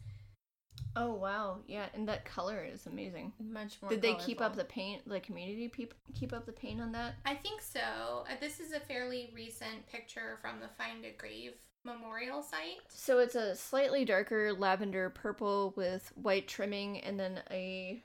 Oh 0.97 1.15
wow, 1.15 1.59
yeah, 1.69 1.87
and 1.95 2.09
that 2.09 2.25
color 2.25 2.65
is 2.65 2.87
amazing. 2.87 3.33
Much 3.39 3.81
more. 3.81 3.91
Did 3.91 4.03
they 4.03 4.15
keep 4.15 4.41
up 4.41 4.57
the 4.57 4.65
paint? 4.65 5.09
The 5.09 5.21
community 5.21 5.69
peop- 5.69 5.95
keep 6.15 6.33
up 6.33 6.47
the 6.47 6.53
paint 6.53 6.81
on 6.81 6.91
that? 6.93 7.15
I 7.25 7.35
think 7.35 7.61
so. 7.61 8.25
Uh, 8.29 8.35
this 8.41 8.59
is 8.59 8.73
a 8.73 8.81
fairly 8.81 9.31
recent 9.35 9.87
picture 9.87 10.39
from 10.43 10.59
the 10.61 10.69
Find 10.77 11.05
a 11.05 11.13
Grave 11.17 11.55
memorial 11.85 12.43
site. 12.43 12.81
So 12.89 13.19
it's 13.19 13.35
a 13.35 13.55
slightly 13.57 14.05
darker 14.05 14.53
lavender 14.53 15.11
purple 15.11 15.73
with 15.77 16.13
white 16.15 16.49
trimming, 16.49 17.01
and 17.01 17.19
then 17.19 17.41
a 17.51 18.03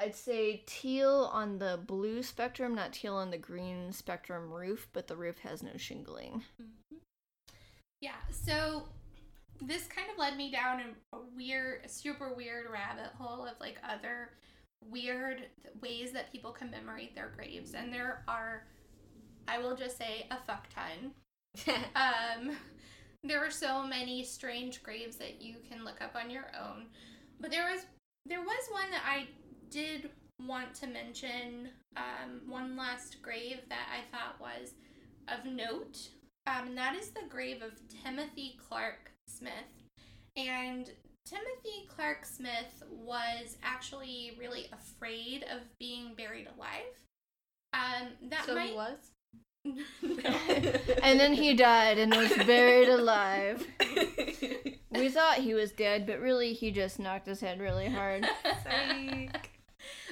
I'd 0.00 0.14
say 0.14 0.62
teal 0.64 1.28
on 1.32 1.58
the 1.58 1.80
blue 1.84 2.22
spectrum, 2.22 2.74
not 2.76 2.92
teal 2.92 3.16
on 3.16 3.30
the 3.30 3.38
green 3.38 3.92
spectrum 3.92 4.52
roof, 4.52 4.88
but 4.92 5.08
the 5.08 5.16
roof 5.16 5.38
has 5.40 5.60
no 5.62 5.76
shingling. 5.76 6.44
Mhm. 6.62 7.00
Yeah, 8.00 8.14
so 8.30 8.84
this 9.60 9.88
kind 9.88 10.08
of 10.08 10.16
led 10.18 10.36
me 10.36 10.52
down 10.52 10.80
a, 11.12 11.16
a 11.16 11.20
weird, 11.34 11.84
a 11.84 11.88
super 11.88 12.32
weird 12.32 12.70
rabbit 12.70 13.10
hole 13.18 13.44
of 13.44 13.58
like 13.58 13.78
other 13.82 14.30
weird 14.84 15.46
ways 15.80 16.12
that 16.12 16.30
people 16.30 16.52
commemorate 16.52 17.16
their 17.16 17.32
graves. 17.34 17.74
And 17.74 17.92
there 17.92 18.22
are, 18.28 18.68
I 19.48 19.58
will 19.58 19.74
just 19.76 19.98
say, 19.98 20.28
a 20.30 20.36
fuck 20.46 20.68
ton. 20.72 21.12
Um, 21.96 22.56
there 23.24 23.44
are 23.44 23.50
so 23.50 23.84
many 23.84 24.24
strange 24.24 24.82
graves 24.82 25.16
that 25.16 25.42
you 25.42 25.56
can 25.68 25.84
look 25.84 26.00
up 26.00 26.14
on 26.14 26.30
your 26.30 26.46
own. 26.58 26.86
But 27.40 27.50
there 27.50 27.70
was 27.70 27.86
there 28.26 28.40
was 28.40 28.68
one 28.70 28.90
that 28.90 29.02
I 29.06 29.26
did 29.70 30.10
want 30.46 30.74
to 30.74 30.86
mention. 30.86 31.70
Um, 31.96 32.42
one 32.48 32.76
last 32.76 33.22
grave 33.22 33.60
that 33.68 33.88
I 33.92 34.16
thought 34.16 34.40
was 34.40 34.74
of 35.28 35.44
note. 35.44 35.98
Um, 36.46 36.68
and 36.68 36.78
that 36.78 36.94
is 36.94 37.10
the 37.10 37.28
grave 37.28 37.62
of 37.62 37.72
Timothy 38.04 38.58
Clark 38.68 39.10
Smith. 39.26 39.52
And 40.36 40.90
Timothy 41.26 41.86
Clark 41.88 42.24
Smith 42.24 42.82
was 42.90 43.58
actually 43.62 44.36
really 44.38 44.66
afraid 44.72 45.44
of 45.44 45.60
being 45.78 46.14
buried 46.14 46.48
alive. 46.56 46.94
Um, 47.74 48.08
that 48.30 48.46
so 48.46 48.54
might 48.54 48.70
he 48.70 48.74
was. 48.74 49.12
And 51.02 51.18
then 51.18 51.32
he 51.32 51.54
died 51.54 51.98
and 51.98 52.14
was 52.14 52.32
buried 52.46 52.88
alive. 52.88 53.66
We 54.90 55.10
thought 55.10 55.36
he 55.36 55.54
was 55.54 55.70
dead, 55.70 56.06
but 56.06 56.18
really 56.18 56.54
he 56.54 56.70
just 56.70 56.98
knocked 56.98 57.26
his 57.26 57.40
head 57.40 57.60
really 57.60 57.88
hard. 57.88 58.26
Psych. 58.42 59.50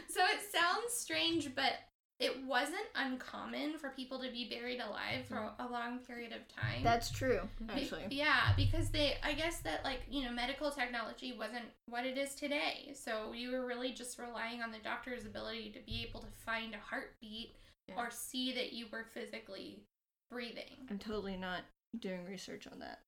so 0.09 0.21
it 0.21 0.41
sounds 0.53 0.93
strange, 0.93 1.55
but 1.55 1.73
it 2.19 2.45
wasn't 2.47 2.87
uncommon 2.95 3.77
for 3.79 3.91
people 3.91 4.19
to 4.21 4.31
be 4.31 4.49
buried 4.49 4.81
alive 4.81 5.27
for 5.29 5.35
mm-hmm. 5.35 5.67
a 5.67 5.71
long 5.71 5.99
period 5.99 6.33
of 6.33 6.49
time. 6.49 6.83
That's 6.83 7.11
true, 7.11 7.41
Be- 7.67 7.83
actually. 7.83 8.07
yeah, 8.11 8.55
because 8.57 8.89
they, 8.91 9.17
I 9.23 9.35
guess 9.35 9.59
that 9.61 9.85
like 9.85 10.01
you 10.11 10.25
know, 10.25 10.33
medical 10.33 10.71
technology 10.71 11.35
wasn't 11.39 11.67
what 11.87 12.07
it 12.07 12.17
is 12.17 12.35
today. 12.35 12.93
So 12.95 13.33
you 13.35 13.51
were 13.51 13.67
really 13.67 13.93
just 13.93 14.19
relying 14.19 14.63
on 14.63 14.73
the 14.73 14.79
doctor's 14.83 15.27
ability 15.27 15.71
to 15.73 15.81
be 15.85 16.07
able 16.09 16.21
to 16.21 16.31
find 16.45 16.75
a 16.75 16.79
heartbeat 16.79 17.55
Yeah. 17.89 17.95
or 17.97 18.11
see 18.11 18.53
that 18.55 18.73
you 18.73 18.87
were 18.93 19.07
physically 19.15 19.85
breathing. 20.31 20.87
I'm 20.91 20.99
totally 20.99 21.37
not 21.37 21.61
doing 22.01 22.25
research 22.25 22.67
on 22.71 22.81
that. 22.81 23.01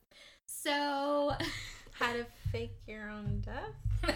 So, 0.47 1.33
How 1.93 2.13
to 2.13 2.25
fake 2.53 2.79
your 2.87 3.11
own 3.11 3.43
death? 3.45 4.15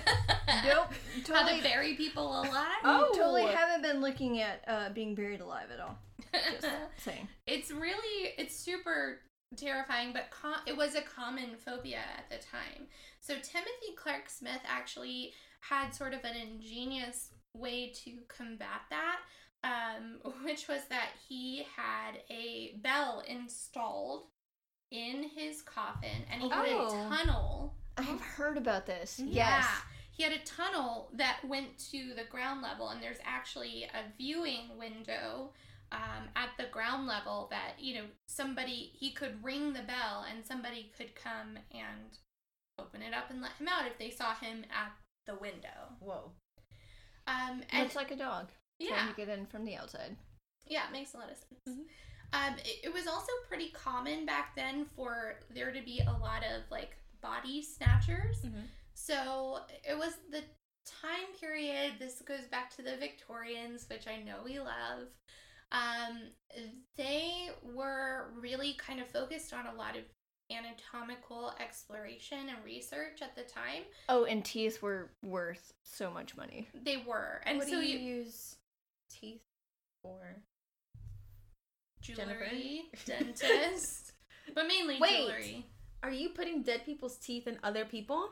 Nope. 0.64 0.92
How 1.28 1.42
Totally, 1.42 1.60
to 1.60 1.68
bury 1.68 1.94
people 1.94 2.28
alive? 2.40 2.52
Oh. 2.84 3.10
totally 3.14 3.42
haven't 3.46 3.82
been 3.82 4.00
looking 4.00 4.40
at 4.40 4.62
uh, 4.68 4.90
being 4.90 5.14
buried 5.16 5.40
alive 5.40 5.66
at 5.72 5.80
all. 5.80 5.98
Just 6.32 6.66
saying. 6.98 7.26
it's 7.46 7.70
really 7.72 8.30
it's 8.38 8.54
super 8.54 9.18
terrifying 9.56 10.12
but 10.14 10.30
com- 10.30 10.62
it 10.66 10.74
was 10.76 10.94
a 10.94 11.02
common 11.02 11.56
phobia 11.62 11.98
at 12.16 12.30
the 12.30 12.36
time 12.46 12.86
so 13.20 13.34
timothy 13.34 13.94
clark 13.96 14.30
smith 14.30 14.60
actually 14.66 15.34
had 15.60 15.90
sort 15.90 16.14
of 16.14 16.20
an 16.24 16.34
ingenious 16.36 17.32
way 17.54 17.92
to 17.94 18.12
combat 18.28 18.80
that 18.88 19.18
um, 19.64 20.32
which 20.44 20.68
was 20.68 20.82
that 20.88 21.08
he 21.28 21.64
had 21.76 22.18
a 22.30 22.74
bell 22.82 23.22
installed 23.26 24.24
in 24.90 25.24
his 25.34 25.62
coffin 25.62 26.24
and 26.30 26.42
he 26.42 26.48
had 26.50 26.66
Oh. 26.68 26.86
a 26.86 27.08
tunnel 27.16 27.74
I 27.96 28.02
have 28.02 28.20
heard 28.20 28.56
about 28.56 28.86
this. 28.86 29.18
yeah. 29.18 29.60
Yes. 29.60 29.66
He 30.12 30.22
had 30.22 30.32
a 30.32 30.38
tunnel 30.44 31.10
that 31.14 31.38
went 31.44 31.78
to 31.90 32.12
the 32.14 32.24
ground 32.30 32.60
level, 32.62 32.88
and 32.90 33.02
there's 33.02 33.18
actually 33.24 33.84
a 33.84 34.12
viewing 34.18 34.76
window 34.78 35.52
um, 35.90 36.28
at 36.36 36.50
the 36.58 36.64
ground 36.70 37.06
level 37.06 37.48
that 37.50 37.74
you 37.78 37.94
know 37.94 38.04
somebody 38.28 38.90
he 38.94 39.12
could 39.12 39.42
ring 39.42 39.72
the 39.72 39.82
bell 39.82 40.24
and 40.30 40.44
somebody 40.44 40.90
could 40.96 41.14
come 41.14 41.58
and 41.72 42.18
open 42.78 43.02
it 43.02 43.12
up 43.14 43.30
and 43.30 43.40
let 43.42 43.52
him 43.52 43.68
out 43.68 43.86
if 43.86 43.98
they 43.98 44.10
saw 44.10 44.34
him 44.34 44.64
at 44.70 44.92
the 45.26 45.34
window. 45.34 45.96
Whoa. 46.00 46.32
Um, 47.26 47.62
and 47.70 47.82
Looks 47.84 47.96
like 47.96 48.10
a 48.10 48.16
dog 48.16 48.48
yeah, 48.82 48.96
trying 48.96 49.08
to 49.08 49.14
get 49.14 49.28
in 49.28 49.46
from 49.46 49.64
the 49.64 49.76
outside. 49.76 50.16
yeah, 50.66 50.86
it 50.86 50.92
makes 50.92 51.14
a 51.14 51.18
lot 51.18 51.30
of 51.30 51.36
sense. 51.36 51.78
Mhm. 51.78 51.84
Um, 52.34 52.54
it, 52.64 52.84
it 52.84 52.92
was 52.92 53.06
also 53.06 53.30
pretty 53.46 53.70
common 53.70 54.24
back 54.24 54.54
then 54.56 54.86
for 54.96 55.40
there 55.50 55.70
to 55.72 55.82
be 55.82 56.00
a 56.06 56.12
lot 56.12 56.42
of 56.44 56.62
like 56.70 56.96
body 57.20 57.62
snatchers. 57.62 58.42
Mhm. 58.42 58.62
So 58.94 59.60
it 59.84 59.96
was 59.98 60.14
the 60.30 60.42
time 60.86 61.32
period. 61.38 61.94
This 61.98 62.22
goes 62.22 62.46
back 62.50 62.74
to 62.76 62.82
the 62.82 62.96
Victorians, 62.96 63.86
which 63.88 64.06
I 64.06 64.16
know 64.16 64.36
we 64.44 64.58
love. 64.58 65.08
Um, 65.72 66.28
they 66.96 67.50
were 67.62 68.32
really 68.38 68.74
kind 68.74 69.00
of 69.00 69.08
focused 69.08 69.52
on 69.54 69.66
a 69.66 69.74
lot 69.74 69.96
of 69.96 70.04
anatomical 70.50 71.54
exploration 71.60 72.48
and 72.50 72.64
research 72.64 73.22
at 73.22 73.34
the 73.34 73.42
time. 73.42 73.82
Oh, 74.08 74.24
and 74.24 74.44
teeth 74.44 74.82
were 74.82 75.10
worth 75.22 75.72
so 75.82 76.10
much 76.10 76.36
money. 76.36 76.68
They 76.74 76.98
were, 76.98 77.40
and 77.46 77.58
what 77.58 77.68
so 77.68 77.80
you, 77.80 77.98
you 77.98 78.16
use 78.16 78.56
teeth 79.20 79.42
or 80.02 80.42
Jennifer? 82.00 82.44
jewelry, 82.44 82.82
dentist, 83.06 84.12
but 84.54 84.66
mainly 84.66 84.98
Wait. 85.00 85.18
jewelry. 85.26 85.66
Are 86.02 86.10
you 86.10 86.30
putting 86.30 86.62
dead 86.62 86.84
people's 86.84 87.16
teeth 87.18 87.46
in 87.46 87.58
other 87.62 87.84
people? 87.84 88.28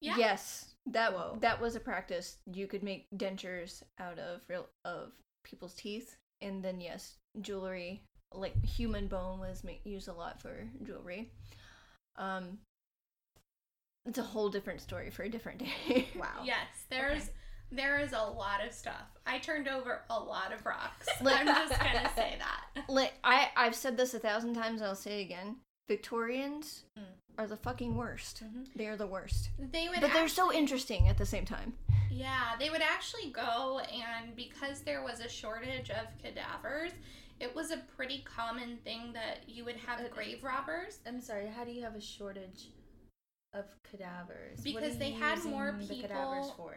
Yeah. 0.00 0.16
Yes, 0.18 0.74
that 0.86 1.12
Whoa. 1.12 1.38
that 1.40 1.60
was 1.60 1.74
a 1.76 1.80
practice. 1.80 2.36
You 2.52 2.66
could 2.66 2.82
make 2.82 3.06
dentures 3.16 3.82
out 3.98 4.18
of 4.18 4.42
real 4.48 4.66
of 4.84 5.12
people's 5.44 5.74
teeth, 5.74 6.16
and 6.40 6.62
then 6.62 6.80
yes, 6.80 7.14
jewelry 7.40 8.02
like 8.34 8.62
human 8.62 9.06
bone 9.08 9.40
was 9.40 9.64
ma- 9.64 9.72
used 9.84 10.08
a 10.08 10.12
lot 10.12 10.40
for 10.42 10.68
jewelry. 10.82 11.32
Um, 12.16 12.58
it's 14.06 14.18
a 14.18 14.22
whole 14.22 14.50
different 14.50 14.80
story 14.82 15.10
for 15.10 15.22
a 15.22 15.30
different 15.30 15.58
day. 15.88 16.08
Wow. 16.14 16.42
Yes, 16.44 16.66
there's 16.90 17.22
Okay. 17.22 17.32
There 17.70 17.98
is 17.98 18.12
a 18.12 18.22
lot 18.22 18.64
of 18.66 18.72
stuff. 18.72 19.06
I 19.26 19.38
turned 19.38 19.68
over 19.68 20.02
a 20.10 20.18
lot 20.18 20.52
of 20.52 20.64
rocks. 20.64 21.06
I'm 21.20 21.46
just 21.46 21.78
gonna 21.78 22.10
say 22.16 22.36
that. 22.38 22.84
like 22.88 23.14
I 23.24 23.48
I've 23.56 23.74
said 23.74 23.96
this 23.96 24.14
a 24.14 24.18
thousand 24.18 24.54
times. 24.54 24.80
and 24.80 24.88
I'll 24.88 24.94
say 24.94 25.20
it 25.20 25.24
again. 25.24 25.56
Victorians 25.88 26.84
Mm. 26.98 27.02
are 27.38 27.46
the 27.46 27.56
fucking 27.56 27.96
worst. 27.96 28.42
Mhm. 28.44 28.66
They 28.76 28.86
are 28.86 28.96
the 28.96 29.06
worst. 29.06 29.50
They 29.58 29.88
would 29.88 30.00
But 30.00 30.12
they're 30.12 30.28
so 30.28 30.52
interesting 30.52 31.08
at 31.08 31.18
the 31.18 31.26
same 31.26 31.44
time. 31.44 31.74
Yeah, 32.10 32.54
they 32.58 32.70
would 32.70 32.82
actually 32.82 33.30
go 33.30 33.80
and 33.80 34.34
because 34.36 34.80
there 34.82 35.02
was 35.02 35.20
a 35.20 35.28
shortage 35.28 35.90
of 35.90 36.06
cadavers, 36.22 36.92
it 37.40 37.54
was 37.54 37.70
a 37.70 37.76
pretty 37.96 38.22
common 38.22 38.78
thing 38.78 39.12
that 39.12 39.48
you 39.48 39.64
would 39.64 39.76
have 39.76 40.10
grave 40.10 40.42
robbers. 40.42 40.98
I'm 41.06 41.20
sorry. 41.20 41.46
How 41.48 41.64
do 41.64 41.70
you 41.70 41.82
have 41.84 41.94
a 41.94 42.00
shortage 42.00 42.68
of 43.54 43.64
cadavers? 43.88 44.58
What 44.58 44.64
Because 44.82 44.98
they 44.98 45.10
had 45.12 45.42
more 45.44 45.74
using 45.78 45.96
the 46.02 46.08
cadavers 46.08 46.46
people- 46.50 46.54
for. 46.56 46.74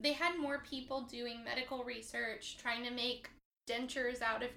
They 0.00 0.12
had 0.12 0.38
more 0.38 0.58
people 0.68 1.02
doing 1.02 1.44
medical 1.44 1.84
research, 1.84 2.58
trying 2.58 2.84
to 2.84 2.90
make 2.90 3.30
dentures 3.68 4.20
out 4.22 4.42
of 4.42 4.50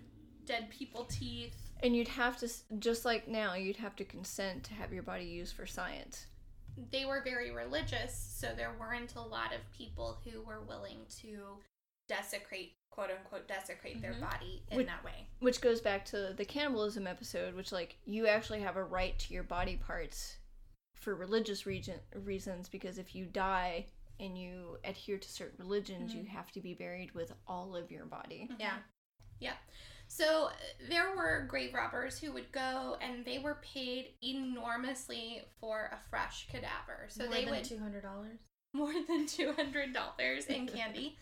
dead 0.46 0.70
people 0.70 1.06
teeth. 1.06 1.56
And 1.84 1.96
you'd 1.96 2.08
have 2.08 2.38
to, 2.40 2.50
just 2.80 3.06
like 3.06 3.28
now, 3.28 3.54
you'd 3.54 3.78
have 3.78 3.96
to 3.98 4.06
consent 4.06 4.64
to 4.66 4.74
have 4.74 4.92
your 4.92 5.04
body 5.04 5.26
used 5.26 5.56
for 5.56 5.66
science. 5.68 6.26
They 6.92 7.06
were 7.06 7.22
very 7.24 7.52
religious, 7.52 8.14
so 8.16 8.54
there 8.56 8.74
weren't 8.80 9.16
a 9.16 9.22
lot 9.22 9.54
of 9.54 9.62
people 9.72 10.20
who 10.24 10.42
were 10.42 10.62
willing 10.62 11.06
to 11.22 11.60
desecrate, 12.08 12.74
quote 12.90 13.10
unquote, 13.12 13.48
desecrate 13.48 14.02
their 14.02 14.14
Mhm. 14.14 14.22
body 14.22 14.64
in 14.70 14.78
Would- 14.78 14.88
that 14.88 15.04
way. 15.04 15.28
Which 15.40 15.62
goes 15.62 15.82
back 15.82 16.06
to 16.06 16.34
the 16.34 16.46
cannibalism 16.46 17.06
episode, 17.06 17.54
which, 17.54 17.72
like, 17.72 17.98
you 18.06 18.28
actually 18.28 18.62
have 18.62 18.76
a 18.76 18.84
right 18.84 19.18
to 19.20 19.34
your 19.34 19.44
body 19.44 19.76
parts 19.76 20.38
for 20.96 21.14
religious 21.16 21.66
region- 21.66 22.02
reasons 22.14 22.70
because 22.70 22.98
if 22.98 23.14
you 23.14 23.26
die 23.26 23.88
and 24.20 24.38
you 24.38 24.78
adhere 24.84 25.18
to 25.18 25.30
certain 25.30 25.55
religions, 25.59 26.13
you 26.13 26.26
have 26.26 26.51
to 26.53 26.61
be 26.61 26.74
buried 26.74 27.13
with 27.13 27.32
all 27.47 27.76
of 27.76 27.91
your 27.91 28.05
body. 28.05 28.49
Yeah. 28.59 28.78
Yeah. 29.39 29.53
So 30.07 30.49
there 30.89 31.15
were 31.15 31.45
grave 31.49 31.74
robbers 31.74 32.18
who 32.18 32.32
would 32.34 32.51
go 32.51 32.97
and 33.01 33.26
they 33.26 33.39
were 33.39 33.59
paid 33.61 34.07
enormously 34.24 35.41
for 35.59 35.91
a 35.93 35.97
fresh 36.09 36.47
cadaver. 36.51 37.07
So 37.09 37.26
More 37.26 37.34
they 37.34 37.45
than 37.45 37.53
would 37.55 37.63
two 37.63 37.78
hundred 37.78 38.03
dollars. 38.03 38.39
more 38.74 38.93
than 38.93 39.26
$200 39.26 40.47
in 40.49 40.68
candy. 40.76 41.18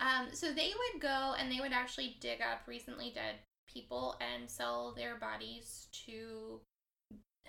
um, 0.00 0.28
so 0.32 0.52
they 0.52 0.70
would 0.92 1.02
go 1.02 1.34
and 1.38 1.50
they 1.50 1.60
would 1.60 1.72
actually 1.72 2.16
dig 2.20 2.40
up 2.40 2.60
recently 2.66 3.10
dead 3.14 3.36
people 3.68 4.16
and 4.20 4.48
sell 4.48 4.92
their 4.96 5.16
bodies 5.16 5.86
to 6.06 6.60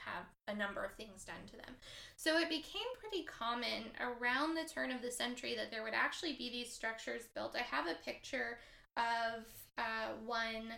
have 0.05 0.25
a 0.47 0.57
number 0.57 0.83
of 0.83 0.93
things 0.93 1.23
done 1.23 1.45
to 1.47 1.57
them. 1.57 1.75
So 2.15 2.37
it 2.37 2.49
became 2.49 2.81
pretty 2.99 3.23
common 3.23 3.91
around 3.99 4.55
the 4.55 4.69
turn 4.71 4.91
of 4.91 5.01
the 5.01 5.11
century 5.11 5.55
that 5.55 5.71
there 5.71 5.83
would 5.83 5.93
actually 5.93 6.33
be 6.33 6.49
these 6.49 6.71
structures 6.71 7.23
built. 7.33 7.55
I 7.55 7.63
have 7.63 7.87
a 7.87 8.03
picture 8.03 8.59
of 8.97 9.45
uh, 9.77 10.13
one 10.25 10.73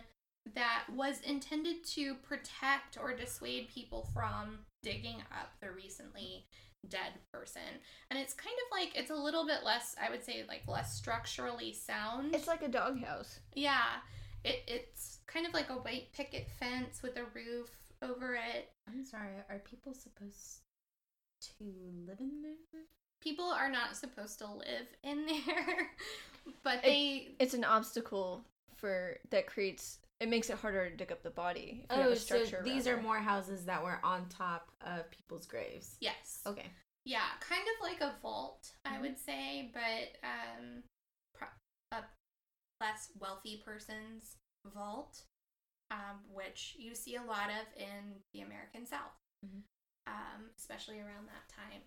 that 0.54 0.84
was 0.94 1.20
intended 1.20 1.84
to 1.84 2.14
protect 2.16 2.98
or 3.00 3.16
dissuade 3.16 3.68
people 3.68 4.08
from 4.12 4.58
digging 4.82 5.22
up 5.32 5.52
the 5.60 5.70
recently 5.70 6.44
dead 6.88 7.12
person. 7.32 7.62
And 8.10 8.18
it's 8.18 8.34
kind 8.34 8.54
of 8.66 8.78
like 8.78 8.96
it's 8.96 9.10
a 9.10 9.14
little 9.14 9.46
bit 9.46 9.64
less, 9.64 9.96
I 10.02 10.10
would 10.10 10.24
say, 10.24 10.44
like 10.46 10.62
less 10.68 10.94
structurally 10.94 11.72
sound. 11.72 12.34
It's 12.34 12.46
like 12.46 12.62
a 12.62 12.68
doghouse. 12.68 13.40
yeah, 13.54 14.00
it, 14.44 14.62
it's 14.66 15.20
kind 15.26 15.46
of 15.46 15.54
like 15.54 15.70
a 15.70 15.74
white 15.74 16.12
picket 16.12 16.48
fence 16.58 17.02
with 17.02 17.16
a 17.16 17.24
roof 17.34 17.70
over 18.02 18.34
it. 18.34 18.70
I'm 18.88 19.04
sorry. 19.04 19.30
Are 19.48 19.58
people 19.60 19.94
supposed 19.94 20.60
to 21.58 21.64
live 22.06 22.20
in 22.20 22.42
there? 22.42 22.82
People 23.20 23.46
are 23.46 23.70
not 23.70 23.96
supposed 23.96 24.38
to 24.40 24.46
live 24.50 24.86
in 25.02 25.26
there, 25.46 25.90
but 26.62 26.78
It- 26.78 26.82
they 26.82 27.28
It's 27.38 27.54
an 27.54 27.64
obstacle 27.64 28.44
for 28.76 29.16
that 29.30 29.46
creates. 29.46 29.98
It 30.20 30.28
makes 30.28 30.48
it 30.48 30.56
harder 30.56 30.88
to 30.88 30.96
dig 30.96 31.10
up 31.10 31.22
the 31.22 31.30
body. 31.30 31.84
If 31.90 31.96
you 31.96 32.02
have 32.02 32.10
Oh, 32.10 32.12
a 32.12 32.16
so 32.16 32.44
these 32.62 32.86
are 32.86 32.96
it. 32.98 33.02
more 33.02 33.18
houses 33.18 33.64
that 33.64 33.82
were 33.82 33.98
on 34.04 34.28
top 34.28 34.70
of 34.80 35.10
people's 35.10 35.46
graves. 35.46 35.96
yes, 36.00 36.40
Okay. 36.46 36.70
yeah, 37.04 37.26
kind 37.40 37.62
of 37.62 37.82
like 37.82 38.00
a 38.00 38.14
vault, 38.22 38.72
I 38.84 38.96
Mhm. 38.96 39.00
would 39.02 39.18
say, 39.18 39.70
but 39.74 40.16
um, 40.26 40.84
pro- 41.34 41.48
a 41.98 42.04
less 42.80 43.10
wealthy 43.18 43.60
person's 43.64 44.36
vault, 44.64 45.24
um, 45.94 46.16
which 46.32 46.74
you 46.78 46.94
see 46.94 47.16
a 47.16 47.22
lot 47.22 47.48
of 47.50 47.66
in 47.80 48.20
the 48.32 48.40
American 48.40 48.84
South, 48.86 49.16
Mhm. 49.44 49.62
um, 50.06 50.50
especially 50.56 50.98
around 51.00 51.26
that 51.28 51.48
time. 51.48 51.82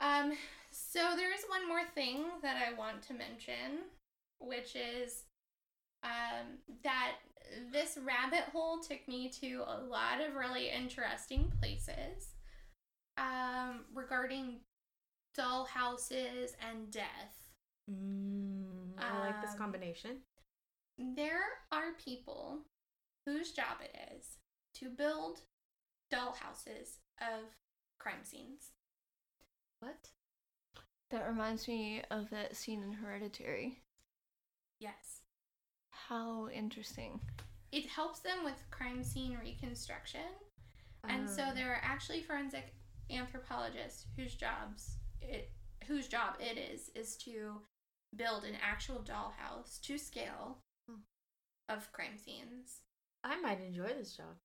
Um, 0.00 0.38
so 0.70 1.16
there 1.16 1.32
is 1.34 1.44
one 1.48 1.66
more 1.68 1.84
thing 1.94 2.40
that 2.42 2.56
I 2.56 2.72
want 2.72 3.02
to 3.04 3.14
mention, 3.14 3.90
which 4.38 4.76
is 4.76 5.24
um, 6.02 6.58
that 6.84 7.16
this 7.72 7.96
rabbit 7.98 8.44
hole 8.52 8.78
took 8.80 9.06
me 9.08 9.28
to 9.40 9.64
a 9.66 9.82
lot 9.82 10.20
of 10.20 10.34
really 10.36 10.70
interesting 10.70 11.50
places 11.60 12.36
um, 13.16 13.84
regarding 13.92 14.60
doll 15.34 15.64
houses 15.64 16.54
and 16.60 16.90
death. 16.92 17.34
Mm, 17.90 18.92
I 18.98 19.18
like 19.18 19.40
this 19.40 19.52
Um, 19.52 19.58
combination. 19.58 20.22
There 20.98 21.64
are 21.72 21.94
people 21.94 22.64
whose 23.28 23.52
job 23.52 23.76
it 23.82 23.94
is 24.16 24.38
to 24.74 24.88
build 24.88 25.40
dollhouses 26.12 26.96
of 27.20 27.44
crime 27.98 28.24
scenes. 28.24 28.70
What? 29.80 30.08
That 31.10 31.28
reminds 31.28 31.68
me 31.68 32.02
of 32.10 32.30
that 32.30 32.56
scene 32.56 32.82
in 32.82 32.92
Hereditary. 32.92 33.82
Yes. 34.80 35.20
How 35.90 36.48
interesting. 36.48 37.20
It 37.70 37.86
helps 37.86 38.20
them 38.20 38.44
with 38.44 38.54
crime 38.70 39.04
scene 39.04 39.36
reconstruction. 39.38 40.24
And 41.04 41.28
so 41.28 41.44
Um, 41.48 41.54
there 41.54 41.72
are 41.72 41.80
actually 41.82 42.22
forensic 42.22 42.74
anthropologists 43.10 44.06
whose 44.16 44.34
jobs 44.34 44.96
it 45.20 45.50
whose 45.86 46.08
job 46.08 46.36
it 46.40 46.58
is 46.58 46.90
is 46.90 47.16
to 47.16 47.60
build 48.16 48.44
an 48.44 48.54
actual 48.62 49.02
dollhouse 49.02 49.80
to 49.82 49.96
scale 49.98 50.62
Hmm. 50.86 51.00
of 51.68 51.92
crime 51.92 52.16
scenes. 52.18 52.82
I 53.24 53.40
might 53.40 53.60
enjoy 53.60 53.88
this 53.88 54.16
job. 54.16 54.36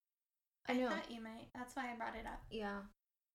I 0.67 0.73
know. 0.73 0.89
thought 0.89 1.11
you 1.11 1.21
might. 1.21 1.49
That's 1.53 1.75
why 1.75 1.91
I 1.91 1.95
brought 1.95 2.15
it 2.15 2.25
up. 2.25 2.41
Yeah. 2.49 2.79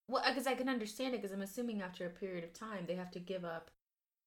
Well, 0.08 0.22
because 0.26 0.46
I 0.46 0.54
can 0.54 0.68
understand 0.68 1.14
it, 1.14 1.20
because 1.20 1.34
I'm 1.34 1.42
assuming 1.42 1.82
after 1.82 2.06
a 2.06 2.10
period 2.10 2.44
of 2.44 2.54
time 2.54 2.84
they 2.86 2.94
have 2.94 3.10
to 3.12 3.20
give 3.20 3.44
up 3.44 3.70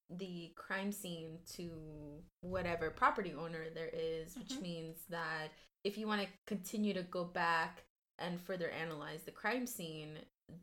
the 0.10 0.52
crime 0.56 0.92
scene 0.92 1.40
to 1.54 2.22
whatever 2.42 2.90
property 2.92 3.34
owner 3.34 3.70
there 3.74 3.90
is, 3.94 4.38
which 4.38 4.50
Mhm. 4.54 4.62
means 4.62 5.06
that 5.10 5.52
if 5.84 5.98
you 5.98 6.06
want 6.06 6.22
to 6.22 6.28
continue 6.46 6.94
to 6.94 7.02
go 7.04 7.24
back 7.24 7.86
and 8.20 8.40
further 8.40 8.70
analyze 8.70 9.24
the 9.24 9.32
crime 9.32 9.66
scene, 9.66 10.20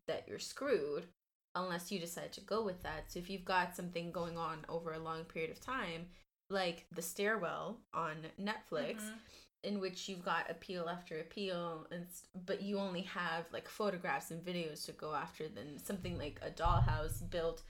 that 0.06 0.28
you're 0.28 0.38
screwed 0.38 1.08
unless 1.54 1.90
you 1.90 1.98
decide 1.98 2.32
to 2.34 2.40
go 2.42 2.62
with 2.62 2.82
that. 2.82 3.10
So 3.10 3.18
if 3.18 3.28
you've 3.30 3.44
got 3.44 3.74
something 3.74 4.12
going 4.12 4.36
on 4.36 4.64
over 4.68 4.92
a 4.92 4.98
long 4.98 5.24
period 5.24 5.50
of 5.50 5.60
time, 5.60 6.10
like 6.50 6.86
The 6.92 7.02
Stairwell 7.02 7.80
on 7.92 8.30
Netflix, 8.38 9.00
Mhm. 9.00 9.18
In 9.64 9.80
which 9.80 10.08
you've 10.08 10.24
got 10.24 10.50
appeal 10.50 10.88
after 10.88 11.18
appeal, 11.20 11.86
and 11.90 12.06
but 12.46 12.62
you 12.62 12.78
only 12.78 13.02
have 13.02 13.46
like 13.52 13.68
photographs 13.68 14.30
and 14.30 14.44
videos 14.44 14.84
to 14.86 14.92
go 14.92 15.14
after. 15.14 15.48
Then 15.48 15.78
something 15.82 16.16
like 16.18 16.40
a 16.42 16.50
dollhouse 16.50 17.28
built 17.28 17.62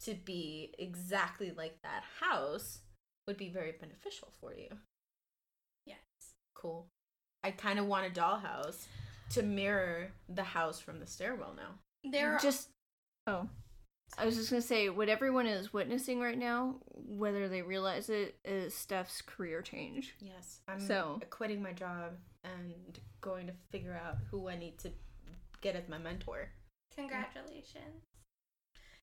to 0.00 0.14
be 0.14 0.74
exactly 0.78 1.52
like 1.56 1.80
that 1.82 2.02
house 2.20 2.80
would 3.26 3.36
be 3.36 3.48
very 3.48 3.72
beneficial 3.72 4.28
for 4.40 4.54
you. 4.54 4.68
Yes. 5.84 5.98
Cool. 6.54 6.86
I 7.42 7.50
kind 7.50 7.78
of 7.78 7.86
want 7.86 8.06
a 8.06 8.20
dollhouse 8.20 8.86
to 9.30 9.42
mirror 9.42 10.08
the 10.28 10.42
house 10.42 10.80
from 10.80 11.00
the 11.00 11.06
stairwell 11.06 11.54
now. 11.56 12.10
There 12.10 12.34
are 12.34 12.38
just 12.38 12.70
oh 13.26 13.48
i 14.18 14.24
was 14.24 14.36
just 14.36 14.50
gonna 14.50 14.62
say 14.62 14.88
what 14.88 15.08
everyone 15.08 15.46
is 15.46 15.72
witnessing 15.72 16.20
right 16.20 16.38
now 16.38 16.76
whether 16.94 17.48
they 17.48 17.62
realize 17.62 18.08
it 18.08 18.36
is 18.44 18.74
steph's 18.74 19.20
career 19.22 19.62
change 19.62 20.14
Yes. 20.20 20.60
I'm 20.68 20.80
So- 20.80 21.20
quitting 21.30 21.62
my 21.62 21.72
job 21.72 22.12
and 22.44 22.98
going 23.20 23.46
to 23.48 23.52
figure 23.72 23.94
out 24.00 24.18
who 24.30 24.48
I 24.48 24.56
need 24.56 24.78
to 24.80 24.92
get 25.60 25.74
as 25.74 25.88
my 25.88 25.98
mentor. 25.98 26.50
Congratulations. 26.94 28.04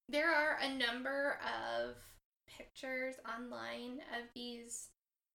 There 0.08 0.32
are 0.34 0.58
a 0.62 0.70
number 0.74 1.40
of 1.44 1.96
pictures 2.48 3.16
online 3.28 4.00
of 4.18 4.30
these 4.34 4.90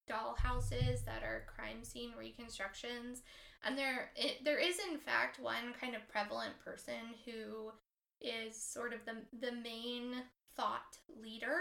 doll 0.09 0.35
houses 0.39 1.03
that 1.05 1.23
are 1.23 1.45
crime 1.55 1.85
scene 1.85 2.13
reconstructions 2.19 3.23
and 3.65 3.77
there 3.77 4.11
it, 4.17 4.43
there 4.45 4.59
is 4.59 4.79
in 4.91 4.99
fact 4.99 5.39
one 5.39 5.75
kind 5.79 5.95
of 5.95 6.09
prevalent 6.09 6.55
person 6.65 7.15
who 7.27 7.71
is 8.21 8.61
sort 8.61 8.93
of 8.93 9.01
the 9.05 9.15
the 9.47 9.53
main 9.53 10.23
thought 10.57 10.97
leader. 11.23 11.57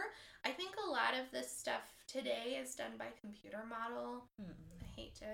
I 0.45 0.49
think 0.51 0.71
a 0.85 0.89
lot 0.89 1.13
of 1.13 1.31
this 1.31 1.55
stuff 1.55 1.81
today 2.07 2.57
is 2.61 2.75
done 2.75 2.93
by 2.97 3.05
computer 3.21 3.63
model. 3.69 4.25
I 4.39 4.85
hate 4.95 5.15
to 5.15 5.25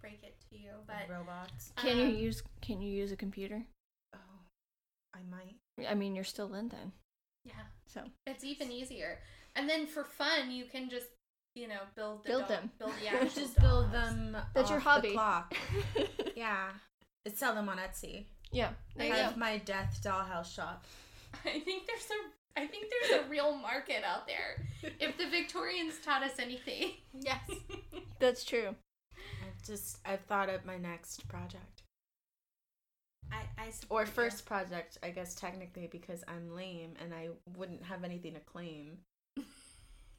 break 0.00 0.22
it 0.22 0.36
to 0.50 0.56
you, 0.58 0.70
but 0.86 1.08
robots. 1.10 1.72
can 1.76 1.96
you 1.98 2.04
Um, 2.04 2.14
use 2.16 2.42
can 2.60 2.80
you 2.80 2.90
use 2.92 3.10
a 3.10 3.16
computer 3.16 3.64
Oh, 4.14 4.18
I 5.14 5.20
might. 5.30 5.56
i 5.88 5.94
mean 5.94 6.14
you're 6.14 6.24
still 6.24 6.54
in 6.54 6.68
then 6.68 6.92
yeah. 7.44 7.64
so 7.88 8.02
It's 8.26 8.44
even 8.44 8.70
easier. 8.70 9.18
And 9.56 9.68
then 9.68 9.86
for 9.86 10.04
fun, 10.04 10.50
you 10.50 10.64
can 10.66 10.88
just, 10.90 11.06
you 11.54 11.68
know, 11.68 11.80
build 11.94 12.24
the 12.24 12.28
Build 12.28 12.40
doll- 12.42 12.48
them. 12.48 12.70
build 12.78 12.92
the 13.00 13.08
actual 13.14 13.42
Just 13.42 13.56
build 13.58 13.92
them. 13.92 14.36
That's 14.54 14.68
your 14.70 14.78
off 14.78 14.84
the 14.84 14.90
hobby. 14.90 15.12
clock. 15.12 15.54
Yeah. 16.36 16.70
it's 17.24 17.38
sell 17.38 17.54
them 17.54 17.68
on 17.68 17.78
Etsy. 17.78 18.26
Yeah 18.54 18.70
there 18.96 19.06
I 19.12 19.16
you 19.16 19.22
have 19.22 19.34
go 19.34 19.40
my 19.40 19.58
death 19.58 20.00
dollhouse 20.04 20.54
shop. 20.54 20.84
I 21.44 21.60
think 21.60 21.86
there's 21.86 22.08
a 22.10 22.60
I 22.60 22.66
think 22.68 22.86
there's 22.90 23.24
a 23.24 23.28
real 23.28 23.54
market 23.56 24.04
out 24.04 24.26
there. 24.28 24.64
If 25.00 25.18
the 25.18 25.28
Victorians 25.28 25.94
taught 26.04 26.22
us 26.22 26.38
anything. 26.38 26.92
Yes. 27.12 27.40
that's 28.20 28.44
true 28.44 28.74
I've 29.42 29.62
just 29.66 29.98
I've 30.06 30.20
thought 30.22 30.48
of 30.48 30.64
my 30.64 30.78
next 30.78 31.26
project. 31.28 31.82
I, 33.32 33.42
I 33.66 33.70
support 33.70 34.02
Or 34.02 34.06
you. 34.06 34.12
first 34.12 34.46
project, 34.46 34.98
I 35.02 35.10
guess 35.10 35.34
technically 35.34 35.88
because 35.90 36.22
I'm 36.28 36.54
lame 36.54 36.94
and 37.02 37.12
I 37.12 37.30
wouldn't 37.56 37.82
have 37.84 38.04
anything 38.04 38.34
to 38.34 38.40
claim 38.40 38.98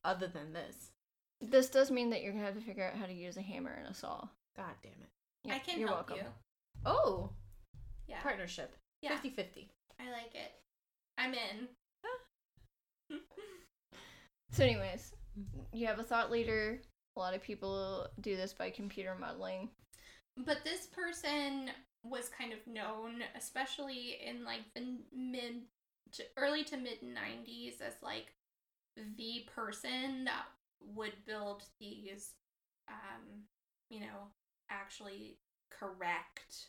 other 0.03 0.27
than 0.27 0.53
this. 0.53 0.91
this 1.41 1.69
does 1.69 1.91
mean 1.91 2.09
that 2.09 2.21
you're 2.23 2.33
gonna 2.33 2.45
have 2.45 2.55
to 2.55 2.61
figure 2.61 2.83
out 2.85 2.97
how 2.99 3.05
to 3.05 3.13
use 3.13 3.37
a 3.37 3.41
hammer 3.41 3.71
and 3.71 3.87
a 3.87 3.93
saw 3.93 4.27
God 4.57 4.73
damn 4.83 4.91
it. 4.93 5.09
Yeah, 5.43 5.55
I 5.55 5.59
can 5.59 5.79
you're 5.79 5.87
help 5.89 6.09
welcome 6.09 6.25
you. 6.25 6.31
Oh, 6.85 7.29
Yeah. 8.07 8.21
partnership. 8.21 8.75
yeah. 9.01 9.17
50-50. 9.17 9.67
I 9.99 10.11
like 10.11 10.33
it. 10.33 10.51
I'm 11.17 11.33
in. 11.33 11.67
so 14.51 14.63
anyways 14.63 15.13
you 15.73 15.85
have 15.85 15.99
a 15.99 16.03
thought 16.03 16.31
leader 16.31 16.79
a 17.15 17.19
lot 17.19 17.35
of 17.35 17.41
people 17.41 18.07
do 18.21 18.35
this 18.35 18.51
by 18.51 18.69
computer 18.69 19.15
modeling 19.19 19.69
But 20.37 20.63
this 20.63 20.87
person 20.87 21.69
was 22.03 22.29
kind 22.29 22.53
of 22.53 22.59
known, 22.67 23.23
especially 23.35 24.17
in 24.25 24.43
like 24.43 24.61
the 24.75 24.97
mid 25.15 25.63
to 26.13 26.23
early 26.37 26.63
to 26.65 26.77
mid 26.77 27.01
90s, 27.01 27.81
as 27.81 27.93
like 28.01 28.33
the 28.95 29.45
person 29.53 30.25
that 30.25 30.45
would 30.93 31.13
build 31.25 31.63
these, 31.79 32.33
um, 32.89 33.43
you 33.89 34.01
know, 34.01 34.29
actually 34.69 35.37
correct 35.71 36.67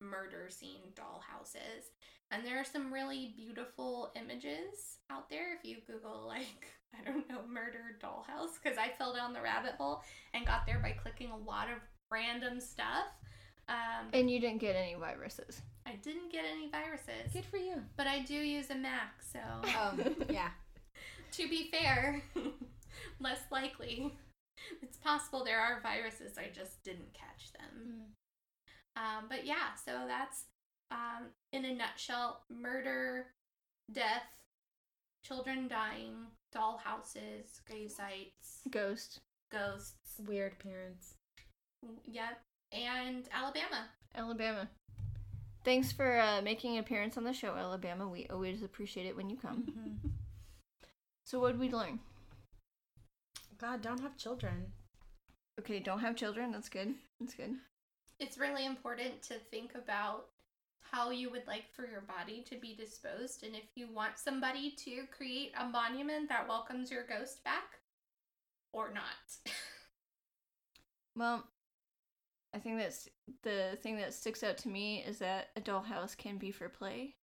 murder 0.00 0.48
scene 0.50 0.92
doll 0.94 1.22
houses. 1.26 1.90
And 2.30 2.44
there 2.44 2.58
are 2.58 2.64
some 2.64 2.92
really 2.92 3.34
beautiful 3.36 4.10
images 4.16 4.98
out 5.10 5.28
there 5.28 5.54
if 5.54 5.64
you 5.64 5.76
Google, 5.86 6.24
like, 6.26 6.66
I 7.00 7.04
don't 7.04 7.28
know, 7.28 7.40
murder 7.48 7.98
dollhouse, 8.02 8.54
because 8.62 8.78
I 8.78 8.88
fell 8.96 9.14
down 9.14 9.32
the 9.32 9.42
rabbit 9.42 9.72
hole 9.78 10.02
and 10.32 10.46
got 10.46 10.66
there 10.66 10.78
by 10.78 10.92
clicking 10.92 11.30
a 11.30 11.36
lot 11.36 11.68
of 11.68 11.78
random 12.10 12.60
stuff. 12.60 13.06
Um, 13.68 14.08
and 14.12 14.30
you 14.30 14.40
didn't 14.40 14.58
get 14.60 14.76
any 14.76 14.94
viruses 14.94 15.62
I 15.86 15.96
didn't 16.02 16.30
get 16.32 16.44
any 16.50 16.70
viruses, 16.70 17.32
Good 17.32 17.44
for 17.46 17.56
you. 17.58 17.74
but 17.96 18.06
I 18.06 18.20
do 18.20 18.34
use 18.34 18.70
a 18.70 18.74
Mac, 18.74 19.22
so 19.22 19.38
Um, 19.78 20.16
yeah. 20.30 20.48
to 21.32 21.48
be 21.48 21.70
fair, 21.70 22.22
less 23.20 23.40
likely. 23.50 24.12
It's 24.82 24.96
possible 24.96 25.44
there 25.44 25.60
are 25.60 25.80
viruses, 25.82 26.38
I 26.38 26.48
just 26.54 26.82
didn't 26.84 27.12
catch 27.12 27.52
them. 27.52 28.02
Um, 28.96 29.24
but 29.28 29.44
yeah, 29.44 29.74
so 29.84 30.04
that's 30.06 30.44
um, 30.90 31.26
in 31.52 31.64
a 31.64 31.74
nutshell 31.74 32.42
murder, 32.50 33.26
death, 33.92 34.22
children 35.24 35.66
dying, 35.68 36.14
doll 36.52 36.80
houses, 36.82 37.60
grave 37.68 37.90
sites, 37.90 38.60
ghost 38.70 39.20
ghosts. 39.50 40.20
Weird 40.26 40.58
parents. 40.58 41.14
Yep. 42.06 42.40
And 42.72 43.28
Alabama. 43.32 43.88
alabama 44.16 44.68
thanks 45.64 45.92
for 45.92 46.18
uh, 46.18 46.40
making 46.42 46.74
an 46.74 46.80
appearance 46.80 47.16
on 47.16 47.24
the 47.24 47.32
show 47.32 47.54
alabama 47.56 48.08
we 48.08 48.26
always 48.30 48.62
appreciate 48.62 49.06
it 49.06 49.16
when 49.16 49.28
you 49.30 49.36
come 49.36 49.64
Mm-hmm. 49.70 50.08
so 51.24 51.38
what 51.40 51.52
did 51.52 51.60
we 51.60 51.70
learn 51.70 51.98
God, 53.58 53.82
don't 53.82 54.00
have 54.00 54.16
children. 54.16 54.72
okay 55.60 55.78
don't 55.80 56.00
have 56.00 56.16
children 56.16 56.52
that's 56.52 56.68
good 56.68 56.94
that's 57.20 57.34
good 57.34 57.54
It's 58.20 58.38
really 58.38 58.64
important 58.66 59.22
to 59.22 59.34
think 59.50 59.74
about 59.74 60.26
how 60.80 61.10
you 61.10 61.30
would 61.30 61.46
like 61.46 61.64
for 61.74 61.86
your 61.86 62.02
body 62.02 62.44
to 62.48 62.56
be 62.56 62.74
disposed 62.74 63.42
and 63.42 63.54
if 63.54 63.64
you 63.74 63.88
want 63.92 64.18
somebody 64.18 64.74
to 64.84 65.06
create 65.16 65.52
a 65.58 65.66
monument 65.66 66.28
that 66.28 66.46
welcomes 66.46 66.90
your 66.90 67.04
ghost 67.06 67.42
back 67.42 67.80
or 68.72 68.92
not. 68.92 69.52
Well, 71.16 71.44
I 72.52 72.58
think 72.58 72.78
that's 72.78 73.08
the 73.42 73.78
thing 73.82 73.96
that 73.98 74.14
sticks 74.14 74.42
out 74.42 74.58
to 74.58 74.68
me 74.68 75.04
is 75.06 75.18
that 75.18 75.48
a 75.56 75.60
dollhouse 75.60 76.16
can 76.16 76.38
be 76.38 76.50
for 76.50 76.68
play, 76.68 77.14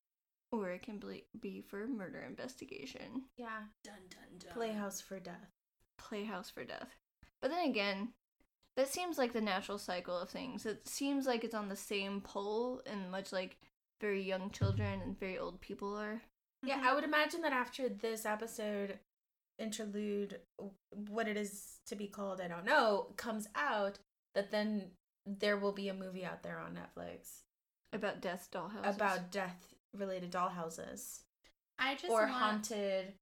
or 0.51 0.69
it 0.71 0.81
can 0.81 0.97
be 0.97 1.25
be 1.39 1.61
for 1.61 1.87
murder 1.87 2.23
investigation. 2.27 3.23
Yeah. 3.37 3.63
dun 3.83 3.95
dun 4.09 4.39
dun. 4.39 4.53
Playhouse 4.53 5.01
for 5.01 5.19
death. 5.19 5.51
Playhouse 5.97 6.49
for 6.49 6.63
death. 6.63 6.89
But 7.41 7.51
then 7.51 7.69
again, 7.69 8.09
that 8.77 8.87
seems 8.87 9.17
like 9.17 9.33
the 9.33 9.41
natural 9.41 9.77
cycle 9.77 10.17
of 10.17 10.29
things. 10.29 10.65
It 10.65 10.87
seems 10.87 11.25
like 11.25 11.43
it's 11.43 11.55
on 11.55 11.69
the 11.69 11.75
same 11.75 12.21
pole, 12.21 12.81
and 12.85 13.11
much 13.11 13.31
like 13.31 13.57
very 13.99 14.21
young 14.23 14.49
children 14.51 15.01
and 15.01 15.19
very 15.19 15.37
old 15.37 15.61
people 15.61 15.95
are. 15.97 16.21
Yeah, 16.63 16.79
Mhm. 16.81 16.83
I 16.85 16.93
would 16.95 17.03
imagine 17.03 17.41
that 17.41 17.53
after 17.53 17.89
this 17.89 18.25
episode 18.25 18.99
interlude, 19.59 20.41
what 20.89 21.27
it 21.27 21.37
is 21.37 21.79
to 21.85 21.95
be 21.95 22.07
called, 22.07 22.41
I 22.41 22.47
don't 22.47 22.65
know, 22.65 23.13
comes 23.17 23.47
out, 23.55 23.99
that 24.33 24.49
then 24.51 24.95
there 25.25 25.57
will 25.57 25.71
be 25.73 25.87
a 25.89 25.93
movie 25.93 26.25
out 26.25 26.41
there 26.41 26.57
on 26.57 26.75
Netflix 26.75 27.41
About 27.93 28.21
death 28.21 28.49
dollhouses. 28.51 28.95
about 28.95 29.31
death 29.31 29.73
related 29.93 30.31
dollhouses 30.31 31.23
I 31.77 31.93
just 31.95 32.09
or 32.09 32.21
want, 32.21 32.31
haunted 32.31 33.13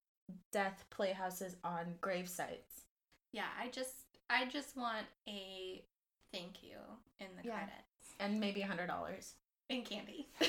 death 0.52 0.86
playhouses 0.91 1.58
on 1.64 1.97
grave 2.00 2.30
sites. 2.30 2.86
Yeah, 3.34 3.50
I 3.58 3.70
just 3.70 4.06
I 4.30 4.45
just 4.45 4.77
want 4.77 5.05
a 5.27 5.84
thank 6.32 6.63
you 6.63 6.77
in 7.19 7.27
the 7.41 7.47
Yeah. 7.47 7.57
credits. 7.57 8.13
And 8.19 8.39
maybe 8.39 8.61
a 8.61 8.67
hundred 8.67 8.88
dollars. 8.88 9.34
And 9.69 9.84
candy. 9.86 10.27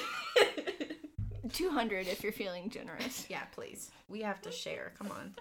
200 1.52 2.06
if 2.06 2.22
you're 2.22 2.32
feeling 2.32 2.70
generous. 2.70 3.26
yeah, 3.30 3.44
please. 3.52 3.90
We 4.08 4.20
have 4.22 4.40
to 4.42 4.52
share. 4.52 4.92
Come 4.98 5.10
on. 5.10 5.34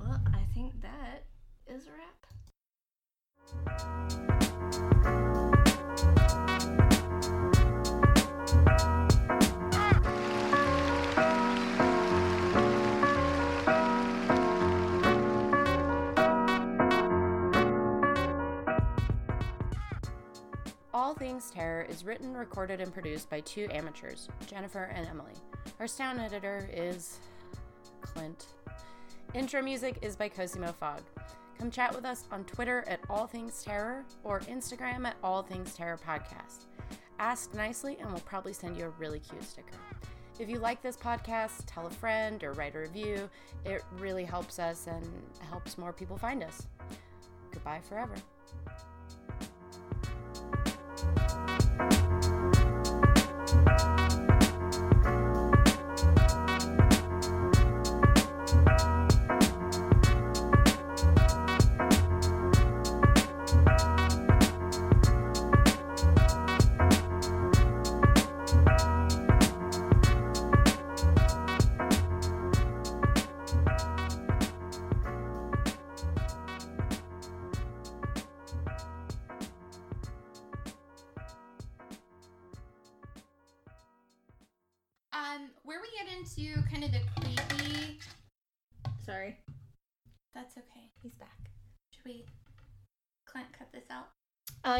Well, 0.00 0.20
I 0.34 0.42
think 0.54 0.80
that 0.82 1.24
is 1.66 1.86
a 1.86 1.90
wrap. 1.92 2.26
All 21.10 21.16
Things 21.16 21.50
Terror 21.50 21.84
is 21.90 22.04
written, 22.04 22.36
recorded, 22.36 22.80
and 22.80 22.94
produced 22.94 23.28
by 23.28 23.40
two 23.40 23.66
amateurs, 23.72 24.28
Jennifer 24.46 24.84
and 24.94 25.08
Emily. 25.08 25.32
Our 25.80 25.88
sound 25.88 26.20
editor 26.20 26.70
is 26.72 27.18
Clint. 28.00 28.46
Intro 29.34 29.60
music 29.60 29.98
is 30.02 30.14
by 30.14 30.28
Cosimo 30.28 30.70
Fogg. 30.70 31.00
Come 31.58 31.68
chat 31.68 31.92
with 31.96 32.04
us 32.04 32.26
on 32.30 32.44
Twitter 32.44 32.84
at 32.86 33.00
All 33.10 33.26
Things 33.26 33.60
Terror 33.64 34.04
or 34.22 34.38
Instagram 34.42 35.04
at 35.04 35.16
All 35.24 35.42
Things 35.42 35.74
Terror 35.74 35.98
Podcast. 35.98 36.66
Ask 37.18 37.54
nicely, 37.54 37.96
and 38.00 38.08
we'll 38.08 38.20
probably 38.20 38.52
send 38.52 38.76
you 38.76 38.84
a 38.84 38.90
really 38.90 39.18
cute 39.18 39.42
sticker. 39.42 39.78
If 40.38 40.48
you 40.48 40.60
like 40.60 40.80
this 40.80 40.96
podcast, 40.96 41.64
tell 41.66 41.88
a 41.88 41.90
friend 41.90 42.44
or 42.44 42.52
write 42.52 42.76
a 42.76 42.78
review. 42.78 43.28
It 43.64 43.82
really 43.98 44.24
helps 44.24 44.60
us 44.60 44.86
and 44.86 45.04
helps 45.40 45.76
more 45.76 45.92
people 45.92 46.16
find 46.16 46.44
us. 46.44 46.68
Goodbye 47.50 47.80
forever. 47.88 48.14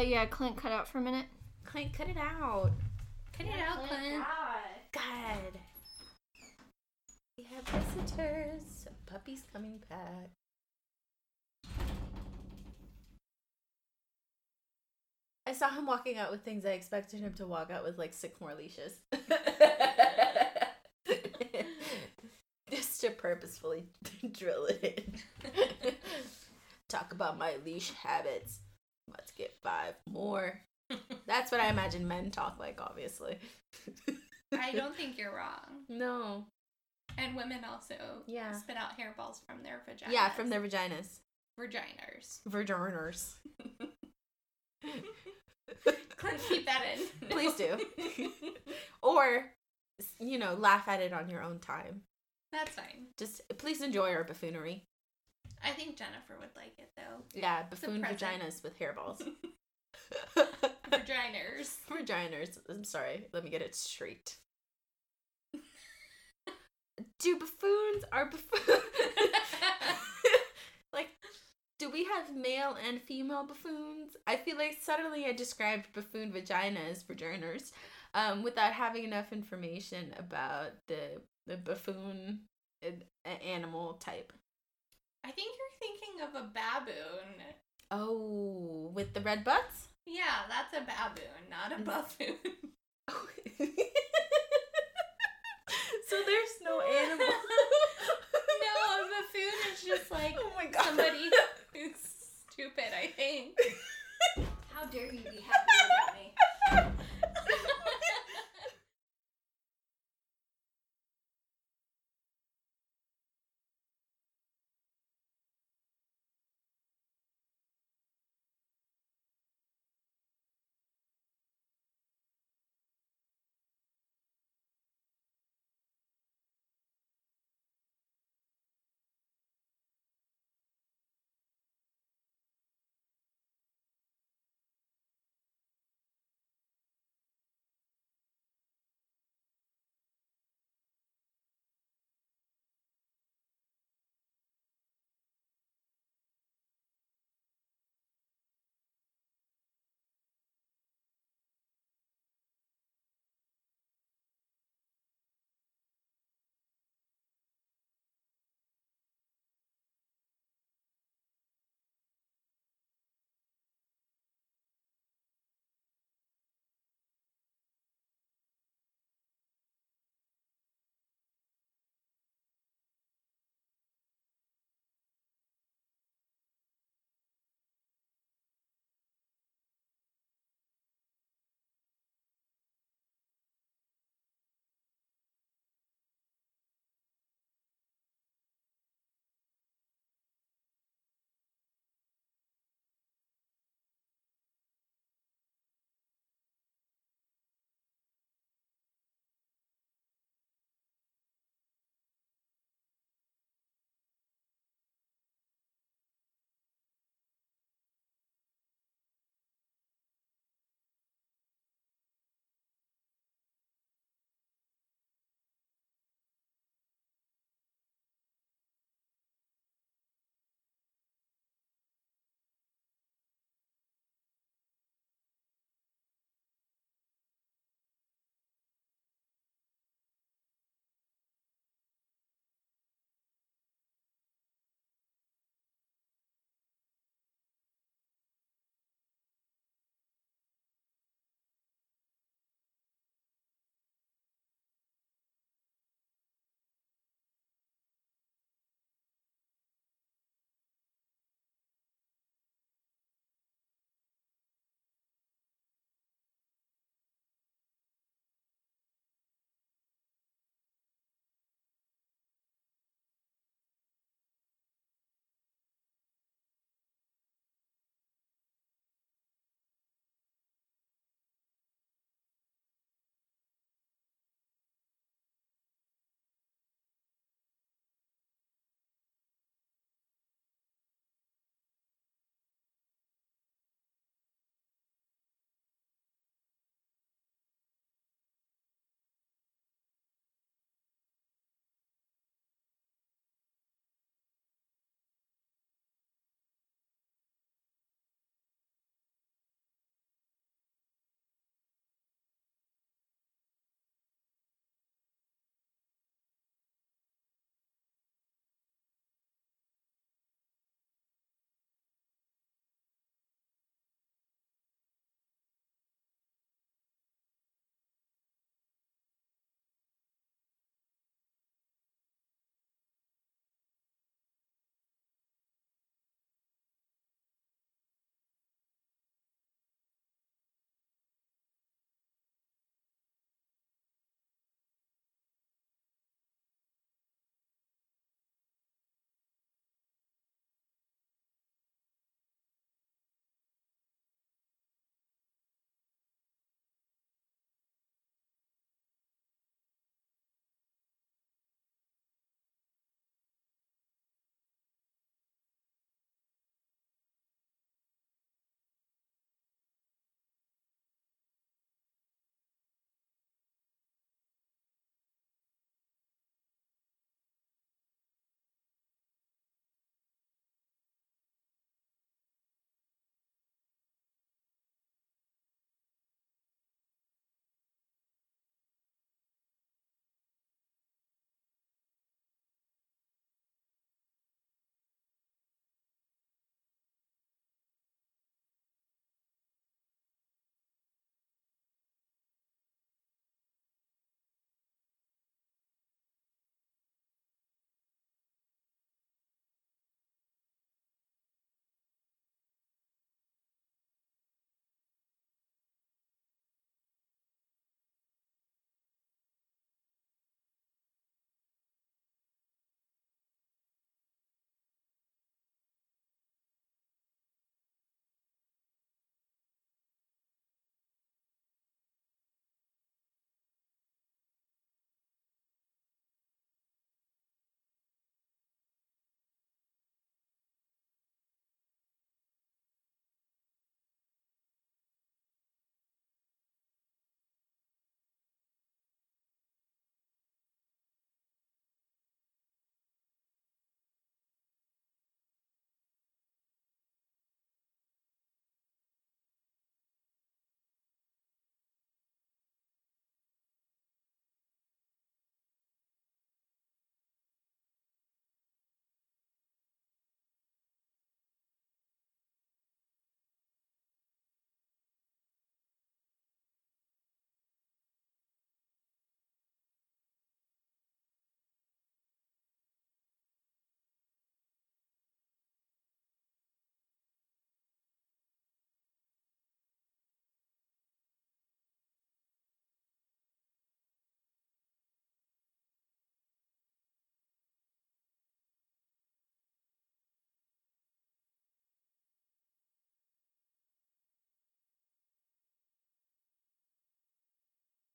Yeah, 0.07 0.25
Clint 0.25 0.57
cut 0.57 0.71
out 0.71 0.87
for 0.87 0.97
a 0.99 1.01
minute. 1.01 1.25
Clint, 1.65 1.93
cut 1.93 2.09
it 2.09 2.17
out. 2.17 2.71
Cut 3.37 3.45
it 3.45 3.59
out, 3.59 3.87
Clint. 3.87 4.23
God. 4.91 5.59
We 7.37 7.47
have 7.55 7.63
visitors. 7.67 8.87
Puppy's 9.05 9.43
coming 9.51 9.79
back. 9.89 10.29
I 15.47 15.53
saw 15.53 15.69
him 15.69 15.85
walking 15.85 16.17
out 16.17 16.31
with 16.31 16.43
things 16.43 16.65
I 16.65 16.69
expected 16.69 17.19
him 17.19 17.33
to 17.33 17.45
walk 17.45 17.71
out 17.71 17.83
with, 17.83 17.97
like 17.97 18.13
six 18.13 18.39
more 18.39 18.53
leashes. 18.55 18.93
Just 22.71 23.01
to 23.01 23.09
purposefully 23.09 23.85
drill 24.31 24.65
it 24.67 25.03
in. 25.43 25.51
Talk 26.87 27.11
about 27.11 27.37
my 27.37 27.55
leash 27.65 27.91
habits. 27.91 28.59
Let's 29.07 29.31
get 29.31 29.57
five 29.63 29.95
more. 30.09 30.59
That's 31.25 31.51
what 31.51 31.61
I 31.61 31.69
imagine 31.69 32.07
men 32.07 32.31
talk 32.31 32.57
like, 32.59 32.81
obviously. 32.81 33.37
I 34.51 34.71
don't 34.73 34.95
think 34.95 35.17
you're 35.17 35.35
wrong. 35.35 35.59
No. 35.89 36.45
And 37.17 37.35
women 37.35 37.59
also 37.69 37.95
Yeah. 38.25 38.53
spit 38.53 38.77
out 38.77 38.97
hairballs 38.97 39.45
from 39.45 39.63
their 39.63 39.81
vaginas. 39.87 40.11
Yeah, 40.11 40.29
from 40.29 40.49
their 40.49 40.61
vaginas. 40.61 41.19
vaginas. 41.59 42.39
Vaginers. 42.49 43.33
Clint, 46.17 46.39
keep 46.47 46.65
that 46.65 46.83
in. 46.95 47.27
Please 47.29 47.53
do. 47.55 47.77
or, 49.01 49.45
you 50.19 50.37
know, 50.39 50.53
laugh 50.53 50.87
at 50.87 51.01
it 51.01 51.13
on 51.13 51.29
your 51.29 51.41
own 51.43 51.59
time. 51.59 52.01
That's 52.51 52.71
fine. 52.71 53.07
Just 53.17 53.41
please 53.57 53.81
enjoy 53.81 54.11
our 54.13 54.23
buffoonery. 54.23 54.83
I 55.63 55.71
think 55.71 55.97
Jennifer 55.97 56.35
would 56.39 56.55
like 56.55 56.73
it 56.77 56.91
though. 56.95 57.23
Yeah, 57.33 57.63
buffoon 57.69 58.01
vaginas 58.01 58.63
with 58.63 58.77
hairballs. 58.79 59.21
Vaginas. 60.91 61.77
Vaginas. 61.89 62.57
I'm 62.69 62.83
sorry. 62.83 63.25
Let 63.33 63.43
me 63.43 63.49
get 63.49 63.61
it 63.61 63.75
straight. 63.75 64.37
Do 67.19 67.37
buffoons 67.37 68.03
are 68.11 68.29
buffoons? 68.29 68.81
like, 70.93 71.09
do 71.79 71.89
we 71.89 72.05
have 72.05 72.35
male 72.35 72.75
and 72.87 73.01
female 73.01 73.45
buffoons? 73.45 74.17
I 74.27 74.35
feel 74.37 74.57
like 74.57 74.77
suddenly 74.81 75.25
I 75.25 75.33
described 75.33 75.93
buffoon 75.93 76.31
vaginas, 76.31 76.91
as 76.91 77.03
vaginers, 77.03 77.71
um, 78.13 78.43
without 78.43 78.73
having 78.73 79.03
enough 79.03 79.31
information 79.31 80.13
about 80.17 80.71
the 80.87 81.21
the 81.47 81.57
buffoon 81.57 82.41
uh, 82.83 83.29
animal 83.29 83.93
type. 83.93 84.31
I 85.23 85.31
think 85.31 85.51
you're 85.57 85.79
thinking 85.79 86.21
of 86.21 86.35
a 86.35 86.45
baboon. 86.53 87.43
Oh, 87.91 88.91
with 88.93 89.13
the 89.13 89.21
red 89.21 89.43
butts. 89.43 89.89
Yeah, 90.05 90.47
that's 90.49 90.73
a 90.73 90.81
baboon, 90.81 91.49
not 91.49 91.71
a 91.71 91.75
mm. 91.75 91.85
buffoon. 91.85 92.37
so 96.07 96.15
there's 96.25 96.55
no 96.63 96.81
animal. 96.81 97.27
no, 98.61 98.73
a 98.97 99.07
buffoon 99.09 99.57
is 99.71 99.83
just 99.85 100.05
oh 100.11 100.15
like 100.15 100.35
oh 100.39 100.51
my 100.55 100.65
god. 100.65 100.85
somebody 100.85 101.29
who's 101.73 101.95
stupid, 102.51 102.93
I 102.97 103.07
think. 103.07 103.57
How 104.73 104.85
dare 104.85 105.13
you 105.13 105.19
be 105.19 105.43
having 106.71 106.91